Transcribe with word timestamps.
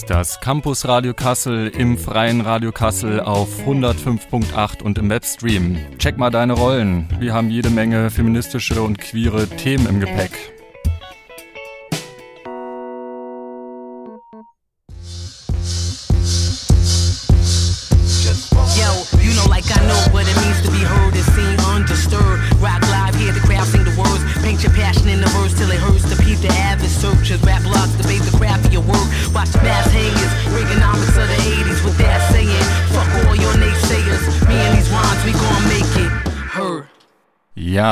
ist 0.00 0.08
das 0.08 0.40
Campus 0.40 0.88
Radio 0.88 1.12
Kassel 1.12 1.68
im 1.68 1.98
freien 1.98 2.40
Radio 2.40 2.72
Kassel 2.72 3.20
auf 3.20 3.66
105.8 3.66 4.82
und 4.82 4.96
im 4.96 5.10
Webstream. 5.10 5.76
Check 5.98 6.16
mal 6.16 6.30
deine 6.30 6.54
Rollen. 6.54 7.06
Wir 7.18 7.34
haben 7.34 7.50
jede 7.50 7.68
Menge 7.68 8.08
feministische 8.08 8.80
und 8.80 8.98
queere 8.98 9.46
Themen 9.46 9.86
im 9.86 10.00
Gepäck. 10.00 10.59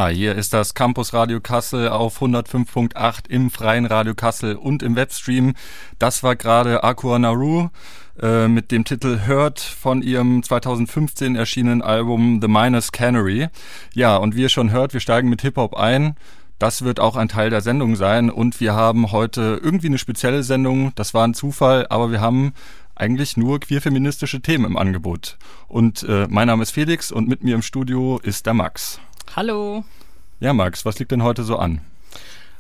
Ja, 0.09 0.15
hier 0.15 0.37
ist 0.37 0.55
das 0.55 0.73
Campus 0.73 1.13
Radio 1.13 1.39
Kassel 1.39 1.91
auf 1.91 2.23
105.8 2.23 3.29
im 3.29 3.51
freien 3.51 3.85
Radio 3.85 4.15
Kassel 4.15 4.57
und 4.57 4.83
im 4.83 4.97
Webstream. 4.97 5.53
Das 5.99 6.23
war 6.23 6.35
gerade 6.35 6.83
Aqua 6.83 7.19
Naru 7.19 7.69
äh, 8.19 8.49
mit 8.49 8.71
dem 8.73 8.87
Titel 8.87 9.27
Hurt 9.29 9.61
von 9.61 10.01
ihrem 10.01 10.43
2015 10.43 11.37
erschienenen 11.37 11.83
Album 11.83 12.39
The 12.41 12.49
Minus 12.49 12.91
Canary. 12.91 13.49
Ja, 13.93 14.17
und 14.17 14.35
wie 14.35 14.41
ihr 14.41 14.49
schon 14.49 14.71
hört, 14.71 14.95
wir 14.95 15.01
steigen 15.01 15.29
mit 15.29 15.43
Hip-Hop 15.43 15.77
ein. 15.77 16.17
Das 16.59 16.81
wird 16.81 17.01
auch 17.01 17.17
ein 17.17 17.29
Teil 17.29 17.51
der 17.51 17.61
Sendung 17.61 17.95
sein 17.95 18.31
und 18.31 18.61
wir 18.61 18.73
haben 18.73 19.13
heute 19.13 19.61
irgendwie 19.63 19.89
eine 19.89 19.99
spezielle 19.99 20.43
Sendung. 20.43 20.93
Das 20.95 21.13
war 21.13 21.27
ein 21.27 21.35
Zufall, 21.35 21.87
aber 21.91 22.11
wir 22.11 22.23
haben 22.23 22.55
eigentlich 22.95 23.37
nur 23.37 23.61
queerfeministische 23.61 24.41
Themen 24.41 24.65
im 24.65 24.79
Angebot. 24.79 25.37
Und 25.67 26.03
äh, 26.05 26.27
mein 26.31 26.47
Name 26.47 26.63
ist 26.63 26.71
Felix 26.71 27.13
und 27.13 27.29
mit 27.29 27.45
mir 27.45 27.55
im 27.55 27.63
Studio 27.63 28.19
ist 28.23 28.47
der 28.47 28.55
Max. 28.55 29.01
Hallo. 29.37 29.85
Ja, 30.41 30.53
Max, 30.53 30.85
was 30.85 30.99
liegt 30.99 31.11
denn 31.11 31.23
heute 31.23 31.43
so 31.43 31.57
an? 31.57 31.81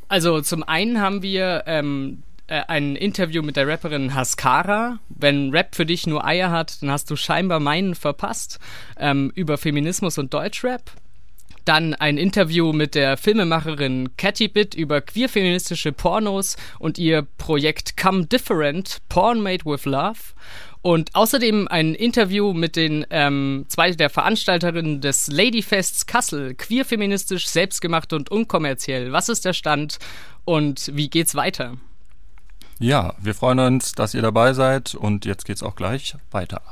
Also 0.08 0.40
zum 0.40 0.62
einen 0.62 1.00
haben 1.00 1.22
wir 1.22 1.64
ähm, 1.66 2.22
äh, 2.48 2.62
ein 2.66 2.96
Interview 2.96 3.42
mit 3.42 3.56
der 3.56 3.68
Rapperin 3.68 4.14
Haskara. 4.14 4.98
Wenn 5.08 5.50
Rap 5.50 5.74
für 5.74 5.86
dich 5.86 6.06
nur 6.06 6.24
Eier 6.24 6.50
hat, 6.50 6.82
dann 6.82 6.90
hast 6.90 7.10
du 7.10 7.16
scheinbar 7.16 7.60
meinen 7.60 7.94
verpasst 7.94 8.58
ähm, 8.98 9.30
über 9.34 9.58
Feminismus 9.58 10.18
und 10.18 10.34
Deutschrap. 10.34 10.90
Dann 11.66 11.92
ein 11.94 12.16
Interview 12.16 12.72
mit 12.72 12.94
der 12.94 13.18
Filmemacherin 13.18 14.16
Catty 14.16 14.48
Bit 14.48 14.74
über 14.74 15.02
queerfeministische 15.02 15.92
Pornos 15.92 16.56
und 16.78 16.96
ihr 16.96 17.26
Projekt 17.36 17.98
Come 17.98 18.24
Different, 18.24 18.98
Porn 19.10 19.42
Made 19.42 19.66
with 19.66 19.84
Love. 19.84 20.18
Und 20.80 21.14
außerdem 21.14 21.66
ein 21.68 21.94
Interview 21.94 22.52
mit 22.52 22.76
den 22.76 23.04
ähm, 23.10 23.64
zwei 23.68 23.90
der 23.90 24.10
Veranstalterinnen 24.10 25.00
des 25.00 25.28
Ladyfests 25.28 26.06
Kassel, 26.06 26.54
queerfeministisch, 26.54 27.48
selbstgemacht 27.48 28.12
und 28.12 28.30
unkommerziell. 28.30 29.12
Was 29.12 29.28
ist 29.28 29.44
der 29.44 29.54
Stand 29.54 29.98
und 30.44 30.90
wie 30.94 31.10
geht's 31.10 31.34
weiter? 31.34 31.76
Ja, 32.78 33.14
wir 33.20 33.34
freuen 33.34 33.58
uns, 33.58 33.92
dass 33.92 34.14
ihr 34.14 34.22
dabei 34.22 34.52
seid 34.52 34.94
und 34.94 35.24
jetzt 35.24 35.44
geht's 35.44 35.64
auch 35.64 35.74
gleich 35.74 36.14
weiter. 36.30 36.62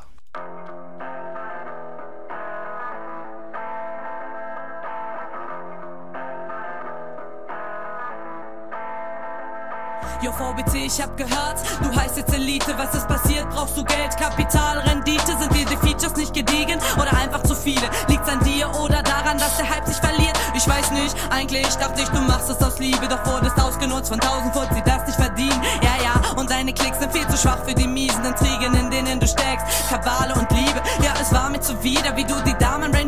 VBC, 10.67 10.87
ich 10.87 11.01
hab 11.01 11.17
gehört, 11.17 11.57
du 11.83 11.95
heißt 11.95 12.17
jetzt 12.17 12.33
Elite. 12.35 12.75
Was 12.77 12.95
ist 12.95 13.09
passiert? 13.09 13.49
Brauchst 13.51 13.77
du 13.77 13.85
Geld, 13.85 14.17
Kapital, 14.17 14.79
Rendite? 14.81 15.37
Sind 15.39 15.55
dir 15.55 15.65
die 15.65 15.77
Features 15.77 16.17
nicht 16.17 16.35
gediegen 16.35 16.79
oder 16.97 17.13
einfach 17.17 17.43
zu 17.43 17.55
viele? 17.55 17.89
Liegt's 18.09 18.29
an 18.29 18.41
dir 18.41 18.69
oder 18.81 19.03
daran, 19.03 19.39
dass 19.39 19.57
der 19.57 19.69
Hype 19.69 19.87
sich 19.87 19.97
verliert? 19.97 20.39
Ich 20.55 20.67
weiß 20.69 20.91
nicht, 20.93 21.15
eigentlich 21.31 21.67
dachte 21.77 22.03
ich, 22.03 22.09
du 22.09 22.21
machst 22.23 22.51
es 22.51 22.63
aus 22.63 22.79
Liebe. 22.79 23.07
Doch 23.09 23.25
wurdest 23.27 23.61
ausgenutzt 23.61 24.09
von 24.09 24.21
tausend 24.21 24.55
Volt, 24.55 24.69
sie 24.75 24.83
das 24.83 25.07
nicht 25.07 25.17
verdienen. 25.17 25.61
Ja, 25.83 26.03
ja, 26.03 26.35
und 26.37 26.51
deine 26.51 26.73
Klicks 26.73 26.99
sind 26.99 27.13
viel 27.13 27.27
zu 27.29 27.37
schwach 27.37 27.65
für 27.65 27.75
die 27.75 27.87
miesen 27.87 28.25
Intrigen, 28.25 28.75
in 28.75 28.91
denen 28.91 29.21
du 29.21 29.27
steckst. 29.27 29.67
Kabale 29.89 30.35
und 30.35 30.51
Liebe, 30.51 30.83
ja, 31.03 31.15
es 31.21 31.33
war 31.33 31.51
mir 31.51 31.61
zuwider, 31.61 32.17
wie 32.17 32.25
du 32.25 32.35
die 32.47 32.56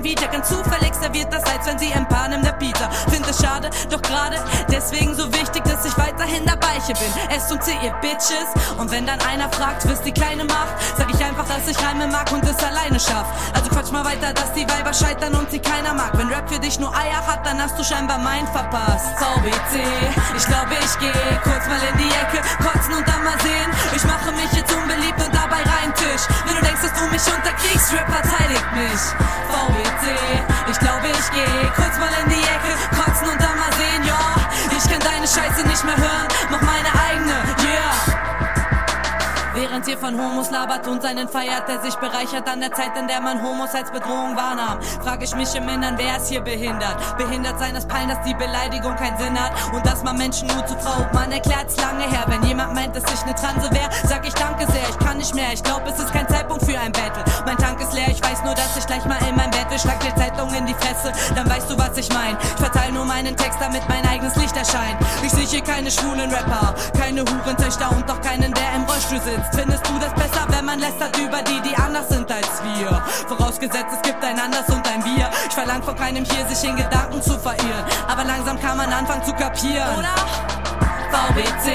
Vita 0.09 0.27
ganz 0.27 0.49
zufällig 0.49 0.95
serviert 0.95 1.31
das, 1.31 1.45
als 1.45 1.67
wenn 1.67 1.79
sie 1.79 1.93
ein 1.93 2.09
Paar 2.09 2.29
nimmt 2.29 2.43
der 2.43 2.53
Pizza. 2.53 2.89
Find 3.11 3.29
es 3.29 3.43
schade, 3.43 3.69
doch 3.91 4.01
gerade 4.01 4.41
deswegen 4.73 5.15
so 5.15 5.31
wichtig, 5.35 5.63
dass 5.65 5.85
ich 5.85 5.97
weiterhin 5.99 6.47
dabei 6.47 6.81
hier 6.87 6.95
bin. 6.95 7.13
S 7.29 7.53
und 7.53 7.63
C, 7.63 7.73
ihr 7.83 7.93
Bitches. 8.01 8.49
Und 8.79 8.91
wenn 8.91 9.05
dann 9.05 9.21
einer 9.21 9.51
fragt, 9.51 9.87
was 9.87 10.01
die 10.01 10.13
Kleine 10.13 10.45
macht, 10.45 10.73
sag 10.97 11.13
ich 11.13 11.23
einfach, 11.23 11.45
dass 11.47 11.69
ich 11.69 11.77
Reime 11.85 12.07
mag 12.07 12.33
und 12.33 12.43
es 12.43 12.57
alleine 12.65 12.99
schaff. 12.99 13.27
Also 13.53 13.69
quatsch 13.69 13.93
mal 13.93 14.03
weiter, 14.03 14.33
dass 14.33 14.51
die 14.55 14.67
Weiber 14.71 14.95
scheitern 14.95 15.35
und 15.35 15.51
sie 15.51 15.59
keiner 15.59 15.93
mag. 15.93 16.17
Wenn 16.17 16.29
Rap 16.29 16.49
für 16.49 16.59
dich 16.59 16.81
nur 16.81 16.89
Eier 16.97 17.21
hat, 17.27 17.45
dann 17.45 17.61
hast 17.61 17.79
du 17.79 17.85
scheinbar 17.85 18.17
mein 18.17 18.47
verpasst. 18.47 19.13
VBC, 19.19 19.85
ich 20.39 20.47
glaube, 20.47 20.73
ich 20.73 20.99
geh 21.01 21.13
kurz 21.45 21.69
mal 21.69 21.85
in 21.85 21.99
die 21.99 22.09
Ecke, 22.09 22.41
kotzen 22.65 22.95
und 22.95 23.07
dann 23.07 23.25
mal 23.25 23.39
sehen. 23.43 23.71
Ich 23.95 24.05
mache 24.05 24.33
mich 24.33 24.51
jetzt 24.57 24.73
unbeliebt 24.73 25.21
und 25.21 25.35
dabei 25.35 25.61
rein 25.69 25.93
Tisch. 25.93 26.25
Wenn 26.47 26.57
du 26.57 26.63
denkst, 26.63 26.81
dass 26.81 26.95
du 26.97 27.05
mich 27.13 27.25
unterkriegst, 27.29 27.93
Rap 27.93 28.09
verteidigt 28.09 28.73
mich. 28.73 29.03
VBC, 29.49 29.98
ich 30.71 30.79
glaube, 30.79 31.09
ich 31.09 31.31
geh 31.31 31.88
von 40.01 40.19
Homos 40.21 40.51
labert 40.51 40.87
und 40.87 41.03
seinen 41.03 41.29
feiert, 41.29 41.69
der 41.69 41.81
sich 41.81 41.95
bereichert 41.97 42.49
an 42.49 42.61
der 42.61 42.73
Zeit, 42.73 42.97
in 42.97 43.09
der 43.09 43.21
man 43.21 43.43
Homos 43.43 43.75
als 43.75 43.91
Bedrohung 43.91 44.37
wahrnahm. 44.37 44.81
Frage 45.03 45.25
ich 45.25 45.35
mich 45.35 45.55
im 45.55 45.69
Innern, 45.69 45.95
wer 45.97 46.17
ist 46.17 46.29
hier 46.29 46.41
behindert? 46.41 46.97
Behindert 47.17 47.59
sein 47.59 47.75
ist 47.75 47.89
Pein, 47.89 48.09
dass 48.09 48.23
die 48.23 48.35
Beleidigung 48.35 48.95
keinen 48.97 49.19
Sinn 49.19 49.39
hat 49.39 49.53
und 49.73 49.85
dass 49.85 50.03
man 50.05 50.17
Menschen 50.17 50.49
nur 50.49 50.65
zu 50.67 50.79
Frau. 50.79 51.07
Man 51.13 51.33
erklärt's 51.33 51.77
lange 51.77 52.05
her, 52.05 52.25
wenn 52.27 52.43
jemand 52.45 52.75
meint, 52.75 52.95
dass 52.95 53.05
ich 53.13 53.27
ne 53.27 53.35
Transe 53.35 53.71
wär, 53.73 53.89
sag 54.05 54.27
ich 54.27 54.35
danke 54.35 54.67
sehr, 54.71 54.89
ich 54.89 54.99
kann 54.99 55.19
nicht 55.19 55.35
mehr. 55.35 55.53
Ich 55.53 55.63
glaub, 55.63 55.87
es 55.87 55.99
ist 55.99 56.13
kein 56.13 56.29
Zeitpunkt 56.29 56.65
für 56.65 56.79
ein 56.79 56.93
Battle. 56.93 57.25
Mein 57.45 57.57
Tank 57.57 57.81
ist 57.81 57.93
leer, 57.93 58.09
ich 58.09 58.23
weiß 58.23 58.45
nur, 58.45 58.55
dass 58.55 58.77
ich 58.77 58.87
gleich 58.87 59.05
mal 59.05 59.19
in 59.29 59.37
mein 59.37 59.51
Bett 59.51 59.71
will. 59.71 59.79
Schlag 59.79 60.01
dir 60.01 60.15
Zeitung 60.17 60.53
in 60.55 60.67
die 60.67 60.75
Fresse, 60.75 61.13
dann 61.35 61.49
weißt 61.49 61.71
du, 61.71 61.79
was 61.79 61.97
ich 61.97 62.09
mein. 62.13 62.37
Ich 62.41 62.61
verteile 62.61 62.93
nur 62.93 63.05
meinen 63.05 63.37
Text, 63.37 63.59
damit 63.61 63.83
mein 63.89 64.07
eigenes 64.07 64.37
Licht 64.37 64.57
erscheint. 64.57 64.97
Ich 65.23 65.33
sehe 65.33 65.47
hier 65.47 65.63
keine 65.63 65.91
schwulen 65.91 66.31
Rapper, 66.31 66.75
keine 66.99 67.23
Hurentöchter 67.23 67.91
und 67.91 68.11
auch 68.11 68.21
keinen, 68.21 68.53
der 68.53 68.75
im 68.77 68.85
Rollstuhl 68.85 69.21
sitzt. 69.21 69.55
Findest 69.55 69.87
du 69.89 69.98
das 70.01 70.15
besser, 70.15 70.47
wenn 70.49 70.65
man 70.65 70.79
lästert 70.79 71.17
über 71.19 71.43
die, 71.43 71.61
die 71.61 71.77
anders 71.77 72.09
sind 72.09 72.31
als 72.31 72.63
wir? 72.63 73.03
Vorausgesetzt, 73.27 73.93
es 73.93 74.03
gibt 74.03 74.23
ein 74.25 74.39
Anders 74.39 74.69
und 74.69 74.87
ein 74.87 75.05
Wir. 75.05 75.29
Ich 75.49 75.55
verlang 75.55 75.83
von 75.83 75.97
keinem 75.97 76.25
hier, 76.25 76.47
sich 76.47 76.69
in 76.69 76.77
Gedanken 76.77 77.23
zu 77.23 77.39
verirren. 77.39 77.85
Aber 78.07 78.25
langsam 78.25 78.61
kann 78.61 78.77
man 78.77 78.93
anfangen 78.93 79.25
zu 79.25 79.33
kapieren. 79.35 79.97
Oder? 79.97 80.15
VBC, 81.09 81.73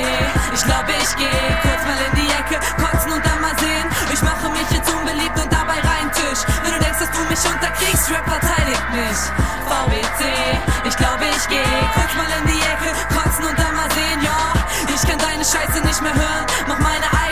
ich 0.53 0.63
glaube, 0.63 0.91
ich 0.94 1.12
geh 1.17 1.41
kurz 1.66 1.81
mal 1.89 1.97
in 2.06 2.13
die 2.22 2.29
Ecke, 2.31 2.57
kotzen 2.78 3.12
und 3.12 3.25
dann 3.25 3.41
mal 3.41 3.56
sehen. 3.57 3.88
Ich 4.13 4.22
mache 4.22 4.47
mich 4.50 4.69
jetzt 4.69 4.89
unbeliebt 4.94 5.38
und 5.41 5.51
dabei 5.51 5.81
rein 5.81 6.07
Tisch. 6.13 6.45
Wenn 6.63 6.73
du 6.73 6.79
denkst, 6.79 7.00
dass 7.00 7.12
du 7.12 7.22
mich 7.25 7.41
unterkriegst, 7.41 8.12
Rap 8.12 8.29
verteidigt 8.29 8.88
mich. 8.94 9.19
VBC, 9.66 10.22
ich 10.85 10.95
glaube, 10.97 11.25
ich 11.25 11.45
geh 11.50 11.66
kurz 11.97 12.13
mal 12.13 12.29
in 12.39 12.45
die 12.45 12.62
Ecke, 12.62 12.89
kotzen 13.09 13.45
und 13.50 13.57
dann 13.57 13.75
mal 13.75 13.89
sehen, 13.91 14.22
ja. 14.22 14.38
Ich 14.94 15.01
kann 15.01 15.17
deine 15.17 15.44
Scheiße 15.44 15.81
nicht 15.81 16.01
mehr 16.01 16.13
hören, 16.13 16.45
mach 16.67 16.79
meine 16.79 17.22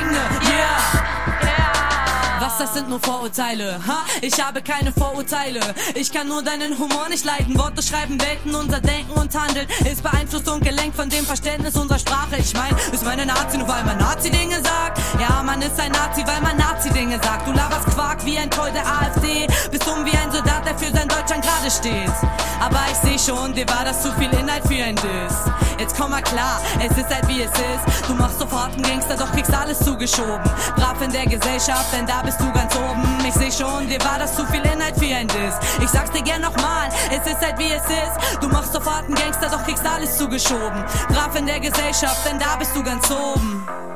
das 2.62 2.76
sind 2.76 2.90
nur 2.90 3.00
Vorurteile, 3.00 3.80
ha? 3.88 4.06
Ich 4.22 4.40
habe 4.40 4.62
keine 4.62 4.92
Vorurteile. 4.92 5.60
Ich 5.96 6.12
kann 6.12 6.28
nur 6.28 6.44
deinen 6.44 6.78
Humor 6.78 7.10
nicht 7.10 7.26
leiden. 7.26 7.58
Worte 7.58 7.82
schreiben 7.82 8.22
Welten, 8.22 8.54
unser 8.54 8.80
Denken 8.80 9.14
und 9.14 9.34
Handeln 9.36 9.68
ist 9.90 10.04
beeinflusst 10.04 10.48
und 10.48 10.64
gelenkt 10.64 10.96
von 10.96 11.10
dem 11.10 11.26
Verständnis 11.26 11.76
unserer 11.76 11.98
Sprache. 11.98 12.38
Ich 12.38 12.54
mein, 12.54 12.76
ist 12.92 13.04
meine 13.04 13.26
Nazi 13.26 13.58
nur 13.58 13.68
weil 13.68 13.84
man 13.84 13.98
Nazi-Dinge 13.98 14.62
sagt? 14.62 15.00
Ja, 15.20 15.42
man 15.42 15.60
ist 15.62 15.80
ein 15.80 15.92
Nazi, 15.92 16.24
weil 16.28 16.42
man 16.42 16.56
Nazi-Dinge 16.58 17.20
sagt. 17.24 17.48
Du 17.48 17.52
laberst 17.52 17.88
Quark 17.96 18.24
wie 18.26 18.38
ein 18.38 18.52
Troll 18.52 18.72
der 18.72 18.86
AfD. 18.86 19.48
Bist 19.72 19.88
dumm 19.88 20.06
wie 20.06 20.16
ein 20.16 20.32
Soldat, 20.32 20.64
der 20.64 20.78
für 20.78 20.96
sein 20.96 21.08
Deutschland 21.08 21.44
gerade 21.44 21.72
steht. 21.72 22.14
Aber 22.60 22.80
ich 22.92 22.98
seh 22.98 23.32
schon, 23.32 23.56
dir 23.56 23.68
war 23.70 23.86
das 23.86 24.04
zu 24.04 24.12
viel 24.14 24.30
Inhalt 24.34 24.62
für 24.68 24.84
ein 24.84 24.96
Diss. 24.96 25.52
Jetzt 25.80 25.98
komm 25.98 26.12
mal 26.12 26.22
klar, 26.22 26.62
es 26.78 26.96
ist 26.96 27.10
halt 27.10 27.28
wie 27.28 27.42
es 27.42 27.50
ist. 27.50 28.08
Du 28.08 28.14
machst 28.14 28.38
sofort 28.38 28.74
einen 28.74 28.84
Gangster, 28.84 29.16
doch 29.18 29.32
kriegst 29.32 29.52
alles 29.52 29.80
zugeschoben. 29.80 30.44
Brav 30.76 31.02
in 31.02 31.12
der 31.12 31.26
Gesellschaft, 31.26 31.92
denn 31.92 32.06
da 32.06 32.22
bist 32.22 32.40
du 32.40 32.51
ganz 32.54 32.76
oben. 32.76 33.18
Ich 33.28 33.34
seh 33.34 33.52
schon, 33.52 33.88
dir 33.88 34.00
war 34.04 34.20
das 34.20 34.36
zu 34.36 34.46
viel 34.48 34.62
Inhalt 34.62 34.98
für 34.98 35.16
ein 35.16 35.28
Diss. 35.28 35.56
Ich 35.84 35.90
sag's 35.90 36.12
dir 36.12 36.22
gern 36.22 36.42
nochmal, 36.42 36.90
es 37.10 37.32
ist 37.32 37.42
halt 37.42 37.58
wie 37.60 37.72
es 37.72 37.84
ist. 37.84 38.42
Du 38.42 38.48
machst 38.50 38.74
sofort 38.74 39.06
einen 39.06 39.16
Gangster, 39.16 39.50
doch 39.50 39.64
kriegst 39.64 39.86
alles 39.86 40.18
zugeschoben. 40.18 40.84
Brav 41.10 41.36
in 41.36 41.46
der 41.46 41.60
Gesellschaft, 41.60 42.26
denn 42.30 42.40
da 42.40 42.56
bist 42.58 42.76
du 42.76 42.84
ganz 42.84 43.10
oben. 43.12 43.91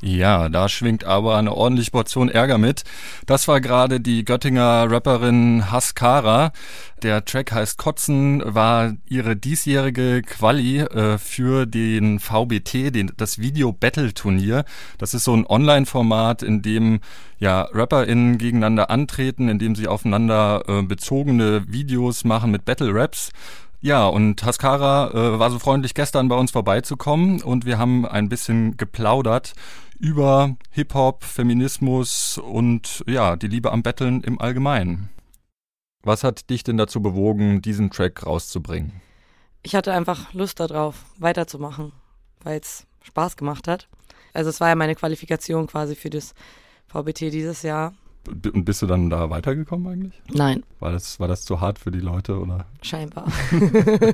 Ja, 0.00 0.48
da 0.48 0.68
schwingt 0.68 1.02
aber 1.02 1.36
eine 1.36 1.52
ordentliche 1.52 1.90
Portion 1.90 2.28
Ärger 2.28 2.56
mit. 2.56 2.84
Das 3.26 3.48
war 3.48 3.60
gerade 3.60 3.98
die 3.98 4.24
Göttinger 4.24 4.88
Rapperin 4.88 5.72
Haskara. 5.72 6.52
Der 7.02 7.24
Track 7.24 7.50
heißt 7.50 7.78
Kotzen, 7.78 8.40
war 8.44 8.94
ihre 9.08 9.34
diesjährige 9.34 10.22
Quali 10.22 10.78
äh, 10.78 11.18
für 11.18 11.66
den 11.66 12.20
VBT, 12.20 12.94
den, 12.94 13.12
das 13.16 13.40
Video 13.40 13.72
Battle 13.72 14.14
Turnier. 14.14 14.64
Das 14.98 15.14
ist 15.14 15.24
so 15.24 15.34
ein 15.34 15.44
Online-Format, 15.44 16.44
in 16.44 16.62
dem 16.62 17.00
ja 17.40 17.62
RapperInnen 17.72 18.38
gegeneinander 18.38 18.90
antreten, 18.90 19.48
in 19.48 19.58
dem 19.58 19.74
sie 19.74 19.88
aufeinander 19.88 20.62
äh, 20.68 20.82
bezogene 20.82 21.64
Videos 21.66 22.22
machen 22.22 22.52
mit 22.52 22.64
Battle 22.64 22.94
Raps. 22.94 23.30
Ja, 23.80 24.08
und 24.08 24.44
Haskara 24.44 25.10
äh, 25.10 25.38
war 25.38 25.50
so 25.52 25.60
freundlich, 25.60 25.94
gestern 25.94 26.28
bei 26.28 26.34
uns 26.34 26.50
vorbeizukommen 26.50 27.40
und 27.42 27.64
wir 27.64 27.78
haben 27.78 28.06
ein 28.06 28.28
bisschen 28.28 28.76
geplaudert 28.76 29.54
über 29.98 30.56
Hip-Hop, 30.70 31.24
Feminismus 31.24 32.38
und 32.38 33.02
ja, 33.06 33.36
die 33.36 33.48
Liebe 33.48 33.72
am 33.72 33.82
Betteln 33.82 34.22
im 34.22 34.40
Allgemeinen. 34.40 35.10
Was 36.02 36.24
hat 36.24 36.50
dich 36.50 36.62
denn 36.62 36.76
dazu 36.76 37.02
bewogen, 37.02 37.60
diesen 37.60 37.90
Track 37.90 38.24
rauszubringen? 38.24 38.92
Ich 39.62 39.74
hatte 39.74 39.92
einfach 39.92 40.32
Lust 40.32 40.60
darauf, 40.60 41.04
weiterzumachen, 41.18 41.92
weil 42.42 42.60
es 42.60 42.86
Spaß 43.02 43.36
gemacht 43.36 43.66
hat. 43.66 43.88
Also 44.32 44.50
es 44.50 44.60
war 44.60 44.68
ja 44.68 44.74
meine 44.76 44.94
Qualifikation 44.94 45.66
quasi 45.66 45.96
für 45.96 46.10
das 46.10 46.34
VBT 46.86 47.32
dieses 47.32 47.62
Jahr. 47.62 47.94
Und 48.28 48.64
bist 48.64 48.82
du 48.82 48.86
dann 48.86 49.10
da 49.10 49.30
weitergekommen 49.30 49.92
eigentlich? 49.92 50.22
Nein. 50.32 50.62
War 50.80 50.92
das, 50.92 51.18
war 51.18 51.28
das 51.28 51.44
zu 51.44 51.60
hart 51.60 51.78
für 51.78 51.90
die 51.90 52.00
Leute 52.00 52.38
oder? 52.38 52.66
Scheinbar. 52.82 53.26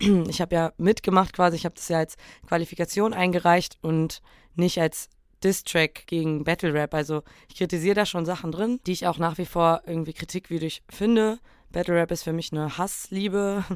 ich 0.28 0.40
habe 0.40 0.54
ja 0.54 0.72
mitgemacht 0.76 1.32
quasi, 1.32 1.56
ich 1.56 1.64
habe 1.64 1.74
das 1.74 1.88
ja 1.88 1.98
als 1.98 2.16
Qualifikation 2.46 3.14
eingereicht 3.14 3.78
und 3.82 4.22
nicht 4.54 4.80
als 4.80 5.08
Diss-Track 5.44 6.06
gegen 6.06 6.44
Battle 6.44 6.74
Rap. 6.74 6.94
Also 6.94 7.22
ich 7.48 7.56
kritisiere 7.56 7.94
da 7.94 8.06
schon 8.06 8.26
Sachen 8.26 8.52
drin, 8.52 8.80
die 8.86 8.92
ich 8.92 9.06
auch 9.06 9.18
nach 9.18 9.38
wie 9.38 9.46
vor 9.46 9.82
irgendwie 9.86 10.12
kritikwürdig 10.12 10.82
finde. 10.88 11.38
Battle 11.70 11.94
Rap 11.94 12.10
ist 12.10 12.24
für 12.24 12.32
mich 12.32 12.52
eine 12.52 12.78
Hassliebe. 12.78 13.64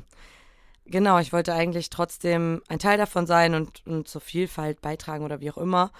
Genau, 0.85 1.21
ich 1.21 1.33
wollte 1.33 1.55
eigentlich 1.55 1.91
trotzdem 1.91 2.61
ein 2.67 2.81
Teil 2.81 2.99
davon 2.99 3.25
sein 3.25 3.55
und, 3.55 3.87
und 3.87 4.09
zur 4.09 4.21
Vielfalt 4.21 4.81
beitragen 4.81 5.25
oder 5.25 5.41
wie 5.41 5.49
auch 5.53 5.57
immer. 5.57 5.93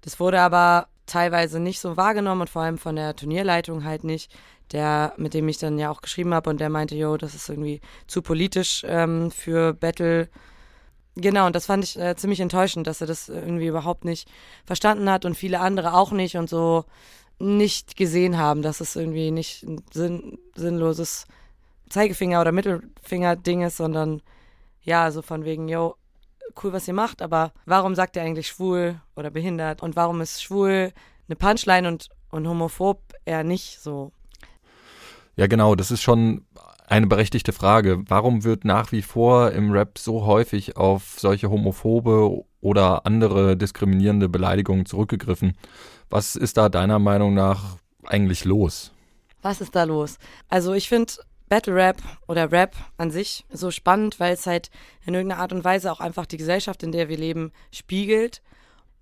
Das 0.00 0.20
wurde 0.20 0.40
aber 0.40 0.86
teilweise 1.06 1.58
nicht 1.58 1.80
so 1.80 1.96
wahrgenommen 1.96 2.42
und 2.42 2.50
vor 2.50 2.62
allem 2.62 2.78
von 2.78 2.94
der 2.94 3.16
Turnierleitung 3.16 3.82
halt 3.82 4.04
nicht, 4.04 4.32
der, 4.72 5.14
mit 5.16 5.34
dem 5.34 5.48
ich 5.48 5.58
dann 5.58 5.78
ja 5.78 5.90
auch 5.90 6.02
geschrieben 6.02 6.34
habe 6.34 6.50
und 6.50 6.60
der 6.60 6.70
meinte, 6.70 6.94
jo, 6.94 7.16
das 7.16 7.34
ist 7.34 7.48
irgendwie 7.48 7.80
zu 8.06 8.22
politisch 8.22 8.84
ähm, 8.86 9.30
für 9.30 9.74
Battle 9.74 10.28
Genau, 11.20 11.46
und 11.46 11.56
das 11.56 11.66
fand 11.66 11.82
ich 11.82 11.98
äh, 11.98 12.14
ziemlich 12.14 12.38
enttäuschend, 12.38 12.86
dass 12.86 13.00
er 13.00 13.08
das 13.08 13.28
irgendwie 13.28 13.66
überhaupt 13.66 14.04
nicht 14.04 14.30
verstanden 14.64 15.10
hat 15.10 15.24
und 15.24 15.34
viele 15.34 15.58
andere 15.58 15.94
auch 15.94 16.12
nicht 16.12 16.36
und 16.36 16.48
so 16.48 16.84
nicht 17.40 17.96
gesehen 17.96 18.38
haben, 18.38 18.62
dass 18.62 18.80
es 18.80 18.94
irgendwie 18.94 19.32
nicht 19.32 19.64
ein 19.64 19.82
sinn 19.92 20.38
sinnloses 20.54 21.26
Zeigefinger- 21.90 22.40
oder 22.40 22.52
Mittelfinger-Ding 22.52 23.62
ist, 23.62 23.78
sondern 23.78 24.22
ja, 24.82 25.10
so 25.10 25.22
von 25.22 25.44
wegen, 25.44 25.68
yo, 25.68 25.96
cool, 26.62 26.72
was 26.72 26.86
ihr 26.86 26.94
macht, 26.94 27.20
aber 27.20 27.52
warum 27.66 27.96
sagt 27.96 28.14
ihr 28.14 28.22
eigentlich 28.22 28.48
schwul 28.48 29.00
oder 29.16 29.30
behindert 29.30 29.82
und 29.82 29.96
warum 29.96 30.20
ist 30.20 30.42
schwul 30.42 30.92
eine 31.28 31.36
Punchline 31.36 31.88
und, 31.88 32.10
und 32.30 32.46
homophob 32.46 33.00
eher 33.24 33.42
nicht 33.42 33.80
so? 33.80 34.12
Ja, 35.38 35.46
genau, 35.46 35.76
das 35.76 35.92
ist 35.92 36.02
schon 36.02 36.44
eine 36.88 37.06
berechtigte 37.06 37.52
Frage. 37.52 38.02
Warum 38.08 38.42
wird 38.42 38.64
nach 38.64 38.90
wie 38.90 39.02
vor 39.02 39.52
im 39.52 39.70
Rap 39.70 39.96
so 39.96 40.26
häufig 40.26 40.76
auf 40.76 41.14
solche 41.20 41.48
homophobe 41.48 42.42
oder 42.60 43.06
andere 43.06 43.56
diskriminierende 43.56 44.28
Beleidigungen 44.28 44.84
zurückgegriffen? 44.84 45.56
Was 46.10 46.34
ist 46.34 46.56
da 46.56 46.68
deiner 46.68 46.98
Meinung 46.98 47.34
nach 47.34 47.76
eigentlich 48.04 48.44
los? 48.46 48.90
Was 49.40 49.60
ist 49.60 49.76
da 49.76 49.84
los? 49.84 50.18
Also 50.48 50.72
ich 50.72 50.88
finde 50.88 51.12
Battle 51.48 51.76
Rap 51.76 51.98
oder 52.26 52.50
Rap 52.50 52.74
an 52.96 53.12
sich 53.12 53.46
so 53.48 53.70
spannend, 53.70 54.18
weil 54.18 54.34
es 54.34 54.44
halt 54.44 54.70
in 55.06 55.14
irgendeiner 55.14 55.40
Art 55.40 55.52
und 55.52 55.62
Weise 55.62 55.92
auch 55.92 56.00
einfach 56.00 56.26
die 56.26 56.36
Gesellschaft, 56.36 56.82
in 56.82 56.90
der 56.90 57.08
wir 57.08 57.16
leben, 57.16 57.52
spiegelt. 57.70 58.42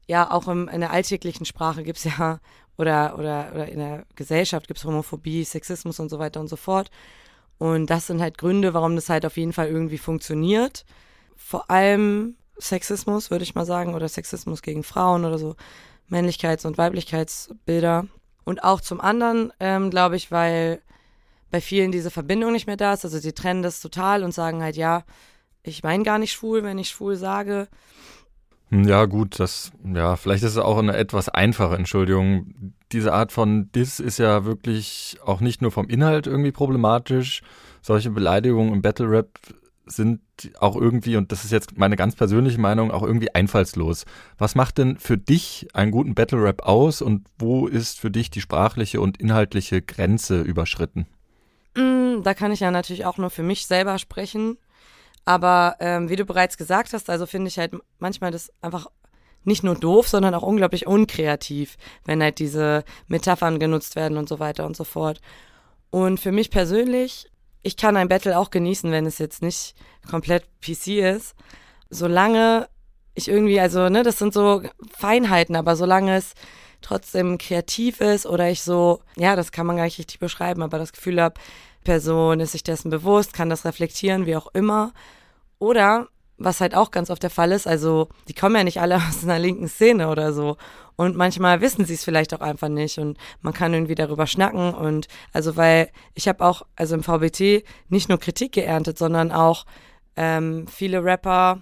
Ja, 0.06 0.30
auch 0.30 0.48
im, 0.48 0.68
in 0.68 0.80
der 0.80 0.90
alltäglichen 0.90 1.46
Sprache 1.46 1.82
gibt 1.82 1.96
es 1.96 2.04
ja, 2.04 2.40
oder, 2.78 3.18
oder, 3.18 3.50
oder 3.54 3.68
in 3.68 3.78
der 3.78 4.04
Gesellschaft 4.14 4.66
gibt 4.66 4.78
es 4.78 4.84
Homophobie, 4.84 5.44
Sexismus 5.44 6.00
und 6.00 6.08
so 6.08 6.18
weiter 6.18 6.40
und 6.40 6.48
so 6.48 6.56
fort. 6.56 6.90
Und 7.58 7.88
das 7.88 8.06
sind 8.06 8.20
halt 8.20 8.38
Gründe, 8.38 8.74
warum 8.74 8.96
das 8.96 9.08
halt 9.08 9.24
auf 9.24 9.36
jeden 9.36 9.52
Fall 9.52 9.68
irgendwie 9.68 9.98
funktioniert. 9.98 10.84
Vor 11.36 11.70
allem 11.70 12.36
Sexismus, 12.58 13.30
würde 13.30 13.44
ich 13.44 13.54
mal 13.54 13.66
sagen, 13.66 13.94
oder 13.94 14.08
Sexismus 14.08 14.62
gegen 14.62 14.82
Frauen 14.82 15.24
oder 15.24 15.38
so 15.38 15.56
Männlichkeits- 16.10 16.66
und 16.66 16.78
Weiblichkeitsbilder. 16.78 18.06
Und 18.44 18.62
auch 18.62 18.80
zum 18.80 19.00
anderen, 19.00 19.52
ähm, 19.58 19.90
glaube 19.90 20.16
ich, 20.16 20.30
weil 20.30 20.80
bei 21.50 21.60
vielen 21.60 21.92
diese 21.92 22.10
Verbindung 22.10 22.52
nicht 22.52 22.66
mehr 22.66 22.76
da 22.76 22.92
ist. 22.92 23.04
Also 23.04 23.18
sie 23.18 23.32
trennen 23.32 23.62
das 23.62 23.80
total 23.80 24.22
und 24.22 24.32
sagen 24.32 24.62
halt, 24.62 24.76
ja, 24.76 25.04
ich 25.62 25.82
meine 25.82 26.04
gar 26.04 26.18
nicht 26.18 26.32
schwul, 26.32 26.62
wenn 26.62 26.78
ich 26.78 26.88
schwul 26.88 27.16
sage. 27.16 27.68
Hm, 28.70 28.84
ja, 28.84 29.04
gut, 29.04 29.38
das, 29.38 29.72
ja, 29.84 30.16
vielleicht 30.16 30.42
ist 30.42 30.52
es 30.52 30.58
auch 30.58 30.78
eine 30.78 30.96
etwas 30.96 31.28
einfache 31.28 31.76
Entschuldigung. 31.76 32.74
Diese 32.92 33.12
Art 33.12 33.32
von 33.32 33.70
Diss 33.72 34.00
ist 34.00 34.18
ja 34.18 34.44
wirklich 34.44 35.18
auch 35.24 35.40
nicht 35.40 35.62
nur 35.62 35.70
vom 35.70 35.88
Inhalt 35.88 36.26
irgendwie 36.26 36.52
problematisch. 36.52 37.42
Solche 37.80 38.10
Beleidigungen 38.10 38.72
im 38.72 38.82
Battle 38.82 39.08
Rap 39.08 39.38
sind 39.86 40.20
auch 40.58 40.76
irgendwie, 40.76 41.16
und 41.16 41.30
das 41.30 41.44
ist 41.44 41.52
jetzt 41.52 41.78
meine 41.78 41.94
ganz 41.94 42.16
persönliche 42.16 42.60
Meinung, 42.60 42.90
auch 42.90 43.04
irgendwie 43.04 43.32
einfallslos. 43.34 44.04
Was 44.36 44.56
macht 44.56 44.78
denn 44.78 44.98
für 44.98 45.16
dich 45.16 45.68
einen 45.72 45.92
guten 45.92 46.14
Battle 46.14 46.42
Rap 46.42 46.62
aus 46.62 47.02
und 47.02 47.26
wo 47.38 47.68
ist 47.68 48.00
für 48.00 48.10
dich 48.10 48.30
die 48.30 48.40
sprachliche 48.40 49.00
und 49.00 49.18
inhaltliche 49.18 49.82
Grenze 49.82 50.42
überschritten? 50.42 51.06
Mm, 51.76 52.22
da 52.24 52.34
kann 52.34 52.50
ich 52.50 52.60
ja 52.60 52.72
natürlich 52.72 53.04
auch 53.04 53.18
nur 53.18 53.30
für 53.30 53.44
mich 53.44 53.66
selber 53.66 53.98
sprechen. 53.98 54.58
Aber 55.26 55.76
ähm, 55.80 56.08
wie 56.08 56.16
du 56.16 56.24
bereits 56.24 56.56
gesagt 56.56 56.92
hast, 56.94 57.10
also 57.10 57.26
finde 57.26 57.48
ich 57.48 57.58
halt 57.58 57.72
manchmal 57.98 58.30
das 58.30 58.50
einfach 58.62 58.86
nicht 59.42 59.62
nur 59.62 59.74
doof, 59.74 60.08
sondern 60.08 60.34
auch 60.34 60.42
unglaublich 60.42 60.86
unkreativ, 60.86 61.76
wenn 62.04 62.22
halt 62.22 62.38
diese 62.38 62.84
Metaphern 63.08 63.58
genutzt 63.58 63.96
werden 63.96 64.18
und 64.18 64.28
so 64.28 64.38
weiter 64.38 64.64
und 64.64 64.76
so 64.76 64.84
fort. 64.84 65.20
Und 65.90 66.18
für 66.18 66.32
mich 66.32 66.50
persönlich, 66.50 67.30
ich 67.62 67.76
kann 67.76 67.96
ein 67.96 68.08
Battle 68.08 68.38
auch 68.38 68.50
genießen, 68.50 68.90
wenn 68.90 69.06
es 69.06 69.18
jetzt 69.18 69.42
nicht 69.42 69.74
komplett 70.08 70.44
PC 70.60 71.14
ist, 71.14 71.34
solange 71.90 72.68
ich 73.14 73.28
irgendwie, 73.28 73.60
also, 73.60 73.88
ne, 73.88 74.02
das 74.02 74.18
sind 74.18 74.32
so 74.32 74.62
Feinheiten, 74.96 75.56
aber 75.56 75.74
solange 75.74 76.16
es 76.16 76.34
trotzdem 76.82 77.38
kreativ 77.38 78.00
ist 78.00 78.26
oder 78.26 78.50
ich 78.50 78.62
so, 78.62 79.00
ja, 79.16 79.34
das 79.34 79.50
kann 79.50 79.66
man 79.66 79.76
gar 79.76 79.84
nicht 79.84 79.98
richtig 79.98 80.18
beschreiben, 80.18 80.62
aber 80.62 80.78
das 80.78 80.92
Gefühl 80.92 81.20
habe, 81.20 81.40
Person 81.82 82.40
ist 82.40 82.52
sich 82.52 82.64
dessen 82.64 82.90
bewusst, 82.90 83.32
kann 83.32 83.48
das 83.48 83.64
reflektieren, 83.64 84.26
wie 84.26 84.36
auch 84.36 84.48
immer. 84.52 84.92
Oder, 85.58 86.08
was 86.38 86.60
halt 86.60 86.74
auch 86.74 86.90
ganz 86.90 87.10
oft 87.10 87.22
der 87.22 87.30
Fall 87.30 87.52
ist, 87.52 87.66
also 87.66 88.08
die 88.28 88.34
kommen 88.34 88.56
ja 88.56 88.64
nicht 88.64 88.80
alle 88.80 88.96
aus 89.08 89.22
einer 89.22 89.38
linken 89.38 89.68
Szene 89.68 90.08
oder 90.08 90.32
so. 90.32 90.56
Und 90.96 91.14
manchmal 91.16 91.60
wissen 91.60 91.84
sie 91.84 91.94
es 91.94 92.04
vielleicht 92.04 92.32
auch 92.34 92.40
einfach 92.40 92.68
nicht 92.68 92.98
und 92.98 93.18
man 93.42 93.52
kann 93.52 93.74
irgendwie 93.74 93.94
darüber 93.94 94.26
schnacken 94.26 94.72
und 94.72 95.08
also 95.32 95.56
weil 95.56 95.90
ich 96.14 96.26
habe 96.26 96.42
auch, 96.44 96.62
also 96.74 96.94
im 96.94 97.02
VBT 97.02 97.64
nicht 97.90 98.08
nur 98.08 98.18
Kritik 98.18 98.52
geerntet, 98.52 98.96
sondern 98.96 99.30
auch 99.30 99.66
ähm, 100.16 100.66
viele 100.68 101.04
Rapper, 101.04 101.60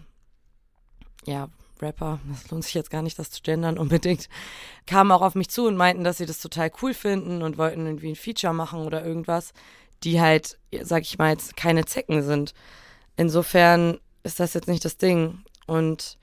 ja, 1.26 1.48
Rapper, 1.82 2.20
das 2.30 2.48
lohnt 2.50 2.62
sich 2.62 2.74
jetzt 2.74 2.90
gar 2.90 3.02
nicht, 3.02 3.18
das 3.18 3.30
zu 3.30 3.42
gendern 3.42 3.76
unbedingt, 3.76 4.28
kamen 4.86 5.10
auch 5.10 5.22
auf 5.22 5.34
mich 5.34 5.50
zu 5.50 5.66
und 5.66 5.76
meinten, 5.76 6.04
dass 6.04 6.18
sie 6.18 6.26
das 6.26 6.38
total 6.38 6.70
cool 6.82 6.94
finden 6.94 7.42
und 7.42 7.58
wollten 7.58 7.84
irgendwie 7.86 8.10
ein 8.10 8.16
Feature 8.16 8.54
machen 8.54 8.80
oder 8.80 9.04
irgendwas, 9.04 9.52
die 10.04 10.20
halt, 10.20 10.58
sag 10.82 11.02
ich 11.02 11.18
mal, 11.18 11.30
jetzt 11.30 11.56
keine 11.56 11.84
Zecken 11.84 12.22
sind. 12.22 12.54
Insofern 13.16 13.98
ist 14.22 14.40
das 14.40 14.54
jetzt 14.54 14.68
nicht 14.68 14.84
das 14.84 14.96
Ding. 14.96 15.38
Und 15.66 16.18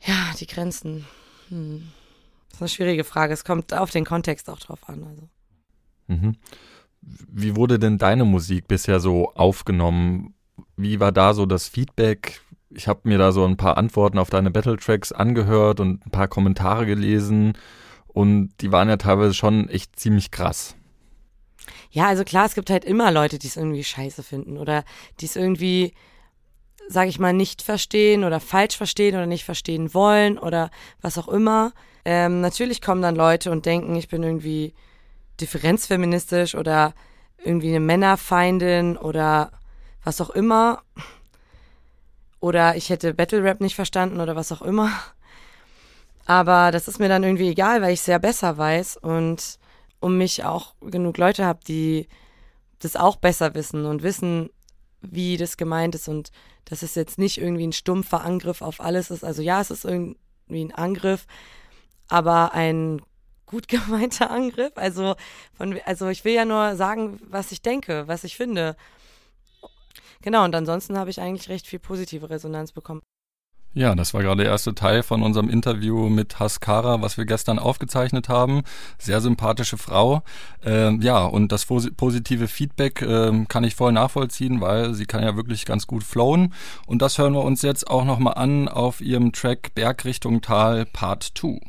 ja, 0.00 0.32
die 0.38 0.46
Grenzen. 0.46 1.06
Hm. 1.48 1.88
Das 2.48 2.58
ist 2.58 2.62
eine 2.62 2.68
schwierige 2.68 3.04
Frage. 3.04 3.34
Es 3.34 3.44
kommt 3.44 3.74
auf 3.74 3.90
den 3.90 4.04
Kontext 4.04 4.48
auch 4.48 4.58
drauf 4.58 4.88
an. 4.88 5.04
Also. 5.04 5.28
Mhm. 6.06 6.36
Wie 7.00 7.56
wurde 7.56 7.78
denn 7.78 7.98
deine 7.98 8.24
Musik 8.24 8.68
bisher 8.68 9.00
so 9.00 9.32
aufgenommen? 9.34 10.34
Wie 10.76 11.00
war 11.00 11.12
da 11.12 11.34
so 11.34 11.46
das 11.46 11.68
Feedback? 11.68 12.40
Ich 12.70 12.88
habe 12.88 13.00
mir 13.04 13.18
da 13.18 13.32
so 13.32 13.44
ein 13.44 13.56
paar 13.56 13.76
Antworten 13.76 14.18
auf 14.18 14.30
deine 14.30 14.50
Battle 14.50 14.76
Tracks 14.76 15.12
angehört 15.12 15.80
und 15.80 16.04
ein 16.04 16.10
paar 16.10 16.28
Kommentare 16.28 16.84
gelesen 16.84 17.52
und 18.08 18.50
die 18.60 18.72
waren 18.72 18.88
ja 18.88 18.96
teilweise 18.96 19.34
schon 19.34 19.68
echt 19.68 19.98
ziemlich 19.98 20.30
krass. 20.30 20.74
Ja, 21.96 22.08
also 22.08 22.24
klar, 22.24 22.44
es 22.44 22.54
gibt 22.54 22.68
halt 22.68 22.84
immer 22.84 23.10
Leute, 23.10 23.38
die 23.38 23.46
es 23.46 23.56
irgendwie 23.56 23.82
scheiße 23.82 24.22
finden 24.22 24.58
oder 24.58 24.84
die 25.18 25.24
es 25.24 25.34
irgendwie, 25.34 25.94
sag 26.88 27.08
ich 27.08 27.18
mal, 27.18 27.32
nicht 27.32 27.62
verstehen 27.62 28.22
oder 28.22 28.38
falsch 28.38 28.76
verstehen 28.76 29.14
oder 29.14 29.24
nicht 29.24 29.46
verstehen 29.46 29.94
wollen 29.94 30.38
oder 30.38 30.70
was 31.00 31.16
auch 31.16 31.28
immer. 31.28 31.72
Ähm, 32.04 32.42
natürlich 32.42 32.82
kommen 32.82 33.00
dann 33.00 33.16
Leute 33.16 33.50
und 33.50 33.64
denken, 33.64 33.96
ich 33.96 34.08
bin 34.08 34.22
irgendwie 34.22 34.74
differenzfeministisch 35.40 36.54
oder 36.54 36.92
irgendwie 37.42 37.70
eine 37.70 37.80
Männerfeindin 37.80 38.98
oder 38.98 39.50
was 40.04 40.20
auch 40.20 40.28
immer. 40.28 40.82
Oder 42.40 42.76
ich 42.76 42.90
hätte 42.90 43.14
Battle 43.14 43.42
Rap 43.42 43.62
nicht 43.62 43.74
verstanden 43.74 44.20
oder 44.20 44.36
was 44.36 44.52
auch 44.52 44.60
immer. 44.60 44.90
Aber 46.26 46.72
das 46.72 46.88
ist 46.88 46.98
mir 46.98 47.08
dann 47.08 47.24
irgendwie 47.24 47.48
egal, 47.48 47.80
weil 47.80 47.94
ich 47.94 48.00
es 48.00 48.06
ja 48.06 48.18
besser 48.18 48.58
weiß 48.58 48.98
und 48.98 49.58
um 50.00 50.16
mich 50.18 50.44
auch 50.44 50.74
genug 50.80 51.18
Leute 51.18 51.44
habe, 51.44 51.60
die 51.66 52.08
das 52.78 52.96
auch 52.96 53.16
besser 53.16 53.54
wissen 53.54 53.86
und 53.86 54.02
wissen, 54.02 54.50
wie 55.00 55.36
das 55.36 55.56
gemeint 55.56 55.94
ist 55.94 56.08
und 56.08 56.30
dass 56.64 56.82
es 56.82 56.94
jetzt 56.94 57.18
nicht 57.18 57.38
irgendwie 57.38 57.66
ein 57.66 57.72
stumpfer 57.72 58.22
Angriff 58.22 58.60
auf 58.60 58.80
alles 58.80 59.10
ist. 59.10 59.24
Also 59.24 59.42
ja, 59.42 59.60
es 59.60 59.70
ist 59.70 59.84
irgendwie 59.84 60.16
ein 60.50 60.74
Angriff, 60.74 61.26
aber 62.08 62.52
ein 62.52 63.00
gut 63.46 63.68
gemeinter 63.68 64.30
Angriff. 64.30 64.72
Also, 64.76 65.14
von, 65.54 65.78
also 65.84 66.08
ich 66.08 66.24
will 66.24 66.34
ja 66.34 66.44
nur 66.44 66.76
sagen, 66.76 67.18
was 67.22 67.52
ich 67.52 67.62
denke, 67.62 68.08
was 68.08 68.24
ich 68.24 68.36
finde. 68.36 68.76
Genau, 70.22 70.44
und 70.44 70.54
ansonsten 70.54 70.98
habe 70.98 71.10
ich 71.10 71.20
eigentlich 71.20 71.48
recht 71.48 71.66
viel 71.66 71.78
positive 71.78 72.28
Resonanz 72.28 72.72
bekommen. 72.72 73.02
Ja, 73.76 73.94
das 73.94 74.14
war 74.14 74.22
gerade 74.22 74.42
der 74.42 74.50
erste 74.50 74.74
Teil 74.74 75.02
von 75.02 75.22
unserem 75.22 75.50
Interview 75.50 76.08
mit 76.08 76.40
Haskara, 76.40 77.02
was 77.02 77.18
wir 77.18 77.26
gestern 77.26 77.58
aufgezeichnet 77.58 78.30
haben. 78.30 78.62
Sehr 78.96 79.20
sympathische 79.20 79.76
Frau. 79.76 80.22
Ähm, 80.64 81.02
ja, 81.02 81.22
und 81.26 81.52
das 81.52 81.66
positive 81.66 82.48
Feedback 82.48 83.02
ähm, 83.02 83.48
kann 83.48 83.64
ich 83.64 83.74
voll 83.74 83.92
nachvollziehen, 83.92 84.62
weil 84.62 84.94
sie 84.94 85.04
kann 85.04 85.22
ja 85.22 85.36
wirklich 85.36 85.66
ganz 85.66 85.86
gut 85.86 86.04
flowen. 86.04 86.54
Und 86.86 87.02
das 87.02 87.18
hören 87.18 87.34
wir 87.34 87.44
uns 87.44 87.60
jetzt 87.60 87.86
auch 87.86 88.06
nochmal 88.06 88.38
an 88.38 88.68
auf 88.68 89.02
ihrem 89.02 89.32
Track 89.32 89.74
Bergrichtung 89.74 90.40
Tal 90.40 90.86
Part 90.86 91.32
2. 91.38 91.60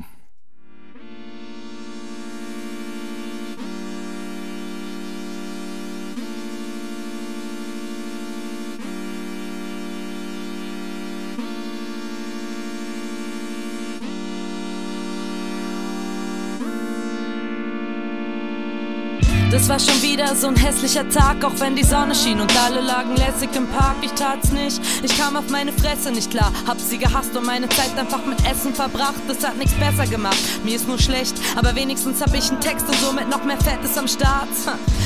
war 19.69 19.79
schon 19.79 19.96
wieder 20.17 20.35
so 20.35 20.47
ein 20.47 20.55
hässlicher 20.55 21.07
Tag, 21.09 21.43
auch 21.45 21.59
wenn 21.59 21.75
die 21.75 21.83
Sonne 21.83 22.15
schien 22.15 22.41
und 22.41 22.51
alle 22.57 22.81
lagen 22.81 23.15
lässig 23.17 23.55
im 23.55 23.67
Park. 23.67 23.97
Ich 24.01 24.11
tat's 24.13 24.51
nicht, 24.51 24.81
ich 25.03 25.15
kam 25.15 25.35
auf 25.35 25.47
meine 25.49 25.71
Fresse 25.71 26.09
nicht 26.09 26.31
klar. 26.31 26.51
Hab 26.65 26.79
sie 26.79 26.97
gehasst 26.97 27.37
und 27.37 27.45
meine 27.45 27.69
Zeit 27.69 27.95
einfach 27.95 28.25
mit 28.25 28.39
Essen 28.49 28.73
verbracht. 28.73 29.21
Das 29.27 29.45
hat 29.45 29.57
nichts 29.57 29.73
besser 29.73 30.07
gemacht, 30.07 30.37
mir 30.63 30.75
ist 30.75 30.87
nur 30.87 30.97
schlecht. 30.97 31.35
Aber 31.55 31.75
wenigstens 31.75 32.19
hab 32.19 32.33
ich 32.33 32.49
einen 32.49 32.59
Text 32.59 32.87
und 32.87 32.95
somit 32.95 33.29
noch 33.29 33.43
mehr 33.43 33.59
Fettes 33.59 33.95
am 33.95 34.07
Start. 34.07 34.47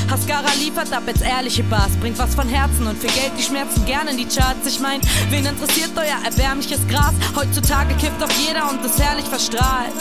Haskara 0.09 0.53
liefert 0.61 0.93
ab 0.93 1.03
jetzt 1.07 1.23
ehrliche 1.23 1.63
Bars, 1.63 1.91
bringt 1.99 2.17
was 2.17 2.33
von 2.33 2.47
Herzen 2.47 2.87
und 2.87 2.97
für 2.97 3.07
Geld 3.07 3.33
die 3.37 3.43
Schmerzen 3.43 3.83
gerne 3.83 4.11
in 4.11 4.17
die 4.17 4.27
Charts. 4.27 4.65
Ich 4.65 4.79
mein, 4.79 5.01
wen 5.29 5.45
interessiert 5.45 5.91
euer 5.97 6.23
erbärmliches 6.23 6.87
Gras? 6.87 7.13
Heutzutage 7.35 7.95
kifft 7.95 8.23
auf 8.23 8.31
jeder 8.39 8.69
und 8.69 8.83
ist 8.85 8.97
herrlich 8.97 9.25
verstrahlt. 9.25 9.91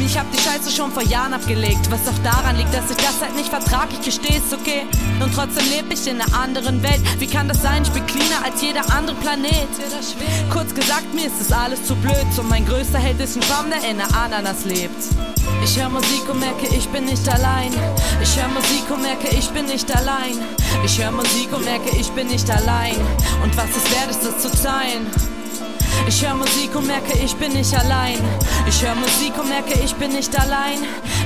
Ich 0.00 0.16
hab 0.16 0.30
die 0.30 0.38
Scheiße 0.38 0.70
schon 0.70 0.92
vor 0.92 1.02
Jahren 1.02 1.34
abgelegt, 1.34 1.90
was 1.90 2.06
auch 2.08 2.18
daran 2.22 2.56
liegt, 2.56 2.72
dass 2.72 2.90
ich 2.90 2.96
das 2.96 3.20
halt 3.20 3.34
nicht 3.34 3.48
vertrag. 3.48 3.88
Ich 3.92 4.02
gesteh's, 4.02 4.47
okay? 4.52 4.86
Und 5.20 5.34
trotzdem 5.34 5.64
lebe 5.70 5.94
ich 5.94 6.06
in 6.06 6.20
einer 6.20 6.32
anderen 6.34 6.82
Welt. 6.82 7.00
Wie 7.18 7.26
kann 7.26 7.48
das 7.48 7.62
sein? 7.62 7.82
Ich 7.82 7.90
bin 7.90 8.06
cleaner 8.06 8.44
als 8.44 8.62
jeder 8.62 8.82
andere 8.94 9.16
Planet. 9.16 9.68
Kurz 10.50 10.74
gesagt, 10.74 11.12
mir 11.14 11.26
ist 11.26 11.40
das 11.40 11.52
alles 11.52 11.84
zu 11.84 11.94
blöd. 11.96 12.26
Und 12.38 12.48
mein 12.48 12.66
größter 12.66 12.98
Held 12.98 13.20
ist 13.20 13.36
ein 13.36 13.42
Schwamm, 13.42 13.70
der 13.70 13.88
in 13.88 14.00
einer 14.00 14.14
Ananas 14.16 14.64
lebt. 14.64 15.02
Ich 15.62 15.78
höre 15.78 15.88
Musik 15.88 16.28
und 16.30 16.40
merke, 16.40 16.66
ich 16.74 16.88
bin 16.88 17.04
nicht 17.04 17.28
allein. 17.28 17.72
Ich 18.22 18.36
höre 18.36 18.48
Musik 18.48 18.90
und 18.90 19.02
merke, 19.02 19.28
ich 19.36 19.48
bin 19.50 19.66
nicht 19.66 19.94
allein. 19.94 20.38
Ich 20.84 21.02
höre 21.02 21.10
Musik 21.12 21.52
und 21.52 21.64
merke, 21.64 21.96
ich 21.96 22.10
bin 22.12 22.28
nicht 22.28 22.50
allein. 22.50 22.96
Und 23.42 23.56
was 23.56 23.70
es 23.70 23.90
wert 23.92 24.10
ist, 24.10 24.24
das 24.24 24.38
zu 24.38 24.50
teilen. 24.62 25.06
Ich 26.06 26.24
höre 26.24 26.34
Musik 26.34 26.74
und 26.74 26.86
merke, 26.86 27.18
ich 27.18 27.34
bin 27.36 27.52
nicht 27.52 27.74
allein. 27.74 28.18
Ich 28.66 28.82
höre 28.82 28.94
Musik 28.94 29.38
und 29.38 29.48
merke, 29.48 29.74
ich 29.84 29.94
bin 29.94 30.12
nicht 30.12 30.38
allein. 30.38 30.78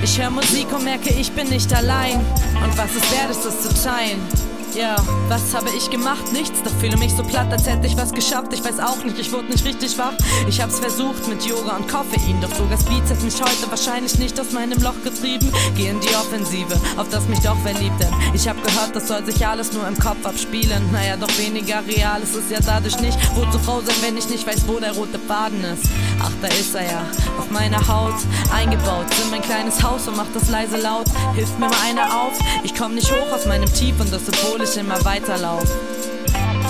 Ich 0.02 0.20
höre 0.20 0.30
Musik 0.30 0.72
und 0.72 0.84
merke, 0.84 1.10
ich 1.10 1.30
bin 1.32 1.48
nicht 1.48 1.72
allein. 1.74 2.20
Und 2.62 2.76
was 2.78 2.90
es 2.94 3.02
wert 3.12 3.30
ist, 3.30 3.44
das 3.44 3.62
zu 3.62 3.88
teilen. 3.88 4.51
Ja, 4.74 4.96
yeah. 4.96 5.22
was 5.28 5.54
habe 5.54 5.68
ich 5.76 5.90
gemacht? 5.90 6.32
Nichts, 6.32 6.62
doch 6.62 6.70
fühle 6.80 6.96
mich 6.96 7.14
so 7.14 7.22
platt, 7.22 7.52
als 7.52 7.66
hätte 7.66 7.86
ich 7.86 7.96
was 7.96 8.12
geschafft. 8.12 8.52
Ich 8.52 8.64
weiß 8.64 8.80
auch 8.80 9.04
nicht, 9.04 9.18
ich 9.18 9.30
wurde 9.30 9.46
nicht 9.46 9.64
richtig 9.66 9.98
wach. 9.98 10.14
Ich 10.48 10.60
hab's 10.60 10.78
versucht 10.78 11.28
mit 11.28 11.44
Yoga 11.44 11.76
und 11.76 11.88
Koffein, 11.88 12.40
doch 12.40 12.54
sogar 12.54 12.78
Speeds 12.78 13.10
hat 13.10 13.22
mich 13.22 13.40
heute 13.40 13.70
wahrscheinlich 13.70 14.18
nicht 14.18 14.40
aus 14.40 14.52
meinem 14.52 14.80
Loch 14.82 15.02
getrieben. 15.04 15.52
Geh 15.76 15.88
in 15.88 16.00
die 16.00 16.14
Offensive, 16.14 16.74
auf 16.96 17.08
das 17.10 17.28
mich 17.28 17.40
doch 17.40 17.58
verliebt, 17.58 18.00
denn 18.00 18.12
ich 18.32 18.48
hab 18.48 18.62
gehört, 18.64 18.94
das 18.94 19.08
soll 19.08 19.24
sich 19.26 19.46
alles 19.46 19.72
nur 19.72 19.86
im 19.86 19.98
Kopf 19.98 20.24
abspielen. 20.24 20.90
Naja, 20.90 21.16
doch 21.16 21.38
weniger 21.38 21.82
real 21.86 22.22
ist 22.22 22.34
es 22.34 22.50
ja 22.50 22.58
dadurch 22.64 22.98
nicht. 23.00 23.18
Wozu 23.34 23.58
Frau 23.58 23.80
sein, 23.80 23.96
wenn 24.00 24.16
ich 24.16 24.28
nicht 24.28 24.46
weiß, 24.46 24.66
wo 24.66 24.78
der 24.78 24.92
rote 24.92 25.18
Faden 25.18 25.62
ist? 25.64 25.84
Ach, 26.22 26.32
da 26.40 26.48
ist 26.48 26.74
er 26.74 26.84
ja, 26.84 27.02
auf 27.38 27.50
meiner 27.50 27.86
Haut, 27.88 28.14
eingebaut 28.54 29.06
in 29.22 29.30
mein 29.30 29.42
kleines 29.42 29.82
Haus 29.82 30.08
und 30.08 30.16
macht 30.16 30.34
das 30.34 30.48
leise 30.48 30.78
laut. 30.78 31.06
Hilft 31.34 31.58
mir 31.58 31.68
mal 31.68 31.76
einer 31.86 32.22
auf, 32.22 32.38
ich 32.62 32.74
komm 32.74 32.94
nicht 32.94 33.10
hoch 33.10 33.32
aus 33.32 33.46
meinem 33.46 33.72
Tief 33.72 33.98
und 34.00 34.12
das 34.12 34.24
Symbol 34.26 34.61
ich 34.62 34.76
immer 34.76 35.04
weiterlaufe. 35.04 35.68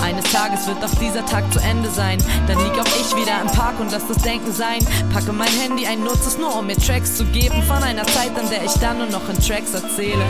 Eines 0.01 0.25
Tages 0.31 0.67
wird 0.67 0.83
auch 0.83 0.99
dieser 0.99 1.25
Tag 1.25 1.51
zu 1.53 1.59
Ende 1.59 1.89
sein. 1.89 2.17
Dann 2.47 2.57
lieg 2.57 2.73
auch 2.73 2.99
ich 2.99 3.15
wieder 3.15 3.41
im 3.41 3.47
Park 3.47 3.79
und 3.79 3.91
lass 3.91 4.07
das 4.07 4.17
Denken 4.17 4.51
sein. 4.51 4.79
Packe 5.13 5.31
mein 5.31 5.47
Handy 5.47 5.85
ein, 5.85 6.03
nutze 6.03 6.27
es 6.27 6.37
nur, 6.37 6.57
um 6.57 6.67
mir 6.67 6.77
Tracks 6.77 7.15
zu 7.15 7.25
geben. 7.25 7.63
Von 7.63 7.81
einer 7.83 8.05
Zeit, 8.07 8.37
an 8.37 8.49
der 8.49 8.63
ich 8.63 8.73
dann 8.73 8.97
nur 8.97 9.07
noch 9.07 9.27
in 9.29 9.39
Tracks 9.39 9.73
erzähle. 9.73 10.25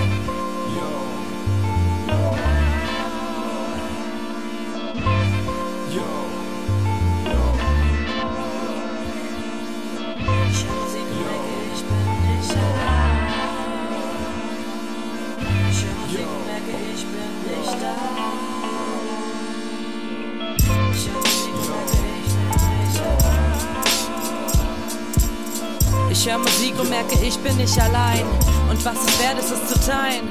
Ich 26.74 26.80
und 26.80 26.89
merke, 26.89 27.13
ich 27.24 27.38
bin 27.38 27.56
nicht 27.58 27.80
allein. 27.80 28.25
Und 28.70 28.84
was 28.84 28.96
es 29.06 29.20
wert 29.20 29.38
ist, 29.38 29.51
es 29.51 29.68
zu 29.68 29.92
teilen. 29.92 30.27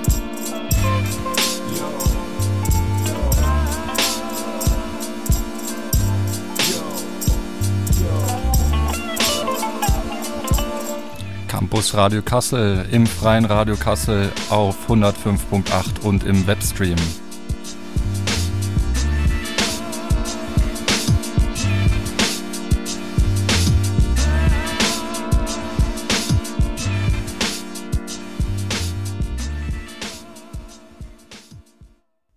Campus 11.46 11.94
Radio 11.94 12.22
Kassel 12.22 12.86
im 12.90 13.06
freien 13.06 13.44
Radio 13.44 13.76
Kassel 13.76 14.32
auf 14.50 14.76
105.8 14.88 16.00
und 16.02 16.24
im 16.24 16.46
Webstream. 16.48 16.96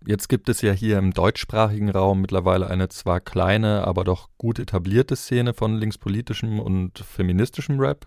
Jetzt 0.06 0.28
gibt 0.28 0.48
es 0.48 0.62
ja 0.62 0.70
hier 0.70 0.98
im 0.98 1.12
deutschsprachigen 1.12 1.90
Raum 1.90 2.20
mittlerweile 2.20 2.68
eine 2.68 2.88
zwar 2.88 3.18
kleine, 3.18 3.84
aber 3.84 4.04
doch 4.04 4.28
gut 4.38 4.60
etablierte 4.60 5.16
Szene 5.16 5.52
von 5.52 5.78
linkspolitischem 5.78 6.60
und 6.60 7.00
feministischem 7.00 7.80
Rap. 7.80 8.06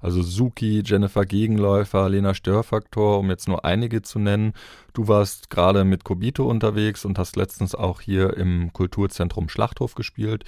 Also 0.00 0.22
Suki, 0.22 0.82
Jennifer 0.84 1.24
Gegenläufer, 1.24 2.08
Lena 2.08 2.34
Störfaktor, 2.34 3.20
um 3.20 3.30
jetzt 3.30 3.46
nur 3.46 3.64
einige 3.64 4.02
zu 4.02 4.18
nennen. 4.18 4.54
Du 4.92 5.06
warst 5.06 5.48
gerade 5.48 5.84
mit 5.84 6.02
Kobito 6.02 6.50
unterwegs 6.50 7.04
und 7.04 7.16
hast 7.16 7.36
letztens 7.36 7.76
auch 7.76 8.00
hier 8.00 8.36
im 8.36 8.72
Kulturzentrum 8.72 9.48
Schlachthof 9.48 9.94
gespielt. 9.94 10.44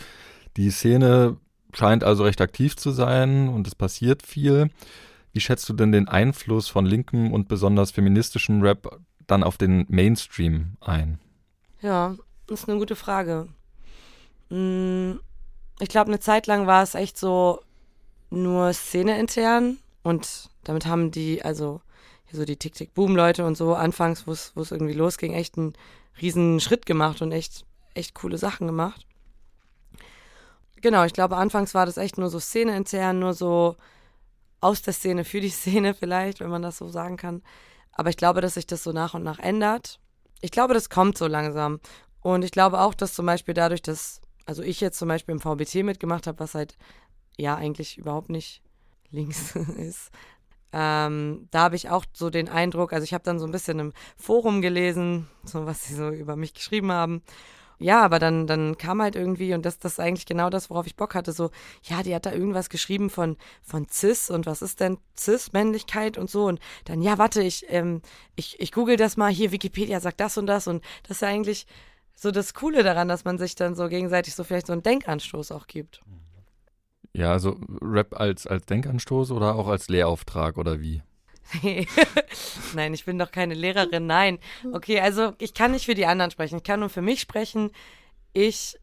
Die 0.57 0.71
Szene 0.71 1.37
scheint 1.75 2.03
also 2.03 2.25
recht 2.25 2.41
aktiv 2.41 2.77
zu 2.77 2.91
sein 2.91 3.49
und 3.49 3.69
es 3.69 3.77
passiert 3.77 4.25
viel. 4.25 4.71
Wie 5.33 5.41
schätzt 5.41 5.69
du 5.69 5.75
denn 5.75 5.93
den 5.93 6.09
Einfluss 6.09 6.67
von 6.67 6.87
linkem 6.87 7.33
und 7.33 7.47
besonders 7.47 7.93
feministischem 7.93 8.63
Rap 8.63 8.99
dann 9.29 9.45
auf 9.45 9.57
den 9.57 9.87
Mainstream 9.89 10.77
ein? 10.81 11.21
Ja, 11.81 12.17
das 12.47 12.63
ist 12.63 12.69
eine 12.69 12.79
gute 12.79 12.97
Frage. 12.97 13.49
Hm, 14.51 15.21
ich 15.79 15.89
glaube, 15.89 16.09
eine 16.09 16.21
Zeit 16.21 16.47
lang 16.47 16.67
war 16.67 16.83
es 16.83 16.95
echt 16.95 17.17
so 17.17 17.61
nur 18.31 18.73
Szene 18.73 19.19
intern 19.19 19.79
und 20.03 20.51
damit 20.65 20.87
haben 20.87 21.11
die, 21.11 21.43
also 21.43 21.81
so 22.33 22.45
die 22.45 22.57
Tick-Tick-Boom-Leute 22.57 23.47
und 23.47 23.57
so 23.57 23.75
anfangs, 23.75 24.27
wo 24.27 24.33
es 24.33 24.71
irgendwie 24.71 24.93
losging, 24.93 25.33
echt 25.33 25.57
einen 25.57 25.75
riesen 26.21 26.61
Schritt 26.61 26.85
gemacht 26.85 27.23
und 27.23 27.33
echt, 27.33 27.65
echt 27.95 28.15
coole 28.15 28.39
Sachen 28.39 28.67
gemacht. 28.67 29.07
Genau, 30.81 31.05
ich 31.05 31.13
glaube, 31.13 31.37
anfangs 31.37 31.75
war 31.75 31.87
das 31.87 31.97
echt 31.97 32.19
nur 32.19 32.29
so 32.29 32.39
Szene 32.39 32.77
intern, 32.77 33.19
nur 33.19 33.35
so 33.35 33.77
aus 34.61 34.83
der 34.83 34.93
Szene 34.93 35.25
für 35.25 35.41
die 35.41 35.49
Szene 35.51 35.95
vielleicht, 35.95 36.41
wenn 36.41 36.51
man 36.51 36.63
das 36.63 36.79
so 36.79 36.89
sagen 36.89 37.17
kann. 37.17 37.43
Aber 37.99 38.11
ich 38.11 38.17
glaube, 38.17 38.41
dass 38.41 38.55
sich 38.55 38.67
das 38.67 38.85
so 38.85 38.93
nach 38.93 39.15
und 39.15 39.25
nach 39.25 39.41
ändert. 39.41 39.99
Ich 40.41 40.53
glaube, 40.53 40.73
das 40.73 40.89
kommt 40.89 41.19
so 41.19 41.27
langsam. 41.27 41.81
Und 42.21 42.45
ich 42.45 42.53
glaube 42.53 42.81
auch, 42.81 42.95
dass 42.95 43.13
zum 43.13 43.27
Beispiel 43.27 43.55
dadurch, 43.55 43.83
dass, 43.83 44.21
also 44.47 44.63
ich 44.63 44.81
jetzt 44.81 45.01
zum 45.01 45.09
Beispiel 45.09 45.35
im 45.35 45.41
VBT 45.41 45.83
mitgemacht 45.83 46.29
habe, 46.29 46.39
was 46.39 46.55
halt 46.55 46.77
ja 47.37 47.57
eigentlich 47.57 47.99
überhaupt 47.99 48.31
nicht 48.31 48.63
links 49.11 49.57
ist. 49.57 50.13
Ähm, 50.73 51.49
da 51.51 51.63
habe 51.63 51.75
ich 51.75 51.91
auch 51.91 52.05
so 52.13 52.31
den 52.31 52.49
Eindruck, 52.49 52.93
also 52.93 53.03
ich 53.03 53.15
habe 53.15 53.25
dann 53.25 53.41
so 53.41 53.47
ein 53.47 53.53
bisschen 53.53 53.81
im 53.81 53.93
Forum 54.17 54.63
gelesen, 54.63 55.27
so 55.43 55.67
was 55.67 55.85
sie 55.85 55.95
so 55.95 56.11
über 56.11 56.37
mich 56.37 56.55
geschrieben 56.55 56.93
haben. 56.93 57.23
Ja, 57.79 58.03
aber 58.03 58.19
dann, 58.19 58.47
dann 58.47 58.77
kam 58.77 59.01
halt 59.01 59.15
irgendwie, 59.15 59.55
und 59.55 59.65
das, 59.65 59.79
das 59.79 59.93
ist 59.93 60.01
eigentlich 60.01 60.27
genau 60.27 60.51
das, 60.51 60.69
worauf 60.69 60.87
ich 60.87 60.97
Bock 60.97 61.15
hatte, 61.15 61.33
so, 61.33 61.51
ja, 61.85 62.03
die 62.03 62.15
hat 62.15 62.27
da 62.27 62.33
irgendwas 62.33 62.71
geschrieben 62.71 63.09
von, 63.09 63.37
von 63.63 63.87
Cis 63.89 64.31
und 64.31 64.47
was 64.47 64.63
ist 64.63 64.81
denn 64.81 64.99
Cis-Männlichkeit 65.17 66.19
und 66.19 66.29
so. 66.29 66.47
Und 66.47 66.59
dann, 66.87 67.03
ja, 67.03 67.19
warte, 67.19 67.43
ich, 67.43 67.67
ähm, 67.69 68.03
ich, 68.35 68.59
ich 68.61 68.73
google 68.73 68.97
das 68.97 69.17
mal, 69.17 69.31
hier 69.33 69.53
Wikipedia 69.53 70.01
sagt 70.01 70.21
das 70.21 70.37
und 70.39 70.47
das. 70.47 70.67
Und 70.67 70.85
das 71.05 71.19
ist 71.19 71.23
ja 71.23 71.29
eigentlich 71.29 71.67
so 72.17 72.33
das 72.33 72.53
Coole 72.53 72.83
daran, 72.83 73.07
dass 73.07 73.25
man 73.25 73.39
sich 73.39 73.55
dann 73.55 73.77
so 73.77 73.89
gegenseitig 73.89 74.35
so 74.35 74.43
vielleicht 74.43 74.67
so 74.67 74.73
einen 74.73 74.83
Denkanstoß 74.83 75.53
auch 75.53 75.69
gibt. 75.69 76.01
Ja, 77.13 77.33
also 77.33 77.59
Rap 77.81 78.19
als, 78.19 78.47
als 78.47 78.67
Denkanstoß 78.67 79.31
oder 79.31 79.55
auch 79.55 79.69
als 79.69 79.89
Lehrauftrag 79.89 80.59
oder 80.59 80.81
wie? 80.81 81.03
nein, 82.75 82.95
ich 82.95 83.05
bin 83.05 83.19
doch 83.19 83.33
keine 83.33 83.55
Lehrerin, 83.55 84.07
nein. 84.07 84.39
Okay, 84.73 85.01
also 85.01 85.33
ich 85.39 85.55
kann 85.55 85.73
nicht 85.73 85.87
für 85.87 85.95
die 85.95 86.07
anderen 86.07 86.31
sprechen, 86.31 86.59
ich 86.59 86.65
kann 86.65 86.81
nur 86.81 86.91
für 86.91 87.03
mich 87.03 87.21
sprechen. 87.21 87.71
Ich 88.33 88.79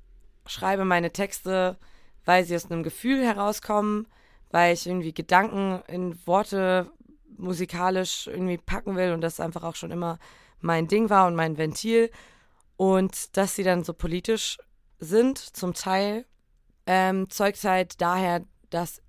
schreibe 0.47 0.85
meine 0.85 1.11
Texte, 1.11 1.77
weil 2.25 2.43
sie 2.43 2.55
aus 2.55 2.69
einem 2.69 2.83
Gefühl 2.83 3.23
herauskommen, 3.23 4.07
weil 4.51 4.73
ich 4.73 4.87
irgendwie 4.87 5.13
Gedanken 5.13 5.81
in 5.87 6.17
Worte 6.25 6.91
musikalisch 7.37 8.27
irgendwie 8.27 8.57
packen 8.57 8.95
will 8.95 9.13
und 9.13 9.21
das 9.21 9.39
einfach 9.39 9.63
auch 9.63 9.75
schon 9.75 9.91
immer 9.91 10.19
mein 10.61 10.87
Ding 10.87 11.09
war 11.09 11.27
und 11.27 11.35
mein 11.35 11.57
Ventil. 11.57 12.09
Und 12.77 13.37
dass 13.37 13.55
sie 13.55 13.63
dann 13.63 13.83
so 13.83 13.93
politisch 13.93 14.57
sind, 14.99 15.37
zum 15.37 15.73
Teil, 15.73 16.25
ähm, 16.85 17.29
zeugt 17.29 17.63
halt 17.63 18.01
daher, 18.01 18.43
dass 18.69 19.01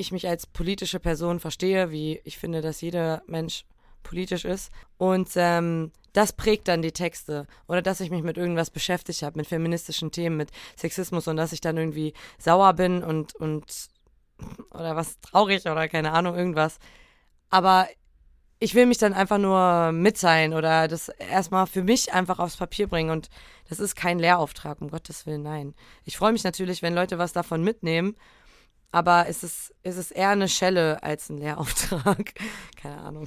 ich 0.00 0.12
mich 0.12 0.28
als 0.28 0.46
politische 0.46 1.00
Person 1.00 1.40
verstehe, 1.40 1.90
wie 1.90 2.20
ich 2.24 2.38
finde, 2.38 2.60
dass 2.60 2.80
jeder 2.80 3.22
Mensch 3.26 3.64
politisch 4.02 4.44
ist. 4.44 4.72
Und 4.98 5.30
ähm, 5.36 5.92
das 6.12 6.32
prägt 6.32 6.68
dann 6.68 6.82
die 6.82 6.92
Texte. 6.92 7.46
Oder 7.68 7.82
dass 7.82 8.00
ich 8.00 8.10
mich 8.10 8.22
mit 8.22 8.36
irgendwas 8.36 8.70
beschäftigt 8.70 9.22
habe, 9.22 9.38
mit 9.38 9.46
feministischen 9.46 10.10
Themen, 10.10 10.36
mit 10.36 10.50
Sexismus 10.76 11.28
und 11.28 11.36
dass 11.36 11.52
ich 11.52 11.60
dann 11.60 11.76
irgendwie 11.76 12.14
sauer 12.38 12.72
bin 12.74 13.02
und, 13.02 13.34
und 13.36 13.88
oder 14.70 14.96
was 14.96 15.20
traurig 15.20 15.66
oder 15.66 15.88
keine 15.88 16.12
Ahnung, 16.12 16.34
irgendwas. 16.34 16.78
Aber 17.50 17.86
ich 18.58 18.74
will 18.74 18.86
mich 18.86 18.98
dann 18.98 19.14
einfach 19.14 19.38
nur 19.38 19.92
mitteilen 19.92 20.52
oder 20.52 20.86
das 20.86 21.08
erstmal 21.08 21.66
für 21.66 21.82
mich 21.82 22.12
einfach 22.12 22.38
aufs 22.38 22.56
Papier 22.56 22.88
bringen. 22.88 23.10
Und 23.10 23.28
das 23.68 23.80
ist 23.80 23.96
kein 23.96 24.18
Lehrauftrag, 24.18 24.80
um 24.80 24.90
Gottes 24.90 25.26
Willen, 25.26 25.42
nein. 25.42 25.74
Ich 26.04 26.16
freue 26.16 26.32
mich 26.32 26.44
natürlich, 26.44 26.82
wenn 26.82 26.94
Leute 26.94 27.18
was 27.18 27.32
davon 27.32 27.62
mitnehmen 27.62 28.16
aber 28.92 29.26
es 29.28 29.42
ist, 29.42 29.74
es 29.82 29.96
ist 29.96 30.10
eher 30.10 30.30
eine 30.30 30.48
Schelle 30.48 31.02
als 31.02 31.30
ein 31.30 31.38
Lehrauftrag. 31.38 32.34
Keine 32.76 32.98
Ahnung. 32.98 33.26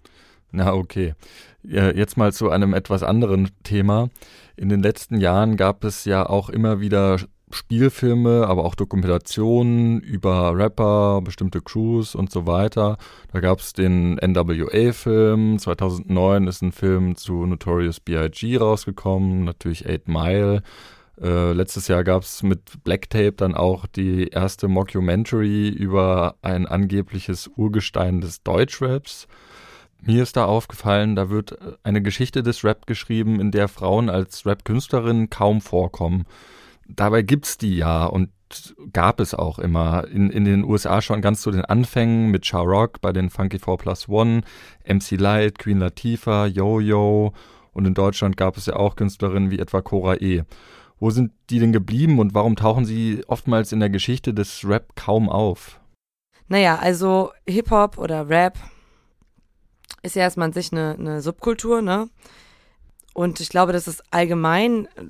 Na, 0.50 0.72
okay. 0.72 1.14
Jetzt 1.62 2.16
mal 2.16 2.32
zu 2.32 2.50
einem 2.50 2.72
etwas 2.72 3.02
anderen 3.02 3.50
Thema. 3.64 4.08
In 4.56 4.68
den 4.70 4.82
letzten 4.82 5.20
Jahren 5.20 5.56
gab 5.56 5.84
es 5.84 6.04
ja 6.04 6.26
auch 6.26 6.48
immer 6.48 6.80
wieder 6.80 7.18
Spielfilme, 7.50 8.46
aber 8.46 8.64
auch 8.64 8.74
Dokumentationen 8.74 10.00
über 10.00 10.56
Rapper, 10.56 11.20
bestimmte 11.22 11.60
Crews 11.60 12.14
und 12.14 12.30
so 12.30 12.46
weiter. 12.46 12.98
Da 13.32 13.40
gab 13.40 13.60
es 13.60 13.72
den 13.72 14.18
NWA-Film. 14.18 15.58
2009 15.58 16.46
ist 16.46 16.62
ein 16.62 16.72
Film 16.72 17.16
zu 17.16 17.46
Notorious 17.46 18.00
B.I.G. 18.00 18.56
rausgekommen, 18.56 19.44
natürlich 19.44 19.86
Eight 19.86 20.08
Mile. 20.08 20.62
Äh, 21.20 21.52
letztes 21.52 21.88
Jahr 21.88 22.04
gab 22.04 22.22
es 22.22 22.42
mit 22.42 22.84
Black 22.84 23.10
Tape 23.10 23.32
dann 23.32 23.54
auch 23.54 23.86
die 23.86 24.28
erste 24.28 24.68
Mockumentary 24.68 25.68
über 25.68 26.36
ein 26.42 26.66
angebliches 26.66 27.50
Urgestein 27.56 28.20
des 28.20 28.42
Deutschraps. 28.42 29.26
Mir 30.00 30.22
ist 30.22 30.36
da 30.36 30.44
aufgefallen, 30.44 31.16
da 31.16 31.28
wird 31.28 31.58
eine 31.82 32.02
Geschichte 32.02 32.44
des 32.44 32.62
Rap 32.62 32.86
geschrieben, 32.86 33.40
in 33.40 33.50
der 33.50 33.66
Frauen 33.66 34.08
als 34.08 34.46
Rap-Künstlerinnen 34.46 35.28
kaum 35.28 35.60
vorkommen. 35.60 36.24
Dabei 36.86 37.22
gibt's 37.22 37.58
die 37.58 37.76
ja 37.78 38.06
und 38.06 38.30
gab 38.92 39.20
es 39.20 39.34
auch 39.34 39.58
immer. 39.58 40.06
In, 40.08 40.30
in 40.30 40.44
den 40.44 40.64
USA 40.64 41.02
schon 41.02 41.20
ganz 41.20 41.42
zu 41.42 41.50
den 41.50 41.64
Anfängen 41.64 42.30
mit 42.30 42.46
Char 42.46 42.64
Rock 42.64 43.00
bei 43.00 43.12
den 43.12 43.28
Funky 43.28 43.58
4 43.58 43.76
Plus 43.76 44.08
One, 44.08 44.42
MC 44.86 45.18
Light, 45.18 45.58
Queen 45.58 45.78
Latifah, 45.78 46.46
Yo-Yo 46.46 47.32
und 47.72 47.86
in 47.86 47.94
Deutschland 47.94 48.36
gab 48.36 48.56
es 48.56 48.66
ja 48.66 48.76
auch 48.76 48.96
Künstlerinnen 48.96 49.50
wie 49.50 49.58
etwa 49.58 49.82
Cora 49.82 50.16
E. 50.16 50.44
Wo 51.00 51.10
sind 51.10 51.32
die 51.50 51.58
denn 51.58 51.72
geblieben 51.72 52.18
und 52.18 52.34
warum 52.34 52.56
tauchen 52.56 52.84
sie 52.84 53.22
oftmals 53.28 53.72
in 53.72 53.80
der 53.80 53.90
Geschichte 53.90 54.34
des 54.34 54.64
Rap 54.64 54.96
kaum 54.96 55.28
auf? 55.28 55.80
Naja, 56.48 56.76
also 56.76 57.32
Hip-Hop 57.46 57.98
oder 57.98 58.28
Rap 58.28 58.58
ist 60.02 60.16
ja 60.16 60.22
erstmal 60.22 60.48
an 60.48 60.52
sich 60.52 60.72
eine, 60.72 60.96
eine 60.98 61.20
Subkultur, 61.20 61.82
ne? 61.82 62.08
Und 63.14 63.40
ich 63.40 63.48
glaube, 63.48 63.72
das 63.72 63.88
ist 63.88 64.02
allgemein 64.10 64.86
äh, 64.96 65.02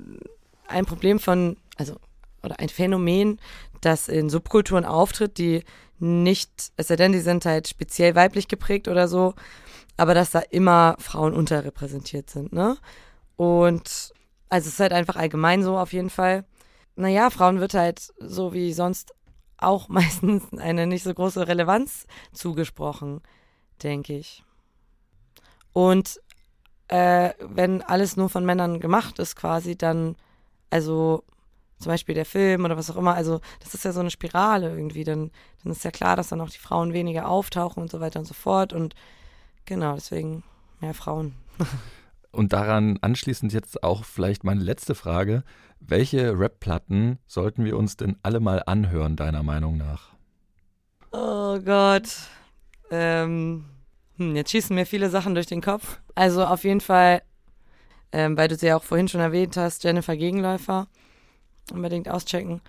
ein 0.67 0.85
Problem 0.85 1.19
von, 1.19 1.57
also, 1.77 1.95
oder 2.43 2.59
ein 2.59 2.69
Phänomen, 2.69 3.39
das 3.81 4.07
in 4.07 4.29
Subkulturen 4.29 4.85
auftritt, 4.85 5.37
die 5.37 5.63
nicht, 5.99 6.71
es 6.75 6.87
sei 6.87 6.95
denn, 6.95 7.11
die 7.11 7.19
sind 7.19 7.45
halt 7.45 7.67
speziell 7.67 8.15
weiblich 8.15 8.47
geprägt 8.47 8.87
oder 8.87 9.07
so, 9.07 9.33
aber 9.97 10.13
dass 10.13 10.31
da 10.31 10.39
immer 10.39 10.95
Frauen 10.99 11.33
unterrepräsentiert 11.33 12.29
sind, 12.29 12.53
ne? 12.53 12.77
Und 13.35 14.13
also 14.49 14.67
es 14.67 14.73
ist 14.73 14.79
halt 14.79 14.93
einfach 14.93 15.15
allgemein 15.15 15.63
so 15.63 15.77
auf 15.77 15.93
jeden 15.93 16.09
Fall. 16.09 16.45
Naja, 16.95 17.29
Frauen 17.29 17.59
wird 17.59 17.73
halt 17.73 18.13
so 18.19 18.53
wie 18.53 18.73
sonst 18.73 19.13
auch 19.57 19.87
meistens 19.89 20.43
eine 20.57 20.87
nicht 20.87 21.03
so 21.03 21.13
große 21.13 21.47
Relevanz 21.47 22.07
zugesprochen, 22.33 23.21
denke 23.83 24.17
ich. 24.17 24.43
Und 25.73 26.19
äh, 26.87 27.33
wenn 27.39 27.81
alles 27.83 28.17
nur 28.17 28.29
von 28.29 28.45
Männern 28.45 28.79
gemacht 28.79 29.19
ist 29.19 29.35
quasi, 29.35 29.77
dann, 29.77 30.15
also 30.71 31.23
zum 31.77 31.91
Beispiel 31.91 32.15
der 32.15 32.25
Film 32.25 32.65
oder 32.65 32.75
was 32.75 32.89
auch 32.89 32.97
immer, 32.97 33.13
also 33.13 33.39
das 33.59 33.73
ist 33.73 33.85
ja 33.85 33.93
so 33.93 33.99
eine 33.99 34.11
Spirale 34.11 34.69
irgendwie, 34.71 35.03
dann, 35.03 35.31
dann 35.63 35.71
ist 35.71 35.83
ja 35.83 35.91
klar, 35.91 36.15
dass 36.15 36.29
dann 36.29 36.41
auch 36.41 36.49
die 36.49 36.57
Frauen 36.57 36.91
weniger 36.91 37.29
auftauchen 37.29 37.81
und 37.81 37.91
so 37.91 38.01
weiter 38.01 38.19
und 38.19 38.25
so 38.25 38.33
fort 38.33 38.73
und 38.73 38.95
genau, 39.65 39.93
deswegen 39.93 40.43
mehr 40.81 40.93
Frauen. 40.93 41.35
Und 42.31 42.53
daran 42.53 42.99
anschließend 43.01 43.53
jetzt 43.53 43.83
auch 43.83 44.03
vielleicht 44.03 44.43
meine 44.43 44.63
letzte 44.63 44.95
Frage. 44.95 45.43
Welche 45.79 46.37
Rap-Platten 46.37 47.17
sollten 47.25 47.65
wir 47.65 47.77
uns 47.77 47.97
denn 47.97 48.17
alle 48.21 48.39
mal 48.39 48.61
anhören, 48.65 49.15
deiner 49.15 49.43
Meinung 49.43 49.77
nach? 49.77 50.13
Oh 51.11 51.59
Gott. 51.59 52.09
Ähm, 52.91 53.65
hm, 54.17 54.35
jetzt 54.35 54.51
schießen 54.51 54.75
mir 54.75 54.85
viele 54.85 55.09
Sachen 55.09 55.33
durch 55.33 55.47
den 55.47 55.61
Kopf. 55.61 55.99
Also 56.13 56.45
auf 56.45 56.63
jeden 56.63 56.81
Fall, 56.81 57.23
ähm, 58.11 58.37
weil 58.37 58.47
du 58.47 58.55
sie 58.55 58.67
ja 58.67 58.77
auch 58.77 58.83
vorhin 58.83 59.07
schon 59.07 59.21
erwähnt 59.21 59.57
hast, 59.57 59.83
Jennifer 59.83 60.15
Gegenläufer. 60.15 60.87
Unbedingt 61.71 62.09
auschecken. 62.09 62.61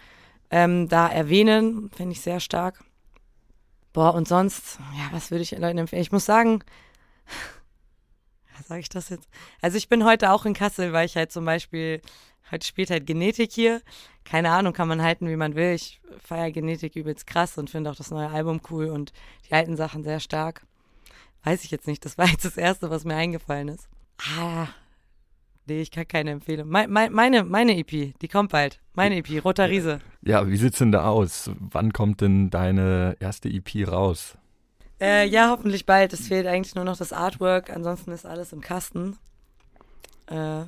Ähm, 0.51 0.88
da 0.88 1.09
erwähnen, 1.09 1.90
finde 1.90 2.12
ich 2.12 2.20
sehr 2.20 2.40
stark. 2.40 2.83
Boah, 3.92 4.14
und 4.14 4.29
sonst, 4.29 4.79
ja, 4.96 5.09
was 5.11 5.31
würde 5.31 5.42
ich 5.42 5.51
Leuten 5.53 5.79
empfehlen? 5.79 6.03
Ich 6.03 6.12
muss 6.12 6.25
sagen, 6.25 6.62
sage 8.62 8.81
ich 8.81 8.88
das 8.88 9.09
jetzt? 9.09 9.29
Also 9.61 9.77
ich 9.77 9.88
bin 9.88 10.05
heute 10.05 10.31
auch 10.31 10.46
in 10.46 10.55
Kassel, 10.55 10.92
weil 10.92 11.07
ich 11.07 11.16
halt 11.16 11.33
zum 11.33 11.44
Beispiel, 11.44 12.01
heute 12.51 12.66
spielt 12.66 12.90
halt 12.90 13.07
Genetik 13.07 13.53
hier. 13.53 13.81
Keine 14.25 14.51
Ahnung, 14.51 14.73
kann 14.73 14.88
man 14.88 15.03
halten, 15.03 15.29
wie 15.29 15.37
man 15.37 15.55
will. 15.55 15.75
Ich 15.75 16.01
feiere 16.23 16.51
Genetik 16.51 16.96
übelst 16.96 17.27
krass 17.27 17.59
und 17.59 17.70
finde 17.70 17.90
auch 17.90 17.96
das 17.96 18.11
neue 18.11 18.29
Album 18.29 18.61
cool 18.70 18.87
und 18.87 19.12
die 19.49 19.53
alten 19.53 19.77
Sachen 19.77 20.03
sehr 20.05 20.20
stark. 20.20 20.66
Weiß 21.44 21.64
ich 21.64 21.70
jetzt 21.70 21.87
nicht, 21.87 22.05
das 22.05 22.18
war 22.18 22.27
jetzt 22.29 22.44
das 22.44 22.57
Erste, 22.57 22.90
was 22.90 23.05
mir 23.05 23.16
eingefallen 23.16 23.68
ist. 23.68 23.88
Ah, 24.38 24.68
nee, 25.66 25.81
ich 25.81 25.90
kann 25.90 26.07
keine 26.07 26.33
Empfehlung. 26.33 26.68
Me 26.68 26.87
me 26.87 27.09
meine, 27.11 27.44
meine 27.44 27.77
EP, 27.79 28.18
die 28.18 28.29
kommt 28.29 28.53
bald. 28.53 28.81
Meine 28.94 29.16
EP, 29.16 29.42
Roter 29.44 29.70
Riese. 29.70 30.01
Ja, 30.23 30.46
wie 30.46 30.57
sieht's 30.57 30.79
denn 30.79 30.92
da 30.92 31.09
aus? 31.09 31.51
Wann 31.59 31.92
kommt 31.92 32.20
denn 32.20 32.51
deine 32.51 33.16
erste 33.20 33.49
EP 33.49 33.88
raus? 33.88 34.37
Äh, 35.00 35.26
ja, 35.26 35.50
hoffentlich 35.50 35.86
bald. 35.86 36.12
Es 36.12 36.28
fehlt 36.28 36.46
eigentlich 36.46 36.74
nur 36.74 36.84
noch 36.84 36.96
das 36.96 37.12
Artwork. 37.12 37.70
Ansonsten 37.70 38.12
ist 38.12 38.26
alles 38.26 38.52
im 38.52 38.60
Kasten. 38.60 39.16
Äh, 40.26 40.64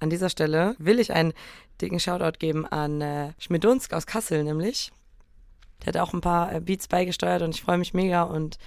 an 0.00 0.10
dieser 0.10 0.30
Stelle 0.30 0.74
will 0.78 0.98
ich 0.98 1.12
einen 1.12 1.32
dicken 1.80 2.00
Shoutout 2.00 2.38
geben 2.38 2.66
an 2.66 3.00
äh, 3.00 3.32
Schmidunsk 3.38 3.92
aus 3.92 4.06
Kassel, 4.06 4.44
nämlich. 4.44 4.92
Der 5.80 5.88
hat 5.88 5.96
auch 5.96 6.12
ein 6.12 6.20
paar 6.20 6.52
äh, 6.52 6.60
Beats 6.60 6.88
beigesteuert 6.88 7.42
und 7.42 7.54
ich 7.54 7.62
freue 7.62 7.78
mich 7.78 7.94
mega 7.94 8.22
und 8.22 8.58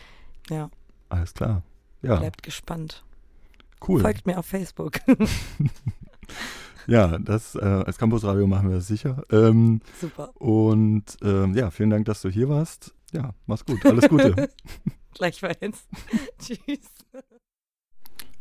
ja. 0.49 0.69
Alles 1.09 1.33
klar. 1.33 1.63
Ja. 2.01 2.17
Bleibt 2.17 2.43
gespannt. 2.43 3.03
Cool. 3.85 4.01
Folgt 4.01 4.25
mir 4.25 4.37
auf 4.37 4.45
Facebook. 4.45 4.99
ja, 6.87 7.17
das 7.19 7.55
äh, 7.55 7.59
als 7.59 7.97
Campusradio 7.97 8.47
machen 8.47 8.69
wir 8.69 8.77
das 8.77 8.87
sicher. 8.87 9.23
Ähm, 9.31 9.81
Super. 9.99 10.31
Und 10.39 11.17
ähm, 11.21 11.55
ja, 11.55 11.69
vielen 11.69 11.89
Dank, 11.89 12.05
dass 12.05 12.21
du 12.21 12.29
hier 12.29 12.49
warst. 12.49 12.93
Ja, 13.13 13.34
mach's 13.45 13.65
gut. 13.65 13.86
Alles 13.86 14.10
Gute. 14.10 14.49
Gleichfalls. 15.13 15.88
Tschüss. 16.39 16.89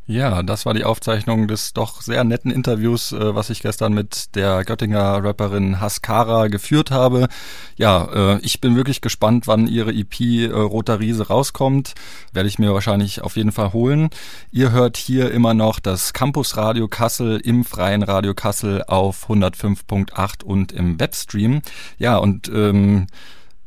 Ja, 0.05 0.43
das 0.43 0.65
war 0.65 0.73
die 0.73 0.83
Aufzeichnung 0.83 1.47
des 1.47 1.71
doch 1.71 2.01
sehr 2.01 2.25
netten 2.25 2.51
Interviews, 2.51 3.13
äh, 3.13 3.35
was 3.35 3.49
ich 3.49 3.61
gestern 3.61 3.93
mit 3.93 4.35
der 4.35 4.65
Göttinger 4.65 5.23
Rapperin 5.23 5.79
Haskara 5.79 6.47
geführt 6.47 6.91
habe. 6.91 7.29
Ja, 7.77 8.33
äh, 8.35 8.39
ich 8.41 8.59
bin 8.59 8.75
wirklich 8.75 8.99
gespannt, 8.99 9.47
wann 9.47 9.65
ihre 9.65 9.93
EP 9.93 10.19
äh, 10.19 10.47
Roter 10.51 10.99
Riese 10.99 11.27
rauskommt. 11.27 11.93
Werde 12.33 12.49
ich 12.49 12.59
mir 12.59 12.73
wahrscheinlich 12.73 13.21
auf 13.21 13.37
jeden 13.37 13.53
Fall 13.53 13.71
holen. 13.71 14.09
Ihr 14.51 14.71
hört 14.71 14.97
hier 14.97 15.31
immer 15.31 15.53
noch 15.53 15.79
das 15.79 16.11
Campus 16.11 16.57
Radio 16.57 16.89
Kassel 16.89 17.39
im 17.39 17.63
freien 17.63 18.03
Radio 18.03 18.33
Kassel 18.33 18.83
auf 18.85 19.29
105.8 19.29 20.43
und 20.43 20.73
im 20.73 20.99
Webstream. 20.99 21.61
Ja, 21.97 22.17
und 22.17 22.49
ähm, 22.49 23.07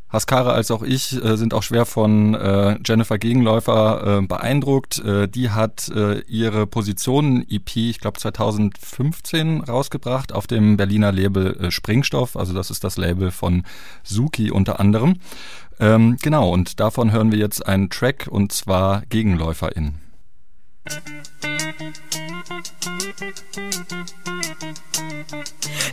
Haskara 0.08 0.52
als 0.52 0.70
auch 0.70 0.82
ich 0.82 1.22
äh, 1.22 1.36
sind 1.36 1.52
auch 1.52 1.62
schwer 1.62 1.84
von 1.84 2.34
äh, 2.34 2.78
Jennifer 2.84 3.18
Gegenläufer 3.18 4.18
äh, 4.18 4.26
beeindruckt. 4.26 4.98
Äh, 5.00 5.26
die 5.28 5.50
hat 5.50 5.88
äh, 5.88 6.20
ihre 6.20 6.66
Positionen-EP, 6.66 7.76
ich 7.76 8.00
glaube 8.00 8.18
2015, 8.18 9.62
rausgebracht 9.62 10.32
auf 10.32 10.46
dem 10.46 10.76
Berliner 10.76 11.10
Label 11.10 11.56
äh, 11.56 11.70
Springstoff. 11.70 12.36
Also 12.36 12.54
das 12.54 12.70
ist 12.70 12.84
das 12.84 12.96
Label 12.96 13.30
von 13.30 13.64
Suki 14.04 14.50
unter 14.50 14.78
anderem. 14.78 15.16
Ähm, 15.80 16.16
genau, 16.22 16.50
und 16.50 16.78
davon 16.80 17.10
hören 17.10 17.32
wir 17.32 17.38
jetzt 17.38 17.66
einen 17.66 17.90
Track 17.90 18.28
und 18.30 18.52
zwar 18.52 19.02
Gegenläuferin. 19.06 19.96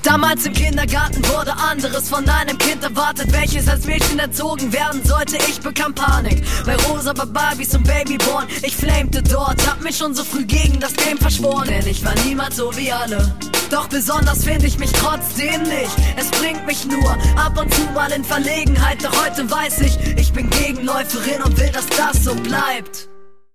Damals 0.03 0.45
im 0.45 0.53
Kindergarten 0.53 1.25
wurde 1.29 1.55
anderes 1.55 2.09
von 2.09 2.27
einem 2.27 2.57
Kind 2.57 2.83
erwartet, 2.83 3.31
welches 3.31 3.69
als 3.69 3.85
Mädchen 3.85 4.19
erzogen 4.19 4.73
werden 4.73 5.01
sollte. 5.05 5.37
Ich 5.47 5.61
bekam 5.61 5.95
Panik 5.95 6.43
bei 6.65 6.75
Rosa, 6.75 7.13
bei 7.13 7.25
Barbies 7.25 7.73
und 7.75 7.83
Babyborn. 7.85 8.47
Ich 8.63 8.75
flamete 8.75 9.23
dort, 9.23 9.65
hab 9.67 9.81
mich 9.81 9.97
schon 9.97 10.13
so 10.13 10.23
früh 10.25 10.45
gegen 10.45 10.81
das 10.81 10.93
Game 10.95 11.17
verschworen, 11.17 11.67
denn 11.69 11.87
ich 11.87 12.03
war 12.03 12.13
niemals 12.25 12.57
so 12.57 12.75
wie 12.75 12.91
alle. 12.91 13.33
Doch 13.71 13.87
besonders 13.87 14.43
finde 14.43 14.67
ich 14.67 14.77
mich 14.77 14.91
trotzdem 14.91 15.63
nicht. 15.63 15.95
Es 16.17 16.29
bringt 16.31 16.65
mich 16.65 16.85
nur 16.85 17.11
ab 17.37 17.57
und 17.57 17.73
zu 17.73 17.83
mal 17.93 18.11
in 18.11 18.25
Verlegenheit. 18.25 19.03
Doch 19.03 19.25
heute 19.25 19.49
weiß 19.49 19.79
ich, 19.81 19.97
ich 20.17 20.33
bin 20.33 20.49
Gegenläuferin 20.49 21.41
und 21.41 21.57
will, 21.57 21.71
dass 21.71 21.87
das 21.87 22.25
so 22.25 22.35
bleibt. 22.35 23.07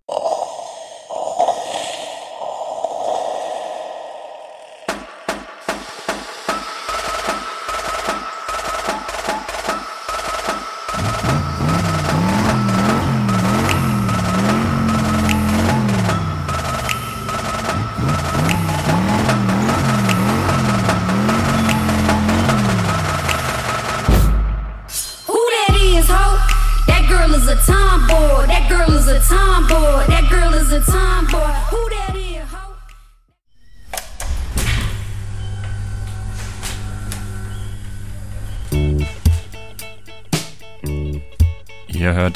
Ihr 0.08 0.77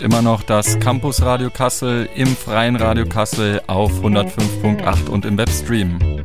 immer 0.03 0.21
noch 0.21 0.43
das 0.43 0.81
Campus 0.81 1.23
Radio 1.23 1.49
Kassel 1.49 2.09
im 2.17 2.37
freien 2.37 2.75
Radio 2.75 3.07
Kassel 3.07 3.63
auf 3.69 3.93
105.8 4.03 5.09
und 5.09 5.25
im 5.25 5.39
Webstream. 5.39 6.25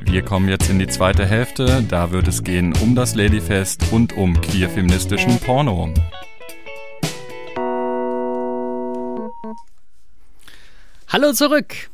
Wir 0.00 0.22
kommen 0.22 0.48
jetzt 0.48 0.68
in 0.68 0.80
die 0.80 0.88
zweite 0.88 1.24
Hälfte, 1.24 1.84
da 1.88 2.10
wird 2.10 2.26
es 2.26 2.42
gehen 2.42 2.74
um 2.82 2.96
das 2.96 3.14
Ladyfest 3.14 3.92
und 3.92 4.12
um 4.16 4.40
queer-feministischen 4.40 5.38
Porno. 5.38 5.94
Hallo 11.08 11.32
zurück! 11.32 11.90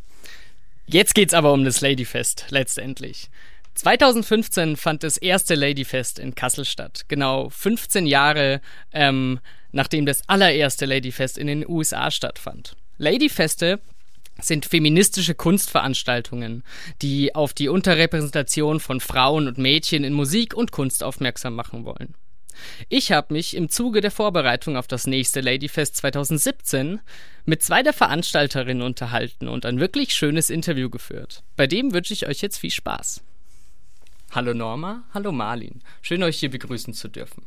Jetzt 0.86 1.14
geht's 1.14 1.34
aber 1.34 1.52
um 1.52 1.64
das 1.64 1.82
Ladyfest, 1.82 2.46
letztendlich. 2.48 3.28
2015 3.74 4.76
fand 4.76 5.02
das 5.02 5.18
erste 5.18 5.54
Ladyfest 5.54 6.18
in 6.18 6.34
Kassel 6.34 6.64
statt. 6.64 7.04
Genau 7.08 7.50
15 7.50 8.06
Jahre 8.06 8.62
ähm, 8.92 9.40
nachdem 9.72 10.06
das 10.06 10.28
allererste 10.28 10.86
Ladyfest 10.86 11.38
in 11.38 11.46
den 11.46 11.68
USA 11.68 12.10
stattfand. 12.10 12.76
Ladyfeste 12.98 13.80
sind 14.40 14.66
feministische 14.66 15.34
Kunstveranstaltungen, 15.34 16.64
die 17.02 17.34
auf 17.34 17.52
die 17.52 17.68
Unterrepräsentation 17.68 18.80
von 18.80 19.00
Frauen 19.00 19.48
und 19.48 19.58
Mädchen 19.58 20.04
in 20.04 20.12
Musik 20.12 20.54
und 20.54 20.72
Kunst 20.72 21.02
aufmerksam 21.02 21.54
machen 21.54 21.84
wollen. 21.84 22.14
Ich 22.88 23.12
habe 23.12 23.32
mich 23.32 23.56
im 23.56 23.68
Zuge 23.68 24.00
der 24.00 24.10
Vorbereitung 24.10 24.76
auf 24.76 24.86
das 24.86 25.06
nächste 25.06 25.40
Ladyfest 25.40 25.96
2017 25.96 27.00
mit 27.44 27.62
zwei 27.62 27.82
der 27.82 27.92
Veranstalterinnen 27.92 28.82
unterhalten 28.82 29.48
und 29.48 29.64
ein 29.64 29.80
wirklich 29.80 30.12
schönes 30.12 30.50
Interview 30.50 30.90
geführt. 30.90 31.42
Bei 31.56 31.66
dem 31.66 31.92
wünsche 31.94 32.12
ich 32.12 32.26
euch 32.26 32.42
jetzt 32.42 32.58
viel 32.58 32.70
Spaß. 32.70 33.22
Hallo 34.32 34.54
Norma, 34.54 35.04
hallo 35.14 35.32
Marlin. 35.32 35.82
Schön 36.02 36.22
euch 36.22 36.38
hier 36.38 36.50
begrüßen 36.50 36.94
zu 36.94 37.08
dürfen. 37.08 37.44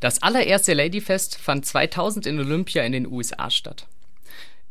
Das 0.00 0.22
allererste 0.22 0.74
Ladyfest 0.74 1.36
fand 1.36 1.64
2000 1.64 2.26
in 2.26 2.38
Olympia 2.38 2.82
in 2.82 2.92
den 2.92 3.06
USA 3.06 3.50
statt. 3.50 3.86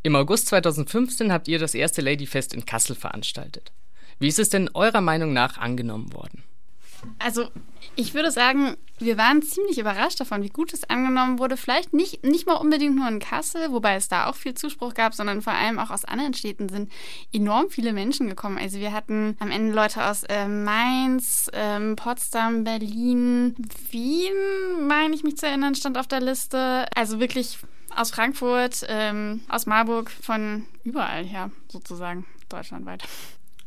Im 0.04 0.16
August 0.16 0.48
2015 0.48 1.32
habt 1.32 1.48
ihr 1.48 1.58
das 1.58 1.74
erste 1.74 2.02
Ladyfest 2.02 2.54
in 2.54 2.66
Kassel 2.66 2.96
veranstaltet. 2.96 3.72
Wie 4.20 4.28
ist 4.28 4.40
es 4.40 4.50
denn 4.50 4.70
eurer 4.74 5.02
Meinung 5.02 5.34
nach 5.34 5.58
angenommen 5.58 6.14
worden? 6.14 6.44
Also 7.20 7.50
ich 7.96 8.14
würde 8.14 8.32
sagen, 8.32 8.76
wir 9.00 9.18
waren 9.18 9.42
ziemlich 9.42 9.78
überrascht 9.78 10.20
davon, 10.20 10.42
wie 10.42 10.50
gut 10.50 10.74
es 10.74 10.90
angenommen 10.90 11.40
wurde. 11.40 11.58
Vielleicht 11.58 11.94
nicht, 11.94 12.24
nicht 12.24 12.48
mal 12.48 12.56
unbedingt 12.56 12.96
nur 12.96 13.08
in 13.08 13.20
Kassel, 13.20 13.72
wobei 13.72 13.96
es 13.96 14.08
da 14.08 14.28
auch 14.28 14.36
viel 14.36 14.54
Zuspruch 14.54 14.94
gab, 14.94 15.14
sondern 15.14 15.42
vor 15.42 15.54
allem 15.54 15.80
auch 15.80 15.90
aus 15.92 16.06
anderen 16.06 16.34
Städten 16.34 16.70
sind 16.70 16.92
enorm 17.34 17.70
viele 17.70 17.94
Menschen 17.94 18.30
gekommen. 18.30 18.58
Also 18.58 18.80
wir 18.80 18.94
hatten 18.94 19.36
am 19.40 19.52
Ende 19.52 19.74
Leute 19.74 20.06
aus 20.06 20.24
äh, 20.24 20.48
Mainz, 20.48 21.50
ähm, 21.54 21.96
Potsdam, 21.96 22.64
Berlin, 22.64 23.56
Wien, 23.92 24.88
meine 24.88 25.14
ich 25.14 25.24
mich 25.24 25.38
zu 25.38 25.46
erinnern, 25.46 25.76
stand 25.76 25.98
auf 25.98 26.08
der 26.08 26.22
Liste. 26.22 26.86
Also 26.96 27.20
wirklich 27.20 27.60
aus 27.96 28.12
Frankfurt, 28.12 28.86
ähm, 28.88 29.42
aus 29.50 29.66
Marburg, 29.66 30.10
von 30.10 30.66
überall 30.84 31.26
her 31.26 31.52
sozusagen, 31.70 32.26
deutschlandweit. 32.50 33.04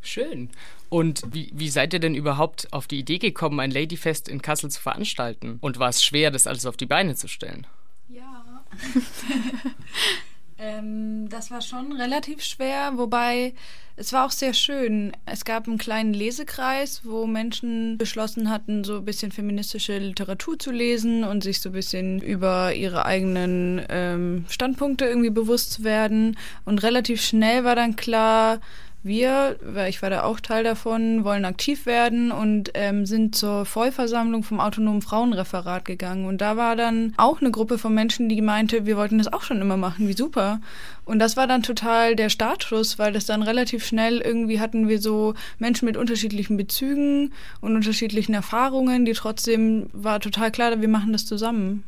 Schön. 0.01 0.51
Und 0.88 1.22
wie, 1.33 1.51
wie 1.53 1.68
seid 1.68 1.92
ihr 1.92 2.01
denn 2.01 2.14
überhaupt 2.14 2.72
auf 2.72 2.87
die 2.87 2.98
Idee 2.98 3.18
gekommen, 3.18 3.61
ein 3.61 3.70
Ladyfest 3.70 4.29
in 4.29 4.42
Kassel 4.42 4.70
zu 4.70 4.81
veranstalten? 4.81 5.59
Und 5.61 5.79
war 5.79 5.90
es 5.90 6.03
schwer, 6.03 6.31
das 6.31 6.46
alles 6.46 6.66
auf 6.66 6.77
die 6.77 6.87
Beine 6.87 7.14
zu 7.14 7.29
stellen? 7.29 7.66
Ja. 8.09 8.64
ähm, 10.59 11.29
das 11.29 11.51
war 11.51 11.61
schon 11.61 11.92
relativ 11.92 12.42
schwer, 12.42 12.92
wobei 12.96 13.55
es 13.96 14.12
war 14.12 14.24
auch 14.24 14.31
sehr 14.31 14.55
schön. 14.55 15.12
Es 15.27 15.44
gab 15.44 15.66
einen 15.66 15.77
kleinen 15.77 16.14
Lesekreis, 16.14 17.03
wo 17.05 17.27
Menschen 17.27 17.98
beschlossen 17.98 18.48
hatten, 18.48 18.85
so 18.85 18.98
ein 18.98 19.05
bisschen 19.05 19.33
feministische 19.33 19.98
Literatur 19.98 20.57
zu 20.59 20.70
lesen 20.70 21.24
und 21.24 21.42
sich 21.42 21.61
so 21.61 21.70
ein 21.70 21.72
bisschen 21.72 22.22
über 22.22 22.72
ihre 22.74 23.05
eigenen 23.05 23.85
ähm, 23.88 24.44
Standpunkte 24.48 25.05
irgendwie 25.05 25.31
bewusst 25.31 25.72
zu 25.72 25.85
werden. 25.85 26.38
Und 26.64 26.83
relativ 26.85 27.20
schnell 27.20 27.64
war 27.64 27.74
dann 27.74 27.96
klar, 27.96 28.61
wir, 29.03 29.57
weil 29.63 29.89
ich 29.89 30.03
war 30.03 30.11
da 30.11 30.25
auch 30.25 30.41
Teil 30.41 30.65
davon, 30.65 31.25
wollen 31.25 31.45
aktiv 31.45 31.87
werden 31.87 32.33
und 32.33 32.73
ähm, 32.75 33.07
sind 33.07 33.35
zur 33.35 33.65
Vollversammlung 33.65 34.43
vom 34.43 34.61
autonomen 34.61 35.03
Frauenreferat 35.03 35.85
gegangen. 35.85 36.27
Und 36.27 36.41
da 36.41 36.57
war 36.57 36.75
dann 36.75 37.15
auch 37.17 37.41
eine 37.41 37.51
Gruppe 37.51 37.79
von 37.79 37.95
Menschen, 37.95 38.29
die 38.29 38.43
meinte, 38.43 38.87
wir 38.87 38.97
wollten 38.97 39.19
das 39.19 39.33
auch 39.33 39.43
schon 39.43 39.61
immer 39.61 39.77
machen, 39.77 40.09
wie 40.09 40.15
super. 40.15 40.61
Und 41.05 41.21
das 41.21 41.37
war 41.37 41.47
dann 41.47 41.63
total 41.63 42.17
der 42.17 42.29
Startschuss, 42.29 42.99
weil 42.99 43.13
das 43.13 43.25
dann 43.25 43.43
relativ 43.43 43.87
schnell 43.87 44.19
irgendwie 44.19 44.61
hatten 44.61 44.89
wir 44.89 45.01
so 45.01 45.35
Menschen 45.59 45.87
mit 45.87 45.97
unterschiedlichen 45.97 46.57
Bezügen 46.57 47.33
und 47.61 47.77
unterschiedlichen 47.77 48.35
Erfahrungen, 48.35 49.05
die 49.05 49.13
trotzdem 49.13 49.89
war 49.93 50.21
total 50.21 50.51
klar, 50.51 50.81
wir 50.81 50.89
machen 50.89 51.13
das 51.13 51.25
zusammen. 51.25 51.85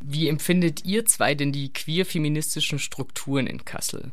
Wie 0.00 0.28
empfindet 0.28 0.84
ihr 0.84 1.06
zwei 1.06 1.34
denn 1.34 1.52
die 1.52 1.72
queer-feministischen 1.72 2.78
Strukturen 2.78 3.46
in 3.46 3.64
Kassel? 3.64 4.12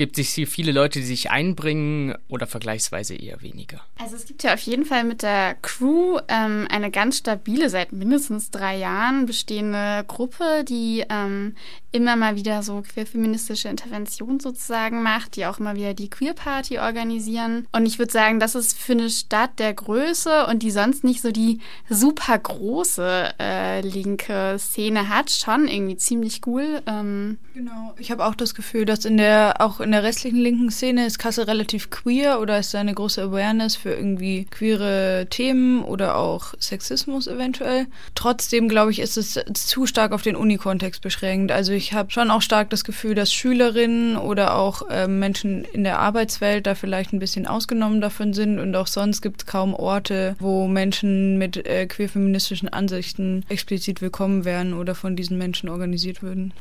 Gibt 0.00 0.16
es 0.16 0.32
hier 0.32 0.46
viele 0.46 0.72
Leute, 0.72 1.00
die 1.00 1.04
sich 1.04 1.30
einbringen 1.30 2.14
oder 2.28 2.46
vergleichsweise 2.46 3.14
eher 3.14 3.42
weniger? 3.42 3.82
Also 3.98 4.16
es 4.16 4.24
gibt 4.24 4.42
ja 4.42 4.54
auf 4.54 4.60
jeden 4.60 4.86
Fall 4.86 5.04
mit 5.04 5.20
der 5.20 5.56
Crew 5.60 6.18
ähm, 6.28 6.66
eine 6.70 6.90
ganz 6.90 7.18
stabile, 7.18 7.68
seit 7.68 7.92
mindestens 7.92 8.50
drei 8.50 8.78
Jahren 8.78 9.26
bestehende 9.26 10.02
Gruppe, 10.08 10.64
die 10.66 11.04
ähm, 11.10 11.54
immer 11.92 12.16
mal 12.16 12.36
wieder 12.36 12.62
so 12.62 12.80
queerfeministische 12.80 13.68
Intervention 13.68 14.40
sozusagen 14.40 15.02
macht, 15.02 15.36
die 15.36 15.44
auch 15.44 15.58
immer 15.58 15.76
wieder 15.76 15.92
die 15.92 16.08
Queer 16.08 16.32
Party 16.32 16.78
organisieren. 16.78 17.66
Und 17.72 17.84
ich 17.84 17.98
würde 17.98 18.12
sagen, 18.12 18.40
das 18.40 18.54
ist 18.54 18.78
für 18.78 18.92
eine 18.92 19.10
Stadt 19.10 19.58
der 19.58 19.74
Größe 19.74 20.46
und 20.46 20.62
die 20.62 20.70
sonst 20.70 21.04
nicht 21.04 21.20
so 21.20 21.30
die 21.30 21.60
super 21.90 22.38
große 22.38 23.34
äh, 23.38 23.80
linke 23.82 24.56
Szene 24.58 25.10
hat, 25.10 25.30
schon 25.30 25.68
irgendwie 25.68 25.96
ziemlich 25.96 26.40
cool. 26.46 26.80
Ähm 26.86 27.38
genau, 27.52 27.92
ich 27.98 28.10
habe 28.10 28.24
auch 28.24 28.34
das 28.34 28.54
Gefühl, 28.54 28.86
dass 28.86 29.04
in 29.04 29.18
der 29.18 29.56
auch 29.58 29.80
in 29.80 29.89
in 29.90 29.92
der 29.92 30.04
restlichen 30.04 30.38
linken 30.38 30.70
Szene 30.70 31.04
ist 31.04 31.18
Kassel 31.18 31.46
relativ 31.46 31.90
queer 31.90 32.38
oder 32.38 32.60
ist 32.60 32.72
da 32.72 32.78
eine 32.78 32.94
große 32.94 33.22
Awareness 33.22 33.74
für 33.74 33.90
irgendwie 33.92 34.44
queere 34.44 35.26
Themen 35.28 35.82
oder 35.82 36.16
auch 36.16 36.54
Sexismus 36.60 37.26
eventuell. 37.26 37.88
Trotzdem, 38.14 38.68
glaube 38.68 38.92
ich, 38.92 39.00
ist 39.00 39.16
es 39.16 39.40
zu 39.52 39.86
stark 39.86 40.12
auf 40.12 40.22
den 40.22 40.36
Unikontext 40.36 41.02
beschränkt. 41.02 41.50
Also 41.50 41.72
ich 41.72 41.92
habe 41.92 42.12
schon 42.12 42.30
auch 42.30 42.40
stark 42.40 42.70
das 42.70 42.84
Gefühl, 42.84 43.16
dass 43.16 43.32
Schülerinnen 43.32 44.16
oder 44.16 44.54
auch 44.54 44.88
äh, 44.88 45.08
Menschen 45.08 45.64
in 45.64 45.82
der 45.82 45.98
Arbeitswelt 45.98 46.68
da 46.68 46.76
vielleicht 46.76 47.12
ein 47.12 47.18
bisschen 47.18 47.48
ausgenommen 47.48 48.00
davon 48.00 48.32
sind 48.32 48.60
und 48.60 48.76
auch 48.76 48.86
sonst 48.86 49.22
gibt 49.22 49.42
es 49.42 49.46
kaum 49.46 49.74
Orte, 49.74 50.36
wo 50.38 50.68
Menschen 50.68 51.36
mit 51.36 51.66
äh, 51.66 51.86
queer-feministischen 51.86 52.68
Ansichten 52.68 53.44
explizit 53.48 54.02
willkommen 54.02 54.44
wären 54.44 54.72
oder 54.72 54.94
von 54.94 55.16
diesen 55.16 55.36
Menschen 55.36 55.68
organisiert 55.68 56.22
würden. 56.22 56.54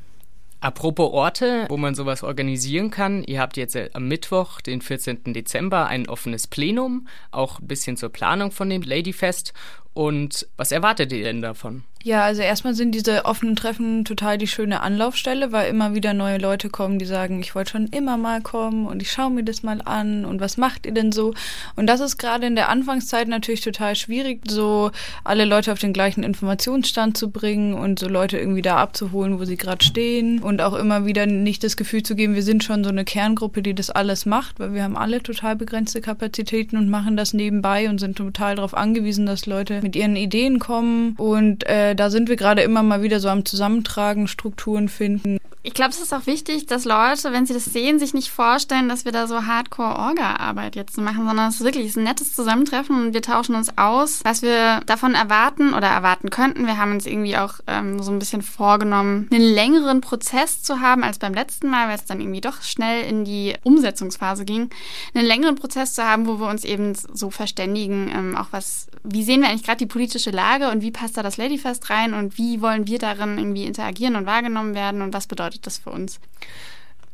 Apropos 0.62 1.12
Orte, 1.13 1.65
wo 1.69 1.78
man 1.78 1.95
sowas 1.95 2.24
organisieren 2.24 2.91
kann. 2.91 3.24
Ihr 3.24 3.39
habt 3.39 3.56
jetzt 3.56 3.76
äh, 3.76 3.89
am 3.93 4.08
Mittwoch, 4.08 4.60
den 4.60 4.82
14. 4.82 5.34
Dezember, 5.34 5.88
ein 5.88 6.10
offenes 6.10 6.48
Plenum, 6.48 7.08
auch 7.32 7.60
ein 7.60 7.67
bisschen 7.67 7.95
zur 7.95 8.10
Planung 8.10 8.52
von 8.52 8.69
dem 8.69 8.82
Ladyfest. 8.82 9.54
Und 9.93 10.48
was 10.58 10.72
erwartet 10.72 11.12
ihr 11.12 11.24
denn 11.24 11.41
davon? 11.41 11.84
Ja, 12.01 12.23
also 12.23 12.41
erstmal 12.41 12.75
sind 12.75 12.95
diese 12.95 13.25
offenen 13.25 13.57
Treffen 13.57 14.05
total 14.05 14.38
die 14.38 14.47
schöne 14.47 14.79
Anlaufstelle, 14.79 15.51
weil 15.51 15.69
immer 15.69 15.93
wieder 15.93 16.13
neue 16.13 16.38
Leute 16.38 16.69
kommen, 16.69 16.97
die 16.97 17.05
sagen, 17.05 17.41
ich 17.41 17.55
wollte 17.55 17.71
schon 17.71 17.88
immer 17.88 18.15
mal 18.15 18.41
kommen 18.41 18.88
und 18.88 19.01
ich 19.01 19.12
schaue 19.12 19.31
mir 19.31 19.43
das 19.43 19.63
mal 19.63 19.81
an 19.83 20.23
und 20.23 20.39
was 20.39 20.55
macht 20.55 20.85
ihr 20.85 20.93
denn 20.93 21.12
so? 21.12 21.33
Und 21.75 21.88
das 21.88 21.99
ist 21.99 22.17
gerade 22.17 22.47
in 22.47 22.55
der 22.55 22.69
Anfangszeit 22.69 23.27
natürlich 23.27 23.59
total 23.59 23.97
schwierig, 23.97 24.49
so 24.49 24.91
alle 25.25 25.43
Leute 25.43 25.73
auf 25.73 25.79
den 25.79 25.91
gleichen 25.91 26.23
Informationsstand 26.23 27.17
zu 27.17 27.31
bringen 27.31 27.73
und 27.73 27.99
so 27.99 28.07
Leute 28.07 28.38
irgendwie 28.38 28.62
da 28.62 28.77
abzuholen, 28.77 29.38
wo 29.38 29.43
sie 29.43 29.57
gerade 29.57 29.83
stehen 29.83 30.39
und 30.39 30.62
auch 30.62 30.75
immer 30.75 31.05
wieder 31.05 31.25
nicht 31.25 31.65
das 31.65 31.75
Gefühl 31.75 32.03
zu 32.03 32.15
geben, 32.15 32.33
wir 32.33 32.43
sind 32.43 32.63
schon 32.63 32.85
so 32.85 32.91
eine 32.91 33.03
Kerngruppe, 33.03 33.62
die 33.62 33.73
das 33.73 33.89
alles 33.89 34.25
macht, 34.25 34.57
weil 34.57 34.73
wir 34.73 34.83
haben 34.83 34.95
alle 34.95 35.21
total 35.21 35.57
begrenzte 35.57 35.99
Kapazitäten 35.99 36.77
und 36.77 36.89
machen 36.89 37.17
das 37.17 37.33
nebenbei 37.33 37.89
und 37.89 37.99
sind 37.99 38.17
total 38.17 38.55
darauf 38.55 38.73
angewiesen, 38.73 39.25
dass 39.25 39.45
Leute 39.47 39.81
mit 39.81 39.97
ihren 39.97 40.15
Ideen 40.15 40.59
kommen 40.59 41.15
und 41.17 41.67
äh, 41.67 41.88
äh, 41.89 41.95
da 41.95 42.10
sind 42.10 42.30
wir 42.30 42.36
gerade 42.36 42.62
immer 42.62 42.84
mal 42.84 43.02
wieder 43.02 43.19
so 43.19 43.30
am 43.30 43.45
Zusammentragen, 43.45 44.28
Strukturen 44.28 44.89
finden 44.89 45.39
ich 45.62 45.74
glaube, 45.74 45.89
es 45.89 46.00
ist 46.00 46.13
auch 46.13 46.26
wichtig, 46.26 46.67
dass 46.67 46.86
Leute, 46.86 47.34
wenn 47.34 47.45
sie 47.45 47.54
das 47.54 47.65
sehen, 47.65 48.00
sich 48.00 48.13
nicht 48.13 48.30
vorstellen, 48.30 48.88
dass 48.88 49.04
wir 49.04 49.12
da 49.12 49.28
so 49.28 49.45
Hardcore-Orga-Arbeit 49.45 50.78
jetzt 50.78 50.98
machen, 50.98 51.26
sondern 51.28 51.50
es 51.50 51.56
ist 51.56 51.65
wirklich 51.65 51.98
ein 51.98 52.04
nettes 52.04 52.34
Zusammentreffen 52.34 52.95
und 53.08 53.13
wir 53.13 53.22
tauschen 53.22 53.56
uns 53.56 53.78
aus, 53.78 54.22
was 54.24 54.41
wir 54.41 54.80
davon 54.86 55.15
erwarten 55.15 55.74
oder 55.74 55.88
erwarten 55.88 56.30
könnten. 56.30 56.65
Wir 56.65 56.78
haben 56.78 56.93
uns 56.93 57.06
irgendwie 57.06 57.36
auch 57.36 57.56
ähm, 57.67 58.02
so 58.02 58.10
ein 58.10 58.19
bisschen 58.19 58.41
vorgenommen, 58.41 59.28
einen 59.34 59.43
längeren 59.43 60.00
Prozess 60.00 60.63
zu 60.63 60.80
haben 60.80 61.04
als 61.04 61.19
beim 61.19 61.34
letzten 61.34 61.69
Mal, 61.69 61.89
weil 61.89 61.95
es 61.95 62.06
dann 62.06 62.22
irgendwie 62.22 62.41
doch 62.41 62.62
schnell 62.62 63.04
in 63.04 63.26
die 63.26 63.56
Umsetzungsphase 63.63 64.45
ging. 64.45 64.69
Einen 65.13 65.26
längeren 65.26 65.56
Prozess 65.56 65.93
zu 65.93 66.06
haben, 66.06 66.26
wo 66.26 66.39
wir 66.39 66.48
uns 66.48 66.63
eben 66.63 66.95
so 66.95 67.32
verständigen, 67.32 68.10
ähm, 68.15 68.38
auch 68.38 68.48
was, 68.52 68.88
wie 69.04 69.24
sehen 69.26 69.41
wir 69.41 69.50
eigentlich 69.50 69.63
gerade 69.63 69.80
die 69.80 69.88
politische 69.88 70.32
Lage 70.32 70.72
und 70.72 70.82
wie 70.82 70.91
passt 70.91 71.17
da 71.17 71.24
das 71.24 71.36
Ladyfest 71.36 71.89
rein 71.89 72.13
und 72.13 72.38
wie 72.38 72.62
wollen 72.62 72.88
wir 72.88 72.98
darin 72.98 73.38
irgendwie 73.38 73.65
interagieren 73.65 74.15
und 74.15 74.26
wahrgenommen 74.26 74.74
werden 74.74 75.02
und 75.02 75.13
was 75.13 75.28
bedeutet 75.28 75.48
bedeutet 75.49 75.65
das 75.65 75.79
für 75.79 75.89
uns? 75.89 76.19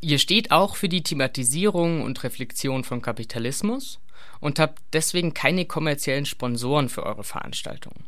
Ihr 0.01 0.19
steht 0.19 0.51
auch 0.51 0.75
für 0.75 0.89
die 0.89 1.03
Thematisierung 1.03 2.01
und 2.01 2.23
Reflexion 2.23 2.83
von 2.83 3.01
Kapitalismus 3.01 3.99
und 4.39 4.59
habt 4.59 4.81
deswegen 4.93 5.33
keine 5.33 5.65
kommerziellen 5.65 6.25
Sponsoren 6.25 6.89
für 6.89 7.03
eure 7.03 7.23
Veranstaltungen. 7.23 8.03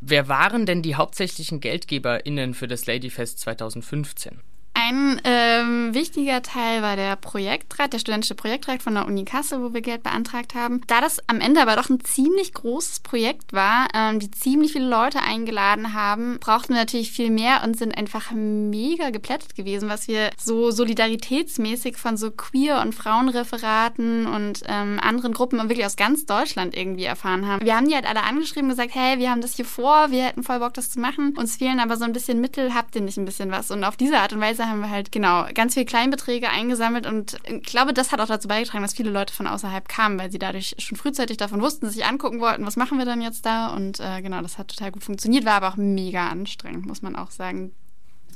Wer 0.00 0.28
waren 0.28 0.66
denn 0.66 0.82
die 0.82 0.96
hauptsächlichen 0.96 1.60
GeldgeberInnen 1.60 2.54
für 2.54 2.66
das 2.66 2.86
Ladyfest 2.86 3.38
2015? 3.38 4.40
Ein 4.74 5.20
ähm, 5.24 5.94
wichtiger 5.94 6.42
Teil 6.42 6.82
war 6.82 6.96
der 6.96 7.16
Projektrat, 7.16 7.92
der 7.92 7.98
studentische 7.98 8.34
Projektrat 8.34 8.82
von 8.82 8.94
der 8.94 9.06
Uni 9.06 9.24
Kassel, 9.24 9.62
wo 9.62 9.74
wir 9.74 9.80
Geld 9.80 10.02
beantragt 10.02 10.54
haben. 10.54 10.80
Da 10.86 11.00
das 11.00 11.18
am 11.28 11.40
Ende 11.40 11.60
aber 11.60 11.76
doch 11.76 11.90
ein 11.90 12.02
ziemlich 12.04 12.54
großes 12.54 13.00
Projekt 13.00 13.52
war, 13.52 13.88
ähm, 13.94 14.18
die 14.18 14.30
ziemlich 14.30 14.72
viele 14.72 14.88
Leute 14.88 15.20
eingeladen 15.20 15.92
haben, 15.92 16.38
brauchten 16.40 16.72
wir 16.72 16.80
natürlich 16.80 17.12
viel 17.12 17.30
mehr 17.30 17.62
und 17.64 17.76
sind 17.76 17.96
einfach 17.96 18.32
mega 18.32 19.10
geplättet 19.10 19.54
gewesen, 19.54 19.88
was 19.88 20.08
wir 20.08 20.30
so 20.38 20.70
solidaritätsmäßig 20.70 21.96
von 21.96 22.16
so 22.16 22.30
Queer- 22.30 22.80
und 22.80 22.94
Frauenreferaten 22.94 24.26
und 24.26 24.62
ähm, 24.66 24.98
anderen 25.00 25.32
Gruppen 25.32 25.58
wirklich 25.68 25.86
aus 25.86 25.96
ganz 25.96 26.26
Deutschland 26.26 26.76
irgendwie 26.76 27.04
erfahren 27.04 27.46
haben. 27.46 27.64
Wir 27.64 27.76
haben 27.76 27.88
die 27.88 27.94
halt 27.94 28.08
alle 28.08 28.22
angeschrieben 28.22 28.70
und 28.70 28.76
gesagt, 28.76 28.94
hey, 28.94 29.18
wir 29.18 29.30
haben 29.30 29.42
das 29.42 29.56
hier 29.56 29.64
vor, 29.64 30.10
wir 30.10 30.24
hätten 30.24 30.42
voll 30.42 30.58
Bock, 30.58 30.74
das 30.74 30.90
zu 30.90 30.98
machen. 30.98 31.36
Uns 31.36 31.56
fehlen 31.56 31.80
aber 31.80 31.96
so 31.96 32.04
ein 32.04 32.12
bisschen 32.12 32.40
Mittel, 32.40 32.74
habt 32.74 32.96
ihr 32.96 33.02
nicht 33.02 33.18
ein 33.18 33.24
bisschen 33.24 33.50
was? 33.50 33.70
Und 33.70 33.84
auf 33.84 33.96
diese 33.96 34.18
Art 34.18 34.32
und 34.32 34.40
Weise 34.40 34.61
Weise 34.62 34.70
haben 34.70 34.80
wir 34.80 34.90
halt 34.90 35.12
genau 35.12 35.46
ganz 35.54 35.74
viele 35.74 35.86
Kleinbeträge 35.86 36.48
eingesammelt 36.48 37.06
und 37.06 37.38
ich 37.44 37.62
glaube, 37.62 37.92
das 37.92 38.12
hat 38.12 38.20
auch 38.20 38.26
dazu 38.26 38.48
beigetragen, 38.48 38.82
dass 38.82 38.94
viele 38.94 39.10
Leute 39.10 39.34
von 39.34 39.46
außerhalb 39.46 39.88
kamen, 39.88 40.18
weil 40.18 40.30
sie 40.30 40.38
dadurch 40.38 40.74
schon 40.78 40.96
frühzeitig 40.96 41.36
davon 41.36 41.60
wussten, 41.60 41.88
sich 41.88 42.04
angucken 42.04 42.40
wollten, 42.40 42.66
was 42.66 42.76
machen 42.76 42.98
wir 42.98 43.04
dann 43.04 43.20
jetzt 43.20 43.44
da 43.46 43.74
und 43.74 44.00
äh, 44.00 44.22
genau, 44.22 44.40
das 44.42 44.58
hat 44.58 44.68
total 44.68 44.92
gut 44.92 45.04
funktioniert, 45.04 45.44
war 45.44 45.54
aber 45.54 45.70
auch 45.70 45.76
mega 45.76 46.28
anstrengend, 46.28 46.86
muss 46.86 47.02
man 47.02 47.16
auch 47.16 47.30
sagen. 47.30 47.72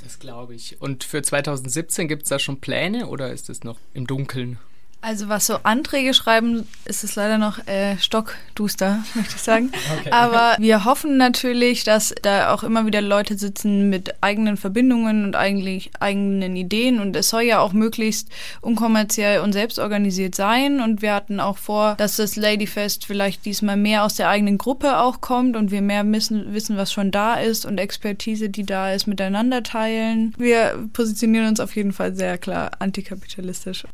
Das 0.03 0.19
glaube 0.19 0.55
ich. 0.55 0.81
Und 0.81 1.05
für 1.05 1.23
2017 1.23 2.07
gibt 2.09 2.25
es 2.25 2.29
da 2.29 2.39
schon 2.39 2.61
Pläne 2.61 3.09
oder 3.09 3.33
ist 3.33 3.49
es 3.49 3.65
noch 3.65 3.79
im 3.95 4.07
Dunkeln? 4.07 4.59
Also 5.07 5.29
was 5.29 5.47
so 5.47 5.59
Anträge 5.63 6.15
schreiben, 6.15 6.67
ist 6.85 7.05
es 7.05 7.15
leider 7.15 7.39
noch 7.39 7.65
äh, 7.69 7.97
stockduster, 7.97 9.05
möchte 9.15 9.37
ich 9.37 9.43
sagen. 9.43 9.71
Okay. 10.01 10.11
Aber 10.11 10.57
wir 10.59 10.85
hoffen 10.85 11.17
natürlich, 11.17 11.85
dass 11.85 12.15
da 12.23 12.53
auch 12.53 12.65
immer 12.65 12.87
wieder 12.87 13.01
Leute 13.01 13.39
sitzen 13.39 13.89
mit 13.89 14.15
eigenen 14.21 14.57
Verbindungen 14.57 15.25
und 15.25 15.37
eigentlich 15.37 15.91
eigenen 16.01 16.57
Ideen. 16.57 17.01
Und 17.01 17.15
es 17.15 17.31
soll 17.31 17.43
ja 17.43 17.61
auch 17.61 17.73
möglichst 17.73 18.29
unkommerziell 18.61 19.41
und 19.41 19.53
selbstorganisiert 19.53 20.35
sein. 20.35 20.81
Und 20.81 21.03
wir 21.03 21.15
hatten 21.15 21.41
auch 21.41 21.57
vor, 21.57 21.95
dass 21.97 22.17
das 22.17 22.37
Ladyfest 22.37 23.07
vielleicht 23.07 23.45
diesmal 23.45 23.77
mehr 23.77 24.05
aus 24.05 24.17
der 24.17 24.29
eigenen 24.29 24.59
Gruppe 24.59 24.99
auch 24.99 25.21
kommt 25.21 25.57
und 25.57 25.71
wir 25.71 25.83
mehr 25.83 26.05
wissen, 26.11 26.53
wissen 26.53 26.77
was 26.77 26.93
schon 26.93 27.11
da 27.11 27.35
ist 27.35 27.65
und 27.65 27.79
Expertise, 27.79 28.49
die 28.51 28.65
da 28.65 28.93
ist, 28.93 29.07
miteinander 29.07 29.63
teilen. 29.63 30.35
Wir 30.37 30.89
positionieren 30.93 31.47
uns 31.47 31.61
auf 31.61 31.77
jeden 31.77 31.93
Fall 31.93 32.15
sehr 32.15 32.39
klar 32.39 32.73
antikapitalistisch. 32.81 33.85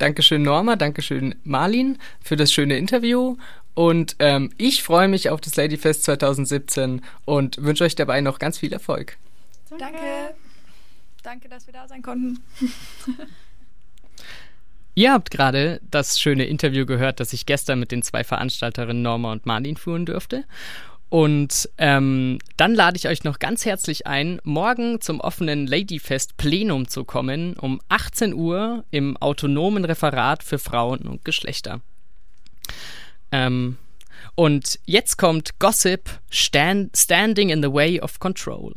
Dankeschön 0.00 0.42
Norma, 0.42 0.76
Dankeschön 0.76 1.34
Marlin 1.44 1.98
für 2.22 2.36
das 2.36 2.52
schöne 2.52 2.78
Interview. 2.78 3.36
Und 3.74 4.16
ähm, 4.18 4.50
ich 4.56 4.82
freue 4.82 5.08
mich 5.08 5.28
auf 5.28 5.40
das 5.40 5.56
Ladyfest 5.56 6.04
2017 6.04 7.02
und 7.26 7.62
wünsche 7.62 7.84
euch 7.84 7.94
dabei 7.96 8.22
noch 8.22 8.38
ganz 8.38 8.58
viel 8.58 8.72
Erfolg. 8.72 9.18
Danke. 9.78 9.98
Danke, 11.22 11.48
dass 11.50 11.66
wir 11.66 11.74
da 11.74 11.86
sein 11.86 12.00
konnten. 12.02 12.42
Ihr 14.94 15.12
habt 15.12 15.30
gerade 15.30 15.80
das 15.90 16.18
schöne 16.18 16.46
Interview 16.46 16.84
gehört, 16.86 17.20
das 17.20 17.32
ich 17.32 17.46
gestern 17.46 17.78
mit 17.78 17.92
den 17.92 18.02
zwei 18.02 18.24
Veranstalterinnen 18.24 19.02
Norma 19.02 19.32
und 19.32 19.46
Marlin 19.46 19.76
führen 19.76 20.06
durfte. 20.06 20.44
Und 21.10 21.68
ähm, 21.76 22.38
dann 22.56 22.72
lade 22.72 22.96
ich 22.96 23.08
euch 23.08 23.24
noch 23.24 23.40
ganz 23.40 23.64
herzlich 23.64 24.06
ein, 24.06 24.40
morgen 24.44 25.00
zum 25.00 25.20
offenen 25.20 25.66
Ladyfest 25.66 26.36
Plenum 26.36 26.86
zu 26.86 27.04
kommen, 27.04 27.54
um 27.54 27.80
18 27.88 28.32
Uhr 28.32 28.84
im 28.92 29.16
autonomen 29.16 29.84
Referat 29.84 30.44
für 30.44 30.60
Frauen 30.60 31.00
und 31.00 31.24
Geschlechter. 31.24 31.80
Ähm, 33.32 33.76
und 34.36 34.78
jetzt 34.86 35.16
kommt 35.16 35.58
Gossip 35.58 36.20
Stand, 36.30 36.96
Standing 36.96 37.50
in 37.50 37.60
the 37.60 37.72
Way 37.72 38.00
of 38.00 38.20
Control. 38.20 38.72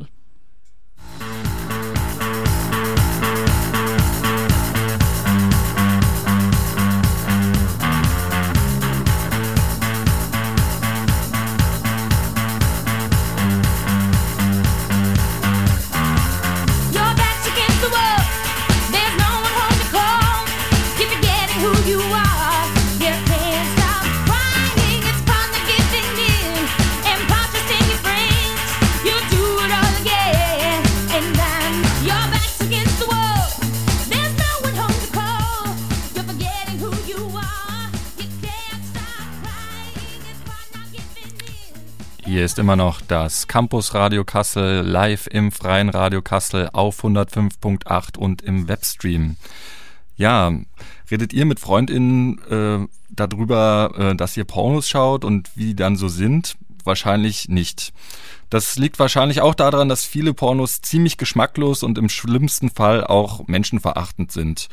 Hier 42.34 42.44
ist 42.44 42.58
immer 42.58 42.74
noch 42.74 43.00
das 43.00 43.46
Campus 43.46 43.94
Radio 43.94 44.24
Kassel 44.24 44.80
live 44.80 45.28
im 45.28 45.52
freien 45.52 45.88
Radio 45.88 46.20
Kassel 46.20 46.68
auf 46.72 47.04
105.8 47.04 48.18
und 48.18 48.42
im 48.42 48.66
Webstream. 48.66 49.36
Ja, 50.16 50.52
redet 51.08 51.32
ihr 51.32 51.44
mit 51.44 51.60
FreundInnen 51.60 52.42
äh, 52.50 52.88
darüber, 53.08 53.92
äh, 53.96 54.16
dass 54.16 54.36
ihr 54.36 54.42
Pornos 54.46 54.88
schaut 54.88 55.24
und 55.24 55.48
wie 55.54 55.66
die 55.66 55.76
dann 55.76 55.94
so 55.94 56.08
sind? 56.08 56.56
wahrscheinlich 56.82 57.48
nicht. 57.48 57.92
Das 58.50 58.76
liegt 58.76 58.98
wahrscheinlich 58.98 59.40
auch 59.40 59.54
daran, 59.54 59.88
dass 59.88 60.04
viele 60.04 60.34
Pornos 60.34 60.80
ziemlich 60.80 61.16
geschmacklos 61.16 61.82
und 61.82 61.98
im 61.98 62.08
schlimmsten 62.08 62.68
Fall 62.68 63.04
auch 63.04 63.46
menschenverachtend 63.46 64.32
sind. 64.32 64.68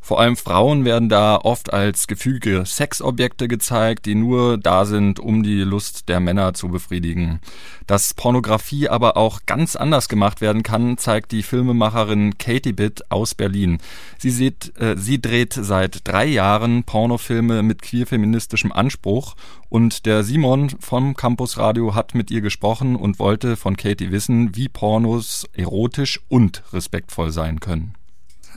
Vor 0.00 0.18
allem 0.18 0.36
Frauen 0.36 0.84
werden 0.84 1.08
da 1.08 1.36
oft 1.36 1.72
als 1.72 2.06
gefügige 2.06 2.64
Sexobjekte 2.64 3.48
gezeigt, 3.48 4.06
die 4.06 4.14
nur 4.14 4.58
da 4.58 4.84
sind, 4.84 5.20
um 5.20 5.42
die 5.42 5.60
Lust 5.60 6.08
der 6.08 6.20
Männer 6.20 6.54
zu 6.54 6.68
befriedigen. 6.68 7.40
Dass 7.86 8.14
Pornografie 8.14 8.88
aber 8.88 9.16
auch 9.16 9.40
ganz 9.46 9.76
anders 9.76 10.08
gemacht 10.08 10.40
werden 10.40 10.62
kann, 10.62 10.96
zeigt 10.96 11.32
die 11.32 11.42
Filmemacherin 11.42 12.38
Katie 12.38 12.72
Bitt 12.72 13.10
aus 13.10 13.34
Berlin. 13.34 13.78
Sie, 14.18 14.30
sieht, 14.30 14.76
äh, 14.80 14.96
sie 14.96 15.20
dreht 15.20 15.52
seit 15.52 16.08
drei 16.08 16.26
Jahren 16.26 16.84
Pornofilme 16.84 17.62
mit 17.62 17.82
queerfeministischem 17.82 18.72
Anspruch 18.72 19.36
und 19.68 20.06
der 20.06 20.24
Simon 20.24 20.70
vom 20.80 21.14
Campus 21.14 21.58
Radio 21.58 21.94
hat 21.94 22.14
mit 22.14 22.30
ihr 22.30 22.40
gesprochen 22.40 22.96
und 22.96 23.18
wollte 23.18 23.56
von 23.56 23.76
Katie 23.76 24.10
wissen, 24.10 24.56
wie 24.56 24.68
Pornos 24.68 25.46
erotisch 25.52 26.20
und 26.28 26.64
respektvoll 26.72 27.30
sein 27.30 27.60
können. 27.60 27.94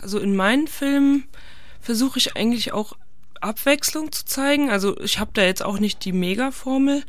Also 0.03 0.19
in 0.19 0.35
meinen 0.35 0.67
Filmen 0.67 1.23
versuche 1.79 2.19
ich 2.19 2.35
eigentlich 2.35 2.73
auch 2.73 2.91
Abwechslung 3.39 4.11
zu 4.11 4.25
zeigen. 4.25 4.69
Also 4.69 4.99
ich 4.99 5.17
habe 5.17 5.31
da 5.33 5.43
jetzt 5.43 5.63
auch 5.63 5.79
nicht 5.79 6.03
die 6.03 6.11
Mega-Formel, 6.11 7.03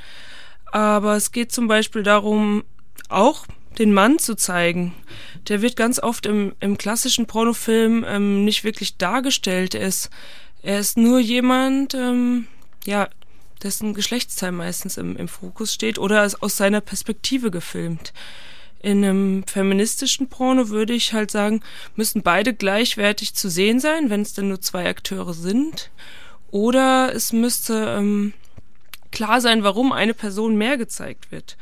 aber 0.70 1.16
es 1.16 1.32
geht 1.32 1.50
zum 1.50 1.66
Beispiel 1.66 2.04
darum, 2.04 2.62
auch 3.08 3.46
den 3.80 3.92
Mann 3.92 4.20
zu 4.20 4.36
zeigen. 4.36 4.94
Der 5.48 5.60
wird 5.60 5.74
ganz 5.74 5.98
oft 5.98 6.24
im, 6.24 6.54
im 6.60 6.78
klassischen 6.78 7.26
Pornofilm 7.26 8.04
ähm, 8.06 8.44
nicht 8.44 8.62
wirklich 8.62 8.96
dargestellt. 8.96 9.74
Er 9.74 9.88
ist, 9.88 10.10
er 10.62 10.78
ist 10.78 10.96
nur 10.96 11.18
jemand, 11.18 11.94
ähm, 11.94 12.46
ja, 12.86 13.08
dessen 13.64 13.92
Geschlechtsteil 13.92 14.52
meistens 14.52 14.98
im, 14.98 15.16
im 15.16 15.26
Fokus 15.26 15.74
steht 15.74 15.98
oder 15.98 16.24
ist 16.24 16.44
aus 16.44 16.56
seiner 16.56 16.80
Perspektive 16.80 17.50
gefilmt 17.50 18.12
in 18.84 19.02
einem 19.02 19.44
feministischen 19.46 20.28
Porno 20.28 20.68
würde 20.68 20.92
ich 20.92 21.14
halt 21.14 21.30
sagen, 21.30 21.62
müssen 21.96 22.22
beide 22.22 22.52
gleichwertig 22.52 23.34
zu 23.34 23.48
sehen 23.48 23.80
sein, 23.80 24.10
wenn 24.10 24.20
es 24.20 24.34
denn 24.34 24.48
nur 24.48 24.60
zwei 24.60 24.86
Akteure 24.86 25.32
sind. 25.32 25.90
Oder 26.50 27.14
es 27.14 27.32
müsste 27.32 27.96
ähm, 27.98 28.34
klar 29.10 29.40
sein, 29.40 29.64
warum 29.64 29.90
eine 29.90 30.12
Person 30.12 30.56
mehr 30.56 30.76
gezeigt 30.76 31.32
wird. 31.32 31.56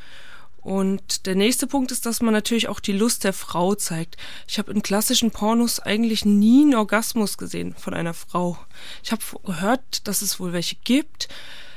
Und 0.63 1.27
der 1.27 1.37
nächste 1.37 1.69
Punkt 1.69 1.93
ist, 1.93 2.07
dass 2.07 2.23
man 2.23 2.35
natürlich 2.35 2.69
auch 2.69 2.81
die 2.81 2.93
Lust 2.93 3.23
der 3.23 3.33
Frau 3.33 3.77
zeigt. 3.77 4.17
Ich 4.49 4.59
habe 4.59 4.73
in 4.73 4.83
klassischen 4.83 5.31
Pornos 5.31 5.79
eigentlich 5.79 6.25
nie 6.25 6.63
einen 6.63 6.75
Orgasmus 6.75 7.39
gesehen 7.39 7.75
von 7.77 7.95
einer 7.95 8.15
Frau. 8.15 8.59
Ich 9.05 9.13
habe 9.13 9.23
gehört, 9.45 10.09
dass 10.09 10.23
es 10.23 10.41
wohl 10.41 10.53
welche 10.53 10.77
gibt. 10.83 11.29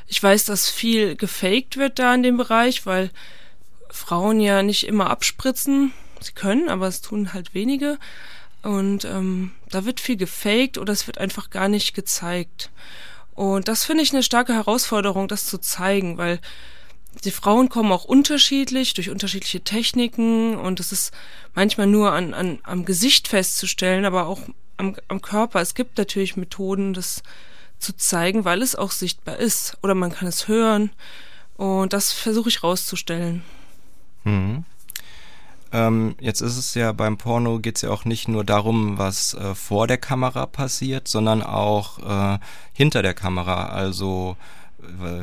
Ich 0.08 0.22
weiß, 0.22 0.46
dass 0.46 0.70
viel 0.72 1.16
gefaked 1.16 1.78
wird 1.78 2.00
da 2.00 2.16
in 2.16 2.24
dem 2.24 2.38
Bereich, 2.38 2.88
weil 2.88 3.12
Frauen 3.96 4.40
ja 4.40 4.62
nicht 4.62 4.86
immer 4.86 5.10
abspritzen. 5.10 5.94
Sie 6.20 6.34
können, 6.34 6.70
aber 6.70 6.88
es 6.88 7.02
tun 7.02 7.34
halt 7.34 7.54
wenige. 7.54 7.98
Und 8.62 9.06
ähm, 9.06 9.52
da 9.70 9.86
wird 9.86 10.00
viel 10.00 10.18
gefaked 10.18 10.78
oder 10.78 10.92
es 10.92 11.08
wird 11.08 11.18
einfach 11.18 11.50
gar 11.50 11.68
nicht 11.70 11.94
gezeigt. 11.94 12.72
Und 13.34 13.68
das 13.68 13.84
finde 13.84 14.04
ich 14.04 14.12
eine 14.12 14.24
starke 14.24 14.54
Herausforderung, 14.54 15.28
das 15.28 15.46
zu 15.46 15.58
zeigen, 15.58 16.18
weil 16.18 16.40
die 17.24 17.32
Frauen 17.32 17.70
kommen 17.70 17.92
auch 17.92 18.06
unterschiedlich 18.06 18.94
durch 18.94 19.10
unterschiedliche 19.10 19.62
Techniken 19.62 20.58
und 20.58 20.80
es 20.80 20.92
ist 20.92 21.14
manchmal 21.54 21.88
nur 21.88 22.12
an, 22.12 22.34
an, 22.34 22.60
am 22.64 22.86
Gesicht 22.86 23.28
festzustellen, 23.28 24.06
aber 24.06 24.28
auch 24.28 24.42
am, 24.78 24.96
am 25.08 25.22
Körper. 25.22 25.62
Es 25.62 25.76
gibt 25.76 25.98
natürlich 25.98 26.36
Methoden, 26.36 26.94
das 26.94 27.24
zu 27.80 27.96
zeigen, 27.96 28.46
weil 28.46 28.62
es 28.62 28.76
auch 28.76 28.92
sichtbar 28.92 29.38
ist 29.38 29.78
oder 29.84 29.96
man 29.96 30.12
kann 30.12 30.28
es 30.28 30.48
hören 30.48 30.92
und 31.56 31.94
das 31.94 32.12
versuche 32.12 32.50
ich 32.50 32.64
rauszustellen. 32.64 33.44
Mhm. 34.26 34.66
Ähm, 35.72 36.16
jetzt 36.20 36.42
ist 36.42 36.58
es 36.58 36.76
ja 36.76 36.92
beim 36.92 37.18
Porno 37.18 37.60
geht 37.60 37.78
es 37.78 37.82
ja 37.82 37.90
auch 37.90 38.06
nicht 38.06 38.28
nur 38.28 38.44
darum, 38.44 38.98
was 38.98 39.34
äh, 39.34 39.56
vor 39.56 39.88
der 39.88 39.98
Kamera 39.98 40.46
passiert, 40.46 41.08
sondern 41.08 41.42
auch 41.42 42.00
äh, 42.36 42.40
hinter 42.74 43.02
der 43.02 43.14
Kamera. 43.14 43.68
Also 43.70 44.38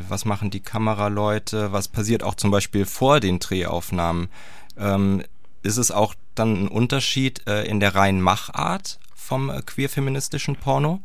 was 0.08 0.24
machen 0.24 0.50
die 0.50 0.60
Kameraleute, 0.60 1.72
was 1.72 1.88
passiert 1.88 2.22
auch 2.22 2.34
zum 2.34 2.50
Beispiel 2.50 2.84
vor 2.84 3.20
den 3.20 3.38
Drehaufnahmen. 3.38 4.28
Ähm, 4.76 5.22
ist 5.62 5.76
es 5.76 5.90
auch 5.90 6.14
dann 6.34 6.64
ein 6.64 6.68
Unterschied 6.68 7.46
äh, 7.46 7.64
in 7.64 7.80
der 7.80 7.94
reinen 7.94 8.20
Machart 8.20 8.98
vom 9.14 9.50
äh, 9.50 9.62
queer-feministischen 9.62 10.56
Porno? 10.56 11.00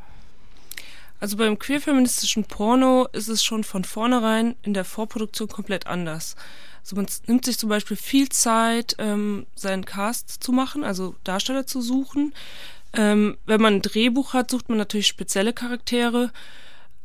Also 1.19 1.37
beim 1.37 1.57
queer-feministischen 1.57 2.45
Porno 2.45 3.07
ist 3.11 3.27
es 3.27 3.43
schon 3.43 3.63
von 3.63 3.83
vornherein 3.83 4.55
in 4.63 4.73
der 4.73 4.85
Vorproduktion 4.85 5.47
komplett 5.47 5.87
anders. 5.87 6.35
Also 6.87 6.95
man 6.95 7.07
nimmt 7.25 7.43
sich 7.43 7.57
zum 7.57 7.67
Beispiel 7.67 7.97
viel 7.97 8.29
Zeit, 8.29 8.95
ähm, 8.97 9.45
seinen 9.55 9.83
Cast 9.83 10.41
zu 10.41 10.53
machen, 10.53 10.85
also 10.85 11.15
Darsteller 11.25 11.67
zu 11.67 11.81
suchen. 11.81 12.33
Ähm, 12.93 13.37
wenn 13.45 13.59
man 13.59 13.75
ein 13.75 13.81
Drehbuch 13.81 14.31
hat, 14.31 14.49
sucht 14.49 14.69
man 14.69 14.77
natürlich 14.77 15.07
spezielle 15.07 15.51
Charaktere. 15.51 16.31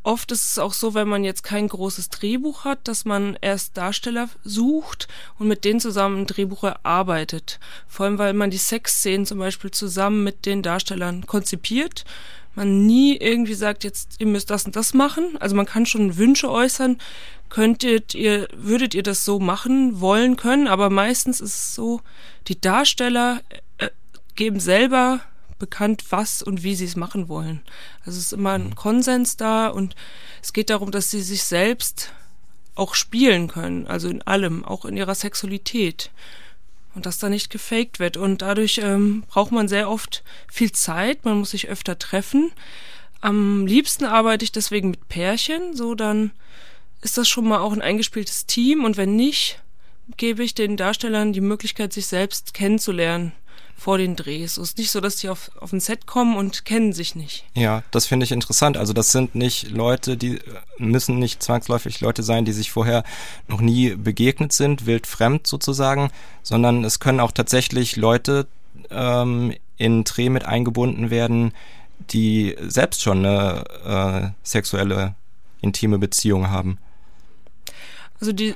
Oft 0.05 0.31
ist 0.31 0.45
es 0.45 0.59
auch 0.61 0.73
so, 0.73 0.95
wenn 0.95 1.09
man 1.09 1.25
jetzt 1.25 1.43
kein 1.43 1.67
großes 1.67 2.11
Drehbuch 2.11 2.65
hat, 2.65 2.87
dass 2.87 3.05
man 3.05 3.37
erst 3.41 3.77
Darsteller 3.77 4.29
sucht 4.45 5.09
und 5.41 5.49
mit 5.49 5.65
denen 5.65 5.81
zusammen 5.81 6.19
ein 6.19 6.27
Drehbuch 6.29 6.63
erarbeitet. 6.63 7.59
Vor 7.89 8.07
allem, 8.07 8.19
weil 8.19 8.35
man 8.35 8.51
die 8.51 8.59
Sexszenen 8.59 9.27
zum 9.27 9.41
Beispiel 9.41 9.73
zusammen 9.73 10.23
mit 10.23 10.47
den 10.47 10.63
Darstellern 10.63 11.27
konzipiert. 11.27 12.05
Man 12.55 12.87
nie 12.87 13.17
irgendwie 13.17 13.55
sagt, 13.55 13.85
jetzt 13.85 14.17
ihr 14.19 14.27
müsst 14.27 14.51
das 14.51 14.65
und 14.65 14.77
das 14.77 14.95
machen. 14.95 15.37
Also 15.41 15.57
man 15.57 15.67
kann 15.67 15.87
schon 15.87 16.17
Wünsche 16.17 16.51
äußern, 16.51 16.99
könntet 17.49 18.15
ihr, 18.15 18.49
würdet 18.55 18.95
ihr 18.95 19.03
das 19.03 19.25
so 19.25 19.39
machen 19.39 20.01
wollen 20.01 20.37
können, 20.37 20.67
aber 20.67 20.91
meistens 20.91 21.41
ist 21.41 21.55
es 21.55 21.75
so, 21.75 22.01
die 22.49 22.61
Darsteller 22.61 23.41
äh, 23.79 23.89
geben 24.35 24.61
selber 24.61 25.21
bekannt, 25.59 26.07
was 26.11 26.43
und 26.43 26.63
wie 26.63 26.75
sie 26.75 26.87
es 26.87 26.97
machen 26.97 27.29
wollen. 27.29 27.63
Also 28.05 28.19
es 28.19 28.27
ist 28.27 28.33
immer 28.33 28.53
ein 28.53 28.71
mhm. 28.71 28.75
Konsens 28.75 29.37
da 29.37 29.69
und 29.69 29.95
es 30.43 30.53
geht 30.53 30.71
darum, 30.71 30.91
dass 30.91 31.11
sie 31.11 31.23
sich 31.23 31.45
selbst 31.45 32.13
auch 32.75 32.95
spielen 32.95 33.49
können, 33.49 33.87
also 33.87 34.09
in 34.09 34.23
allem, 34.23 34.65
auch 34.65 34.85
in 34.85 34.97
ihrer 34.97 35.15
Sexualität. 35.15 36.11
Und 36.95 37.07
dass 37.07 37.19
da 37.19 37.29
nicht 37.29 37.51
gefaked 37.51 37.99
wird. 38.01 38.17
Und 38.17 38.43
dadurch 38.43 38.79
ähm, 38.83 39.25
braucht 39.29 39.53
man 39.53 39.69
sehr 39.69 39.89
oft 39.89 40.23
viel 40.51 40.73
Zeit, 40.73 41.25
man 41.25 41.39
muss 41.39 41.51
sich 41.51 41.69
öfter 41.69 41.99
treffen. 41.99 42.53
Am 43.21 43.67
liebsten 43.67 44.05
arbeite 44.05 44.45
ich 44.45 44.53
deswegen 44.53 44.91
mit 44.91 45.09
Pärchen, 45.09 45.77
so 45.77 45.95
dann 45.95 46.33
ist 47.03 47.19
das 47.19 47.29
schon 47.29 47.47
mal 47.47 47.61
auch 47.61 47.73
ein 47.73 47.83
eingespieltes 47.83 48.47
Team 48.47 48.85
und 48.85 48.97
wenn 48.97 49.17
nicht, 49.17 49.61
gebe 50.17 50.43
ich 50.43 50.55
den 50.55 50.77
Darstellern 50.77 51.33
die 51.33 51.41
Möglichkeit, 51.41 51.93
sich 51.93 52.07
selbst 52.07 52.53
kennenzulernen 52.53 53.33
vor 53.83 53.99
den 53.99 54.15
Drehs. 54.15 54.59
Es 54.59 54.71
ist 54.71 54.79
nicht 54.79 54.93
so, 54.93 55.01
dass 55.01 55.17
die 55.17 55.29
auf, 55.29 55.51
auf 55.59 55.73
ein 55.73 55.81
Set 55.81 56.07
kommen 56.07 56.37
und 56.37 56.65
kennen 56.65 56.93
sich 56.93 57.17
nicht. 57.17 57.45
Ja, 57.55 57.83
das 57.91 58.07
finde 58.07 58.23
ich 58.23 58.31
interessant. 58.31 58.77
Also 58.77 58.93
das 58.93 59.11
sind 59.11 59.35
nicht 59.35 59.71
Leute, 59.71 60.17
die 60.17 60.39
müssen 60.79 61.19
nicht 61.19 61.43
zwangsläufig 61.43 62.01
Leute 62.01 62.23
sein, 62.23 62.45
die 62.45 62.53
sich 62.53 62.71
vorher 62.71 63.03
noch 63.49 63.61
nie 63.61 63.97
begegnet 63.97 64.53
sind, 64.53 64.87
wildfremd 64.87 65.49
sozusagen, 65.49 66.11
sondern 66.45 66.85
es 66.85 67.01
können 67.01 67.19
auch 67.19 67.33
tatsächlich 67.33 67.97
Leute 67.97 68.47
ähm, 68.91 69.53
in 69.79 70.05
Dreh 70.05 70.29
mit 70.29 70.45
eingebunden 70.45 71.11
werden, 71.11 71.53
die 71.99 72.57
selbst 72.61 73.03
schon 73.03 73.27
eine 73.27 73.65
äh, 73.85 74.47
sexuelle, 74.47 75.17
intime 75.61 75.99
Beziehung 75.99 76.51
haben. 76.51 76.79
Also 78.21 78.33
die, 78.33 78.55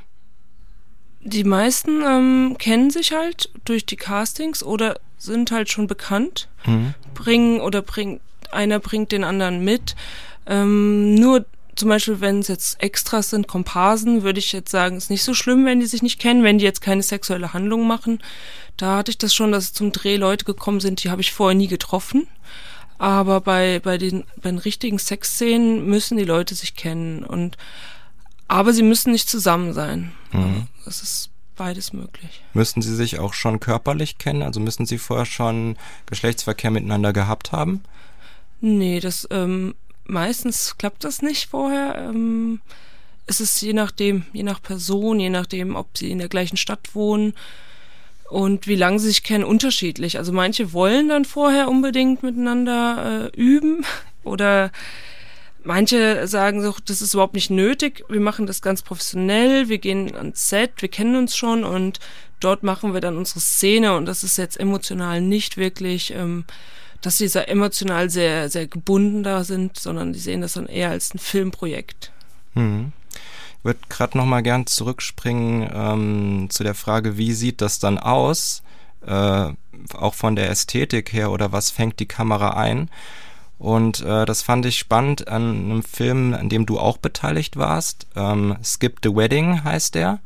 die 1.26 1.44
meisten 1.44 2.02
ähm, 2.02 2.56
kennen 2.58 2.90
sich 2.90 3.12
halt 3.12 3.50
durch 3.64 3.84
die 3.84 3.96
Castings 3.96 4.62
oder 4.62 5.00
sind 5.18 5.50
halt 5.50 5.70
schon 5.70 5.86
bekannt, 5.88 6.48
mhm. 6.64 6.94
bringen 7.14 7.60
oder 7.60 7.82
bringt, 7.82 8.20
einer 8.52 8.78
bringt 8.78 9.12
den 9.12 9.24
anderen 9.24 9.64
mit. 9.64 9.96
Ähm, 10.46 11.14
nur 11.16 11.44
zum 11.74 11.88
Beispiel, 11.88 12.20
wenn 12.20 12.38
es 12.38 12.48
jetzt 12.48 12.80
Extras 12.82 13.30
sind, 13.30 13.48
Komparsen, 13.48 14.22
würde 14.22 14.38
ich 14.38 14.52
jetzt 14.52 14.70
sagen, 14.70 14.96
ist 14.96 15.10
nicht 15.10 15.24
so 15.24 15.34
schlimm, 15.34 15.66
wenn 15.66 15.80
die 15.80 15.86
sich 15.86 16.02
nicht 16.02 16.20
kennen, 16.20 16.44
wenn 16.44 16.58
die 16.58 16.64
jetzt 16.64 16.80
keine 16.80 17.02
sexuelle 17.02 17.52
Handlung 17.52 17.86
machen. 17.86 18.20
Da 18.76 18.96
hatte 18.96 19.10
ich 19.10 19.18
das 19.18 19.34
schon, 19.34 19.52
dass 19.52 19.72
zum 19.72 19.92
Dreh 19.92 20.16
Leute 20.16 20.44
gekommen 20.44 20.80
sind, 20.80 21.02
die 21.02 21.10
habe 21.10 21.20
ich 21.20 21.32
vorher 21.32 21.56
nie 21.56 21.68
getroffen. 21.68 22.28
Aber 22.98 23.42
bei, 23.42 23.80
bei, 23.80 23.98
den, 23.98 24.24
bei 24.36 24.48
den 24.50 24.58
richtigen 24.58 24.98
Sexszenen 24.98 25.84
müssen 25.84 26.16
die 26.16 26.24
Leute 26.24 26.54
sich 26.54 26.76
kennen. 26.76 27.24
Und 27.24 27.58
aber 28.48 28.72
sie 28.72 28.82
müssen 28.82 29.12
nicht 29.12 29.28
zusammen 29.28 29.72
sein. 29.72 30.12
Mhm. 30.32 30.66
Das 30.84 31.02
ist 31.02 31.30
beides 31.56 31.92
möglich. 31.92 32.42
Müssen 32.52 32.82
sie 32.82 32.94
sich 32.94 33.18
auch 33.18 33.34
schon 33.34 33.60
körperlich 33.60 34.18
kennen? 34.18 34.42
Also 34.42 34.60
müssen 34.60 34.86
sie 34.86 34.98
vorher 34.98 35.26
schon 35.26 35.76
Geschlechtsverkehr 36.06 36.70
miteinander 36.70 37.12
gehabt 37.12 37.52
haben? 37.52 37.82
Nee, 38.60 39.00
das 39.00 39.26
ähm, 39.30 39.74
meistens 40.04 40.76
klappt 40.78 41.04
das 41.04 41.22
nicht 41.22 41.50
vorher. 41.50 41.96
Ähm, 41.96 42.60
es 43.26 43.40
ist 43.40 43.60
je 43.60 43.72
nachdem, 43.72 44.24
je 44.32 44.42
nach 44.42 44.62
Person, 44.62 45.18
je 45.18 45.30
nachdem, 45.30 45.74
ob 45.74 45.96
sie 45.98 46.10
in 46.10 46.18
der 46.18 46.28
gleichen 46.28 46.56
Stadt 46.56 46.94
wohnen 46.94 47.34
und 48.30 48.66
wie 48.66 48.76
lange 48.76 48.98
sie 48.98 49.08
sich 49.08 49.22
kennen, 49.22 49.44
unterschiedlich. 49.44 50.18
Also 50.18 50.32
manche 50.32 50.72
wollen 50.72 51.08
dann 51.08 51.24
vorher 51.24 51.68
unbedingt 51.68 52.22
miteinander 52.22 53.30
äh, 53.34 53.40
üben 53.40 53.84
oder 54.24 54.70
manche 55.66 56.26
sagen 56.26 56.62
so, 56.62 56.74
das 56.84 57.02
ist 57.02 57.14
überhaupt 57.14 57.34
nicht 57.34 57.50
nötig, 57.50 58.04
wir 58.08 58.20
machen 58.20 58.46
das 58.46 58.62
ganz 58.62 58.82
professionell, 58.82 59.68
wir 59.68 59.78
gehen 59.78 60.14
ans 60.14 60.48
Set, 60.48 60.80
wir 60.80 60.88
kennen 60.88 61.16
uns 61.16 61.36
schon 61.36 61.64
und 61.64 62.00
dort 62.40 62.62
machen 62.62 62.94
wir 62.94 63.00
dann 63.00 63.16
unsere 63.16 63.40
Szene 63.40 63.96
und 63.96 64.06
das 64.06 64.22
ist 64.22 64.38
jetzt 64.38 64.58
emotional 64.58 65.20
nicht 65.20 65.56
wirklich, 65.56 66.14
ähm, 66.14 66.44
dass 67.02 67.18
sie 67.18 67.28
sehr 67.28 67.48
emotional 67.48 68.08
sehr, 68.10 68.48
sehr 68.48 68.66
gebunden 68.66 69.22
da 69.22 69.44
sind, 69.44 69.78
sondern 69.78 70.12
die 70.12 70.18
sehen 70.18 70.40
das 70.40 70.54
dann 70.54 70.66
eher 70.66 70.90
als 70.90 71.14
ein 71.14 71.18
Filmprojekt. 71.18 72.12
Mhm. 72.54 72.92
Ich 73.58 73.64
würde 73.64 73.80
gerade 73.88 74.16
noch 74.16 74.26
mal 74.26 74.42
gern 74.42 74.66
zurückspringen 74.66 75.68
ähm, 75.72 76.46
zu 76.50 76.62
der 76.62 76.74
Frage, 76.74 77.18
wie 77.18 77.32
sieht 77.32 77.60
das 77.60 77.80
dann 77.80 77.98
aus, 77.98 78.62
äh, 79.04 79.48
auch 79.94 80.14
von 80.14 80.36
der 80.36 80.50
Ästhetik 80.50 81.12
her 81.12 81.30
oder 81.30 81.52
was 81.52 81.70
fängt 81.70 81.98
die 81.98 82.06
Kamera 82.06 82.50
ein? 82.50 82.88
Und 83.58 84.00
äh, 84.00 84.26
das 84.26 84.42
fand 84.42 84.66
ich 84.66 84.78
spannend 84.78 85.28
an 85.28 85.42
einem 85.42 85.82
Film, 85.82 86.34
an 86.34 86.48
dem 86.48 86.66
du 86.66 86.78
auch 86.78 86.98
beteiligt 86.98 87.56
warst. 87.56 88.06
Ähm, 88.14 88.56
Skip 88.62 88.98
the 89.02 89.14
Wedding 89.14 89.64
heißt 89.64 89.94
der. 89.94 90.20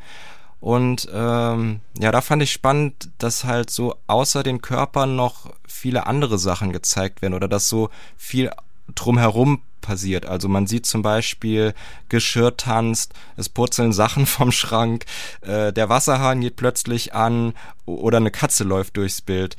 Und 0.60 1.08
ähm, 1.12 1.80
ja, 1.98 2.12
da 2.12 2.20
fand 2.20 2.42
ich 2.42 2.52
spannend, 2.52 3.10
dass 3.18 3.44
halt 3.44 3.70
so 3.70 3.96
außer 4.08 4.42
den 4.42 4.60
Körpern 4.60 5.16
noch 5.16 5.52
viele 5.66 6.06
andere 6.06 6.38
Sachen 6.38 6.72
gezeigt 6.72 7.22
werden 7.22 7.34
oder 7.34 7.48
dass 7.48 7.68
so 7.68 7.88
viel 8.16 8.50
drumherum 8.94 9.62
passiert. 9.80 10.26
Also 10.26 10.48
man 10.48 10.66
sieht 10.66 10.84
zum 10.84 11.00
Beispiel 11.00 11.72
Geschirr 12.10 12.56
tanzt, 12.56 13.14
es 13.36 13.48
purzeln 13.48 13.92
Sachen 13.92 14.26
vom 14.26 14.52
Schrank, 14.52 15.06
äh, 15.40 15.72
der 15.72 15.88
Wasserhahn 15.88 16.40
geht 16.42 16.56
plötzlich 16.56 17.14
an 17.14 17.54
oder 17.86 18.18
eine 18.18 18.30
Katze 18.30 18.64
läuft 18.64 18.96
durchs 18.96 19.22
Bild. 19.22 19.56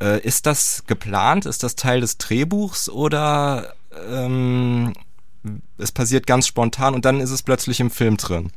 Äh, 0.00 0.20
ist 0.20 0.46
das 0.46 0.84
geplant? 0.86 1.46
Ist 1.46 1.62
das 1.62 1.76
Teil 1.76 2.00
des 2.00 2.18
Drehbuchs 2.18 2.88
oder 2.88 3.74
ähm, 4.08 4.92
es 5.78 5.92
passiert 5.92 6.26
ganz 6.26 6.46
spontan 6.46 6.94
und 6.94 7.04
dann 7.04 7.20
ist 7.20 7.30
es 7.30 7.42
plötzlich 7.42 7.80
im 7.80 7.90
Film 7.90 8.16
drin? 8.16 8.50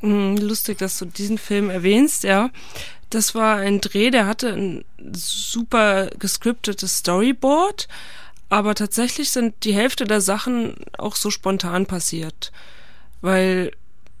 Hm, 0.00 0.36
lustig, 0.36 0.78
dass 0.78 0.98
du 0.98 1.04
diesen 1.04 1.38
Film 1.38 1.70
erwähnst, 1.70 2.24
ja. 2.24 2.50
Das 3.10 3.34
war 3.34 3.56
ein 3.56 3.80
Dreh, 3.80 4.10
der 4.10 4.26
hatte 4.26 4.52
ein 4.52 4.84
super 5.12 6.08
gescriptetes 6.18 6.98
Storyboard, 6.98 7.88
aber 8.48 8.74
tatsächlich 8.74 9.30
sind 9.30 9.64
die 9.64 9.74
Hälfte 9.74 10.04
der 10.04 10.20
Sachen 10.20 10.76
auch 10.96 11.16
so 11.16 11.30
spontan 11.30 11.86
passiert, 11.86 12.52
weil 13.20 13.72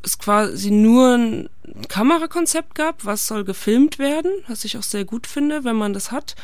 es 0.02 0.18
quasi 0.18 0.70
nur 0.70 1.16
ein 1.16 1.48
Kamerakonzept 1.88 2.74
gab, 2.74 3.04
was 3.04 3.26
soll 3.26 3.44
gefilmt 3.44 3.98
werden, 3.98 4.32
was 4.48 4.64
ich 4.64 4.76
auch 4.76 4.82
sehr 4.82 5.04
gut 5.04 5.26
finde, 5.26 5.64
wenn 5.64 5.76
man 5.76 5.92
das 5.92 6.10
hat. 6.10 6.34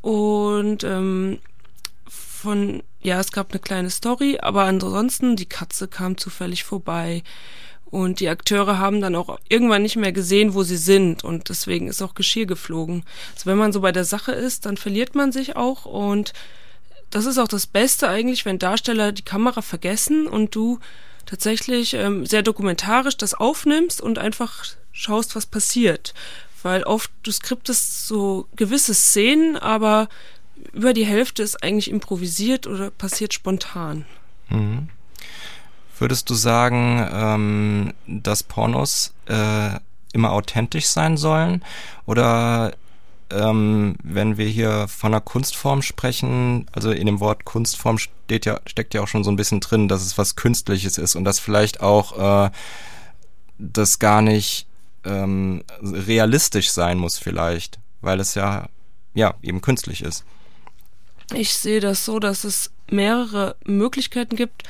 Und 0.00 0.84
ähm, 0.84 1.38
von, 2.08 2.82
ja, 3.00 3.20
es 3.20 3.32
gab 3.32 3.52
eine 3.52 3.60
kleine 3.60 3.90
Story, 3.90 4.38
aber 4.40 4.64
ansonsten, 4.64 5.36
die 5.36 5.46
Katze 5.46 5.88
kam 5.88 6.18
zufällig 6.18 6.64
vorbei. 6.64 7.22
Und 7.86 8.18
die 8.18 8.28
Akteure 8.28 8.78
haben 8.78 9.00
dann 9.00 9.14
auch 9.14 9.38
irgendwann 9.48 9.82
nicht 9.82 9.96
mehr 9.96 10.12
gesehen, 10.12 10.54
wo 10.54 10.64
sie 10.64 10.76
sind. 10.76 11.22
Und 11.22 11.48
deswegen 11.48 11.86
ist 11.86 12.02
auch 12.02 12.14
Geschirr 12.14 12.44
geflogen. 12.44 13.04
Also 13.34 13.46
wenn 13.46 13.56
man 13.56 13.72
so 13.72 13.80
bei 13.80 13.92
der 13.92 14.04
Sache 14.04 14.32
ist, 14.32 14.66
dann 14.66 14.76
verliert 14.76 15.14
man 15.14 15.30
sich 15.30 15.54
auch. 15.54 15.84
Und 15.84 16.32
das 17.10 17.24
ist 17.24 17.38
auch 17.38 17.46
das 17.46 17.68
Beste 17.68 18.08
eigentlich, 18.08 18.44
wenn 18.44 18.58
Darsteller 18.58 19.12
die 19.12 19.22
Kamera 19.22 19.62
vergessen 19.62 20.26
und 20.26 20.56
du 20.56 20.80
tatsächlich 21.26 21.94
ähm, 21.94 22.26
sehr 22.26 22.42
dokumentarisch 22.42 23.16
das 23.16 23.34
aufnimmst 23.34 24.00
und 24.00 24.18
einfach 24.18 24.64
schaust, 24.92 25.36
was 25.36 25.46
passiert. 25.46 26.14
Weil 26.62 26.82
oft 26.84 27.10
du 27.22 27.30
skriptest 27.30 28.06
so 28.06 28.48
gewisse 28.56 28.94
Szenen, 28.94 29.56
aber 29.56 30.08
über 30.72 30.92
die 30.92 31.04
Hälfte 31.04 31.42
ist 31.42 31.62
eigentlich 31.62 31.90
improvisiert 31.90 32.66
oder 32.66 32.90
passiert 32.90 33.34
spontan. 33.34 34.06
Mhm. 34.48 34.88
Würdest 35.98 36.28
du 36.30 36.34
sagen, 36.34 37.06
ähm, 37.12 37.94
dass 38.06 38.42
Pornos 38.42 39.14
äh, 39.26 39.70
immer 40.12 40.32
authentisch 40.32 40.86
sein 40.86 41.16
sollen? 41.16 41.64
Oder 42.06 42.74
ähm, 43.30 43.96
wenn 44.02 44.36
wir 44.36 44.46
hier 44.46 44.86
von 44.88 45.12
einer 45.12 45.20
Kunstform 45.20 45.82
sprechen, 45.82 46.66
also 46.72 46.90
in 46.90 47.06
dem 47.06 47.20
Wort 47.20 47.44
Kunstform 47.44 47.98
steht 47.98 48.46
ja, 48.46 48.60
steckt 48.66 48.94
ja 48.94 49.02
auch 49.02 49.08
schon 49.08 49.24
so 49.24 49.30
ein 49.30 49.36
bisschen 49.36 49.60
drin, 49.60 49.88
dass 49.88 50.02
es 50.02 50.18
was 50.18 50.36
Künstliches 50.36 50.98
ist 50.98 51.16
und 51.16 51.24
dass 51.24 51.38
vielleicht 51.38 51.80
auch 51.80 52.46
äh, 52.46 52.50
das 53.58 53.98
gar 53.98 54.22
nicht 54.22 54.66
ähm, 55.04 55.64
realistisch 55.82 56.70
sein 56.70 56.98
muss 56.98 57.18
vielleicht, 57.18 57.78
weil 58.00 58.20
es 58.20 58.34
ja, 58.34 58.68
ja, 59.14 59.34
eben 59.42 59.60
künstlich 59.60 60.02
ist. 60.02 60.24
Ich 61.32 61.54
sehe 61.54 61.80
das 61.80 62.04
so, 62.04 62.18
dass 62.18 62.44
es 62.44 62.70
mehrere 62.90 63.56
Möglichkeiten 63.64 64.36
gibt, 64.36 64.64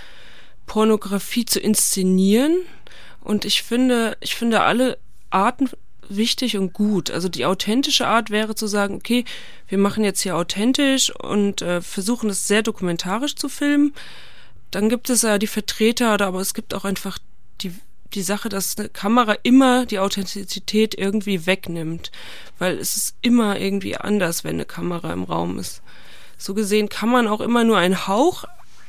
Pornografie 0.66 1.44
zu 1.44 1.60
inszenieren. 1.60 2.58
Und 3.20 3.44
ich 3.44 3.62
finde, 3.62 4.16
ich 4.20 4.34
finde 4.34 4.60
alle 4.60 4.98
Arten 5.30 5.68
wichtig 6.08 6.56
und 6.56 6.72
gut. 6.72 7.10
Also 7.10 7.28
die 7.28 7.46
authentische 7.46 8.06
Art 8.06 8.30
wäre 8.30 8.54
zu 8.54 8.66
sagen, 8.66 8.96
okay, 8.96 9.24
wir 9.68 9.78
machen 9.78 10.04
jetzt 10.04 10.20
hier 10.20 10.36
authentisch 10.36 11.10
und 11.14 11.62
äh, 11.62 11.80
versuchen 11.80 12.30
es 12.30 12.46
sehr 12.46 12.62
dokumentarisch 12.62 13.36
zu 13.36 13.48
filmen. 13.48 13.94
Dann 14.70 14.88
gibt 14.88 15.10
es 15.10 15.22
ja 15.22 15.38
die 15.38 15.46
Vertreter, 15.46 16.20
aber 16.20 16.40
es 16.40 16.54
gibt 16.54 16.74
auch 16.74 16.84
einfach 16.84 17.18
die, 17.60 17.72
die 18.12 18.22
Sache, 18.22 18.48
dass 18.48 18.76
eine 18.78 18.88
Kamera 18.88 19.36
immer 19.42 19.86
die 19.86 19.98
Authentizität 19.98 20.96
irgendwie 20.96 21.46
wegnimmt, 21.46 22.10
weil 22.58 22.78
es 22.78 22.96
ist 22.96 23.16
immer 23.20 23.58
irgendwie 23.58 23.96
anders, 23.96 24.44
wenn 24.44 24.54
eine 24.54 24.64
Kamera 24.64 25.12
im 25.12 25.24
Raum 25.24 25.58
ist. 25.58 25.82
So 26.36 26.54
gesehen 26.54 26.88
kann 26.88 27.08
man 27.08 27.28
auch 27.28 27.40
immer 27.40 27.64
nur 27.64 27.78
einen 27.78 28.06
Hauch 28.06 28.44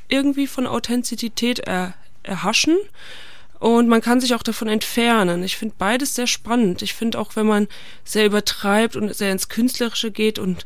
irgendwie 0.07 0.47
von 0.47 0.67
Authentizität 0.67 1.59
er, 1.59 1.93
erhaschen. 2.23 2.77
Und 3.59 3.87
man 3.87 4.01
kann 4.01 4.19
sich 4.19 4.35
auch 4.35 4.43
davon 4.43 4.67
entfernen. 4.67 5.43
Ich 5.43 5.57
finde 5.57 5.75
beides 5.77 6.15
sehr 6.15 6.27
spannend. 6.27 6.81
Ich 6.81 6.93
finde 6.93 7.19
auch, 7.19 7.35
wenn 7.35 7.45
man 7.45 7.67
sehr 8.03 8.25
übertreibt 8.25 8.95
und 8.95 9.13
sehr 9.15 9.31
ins 9.31 9.49
Künstlerische 9.49 10.11
geht 10.11 10.39
und 10.39 10.65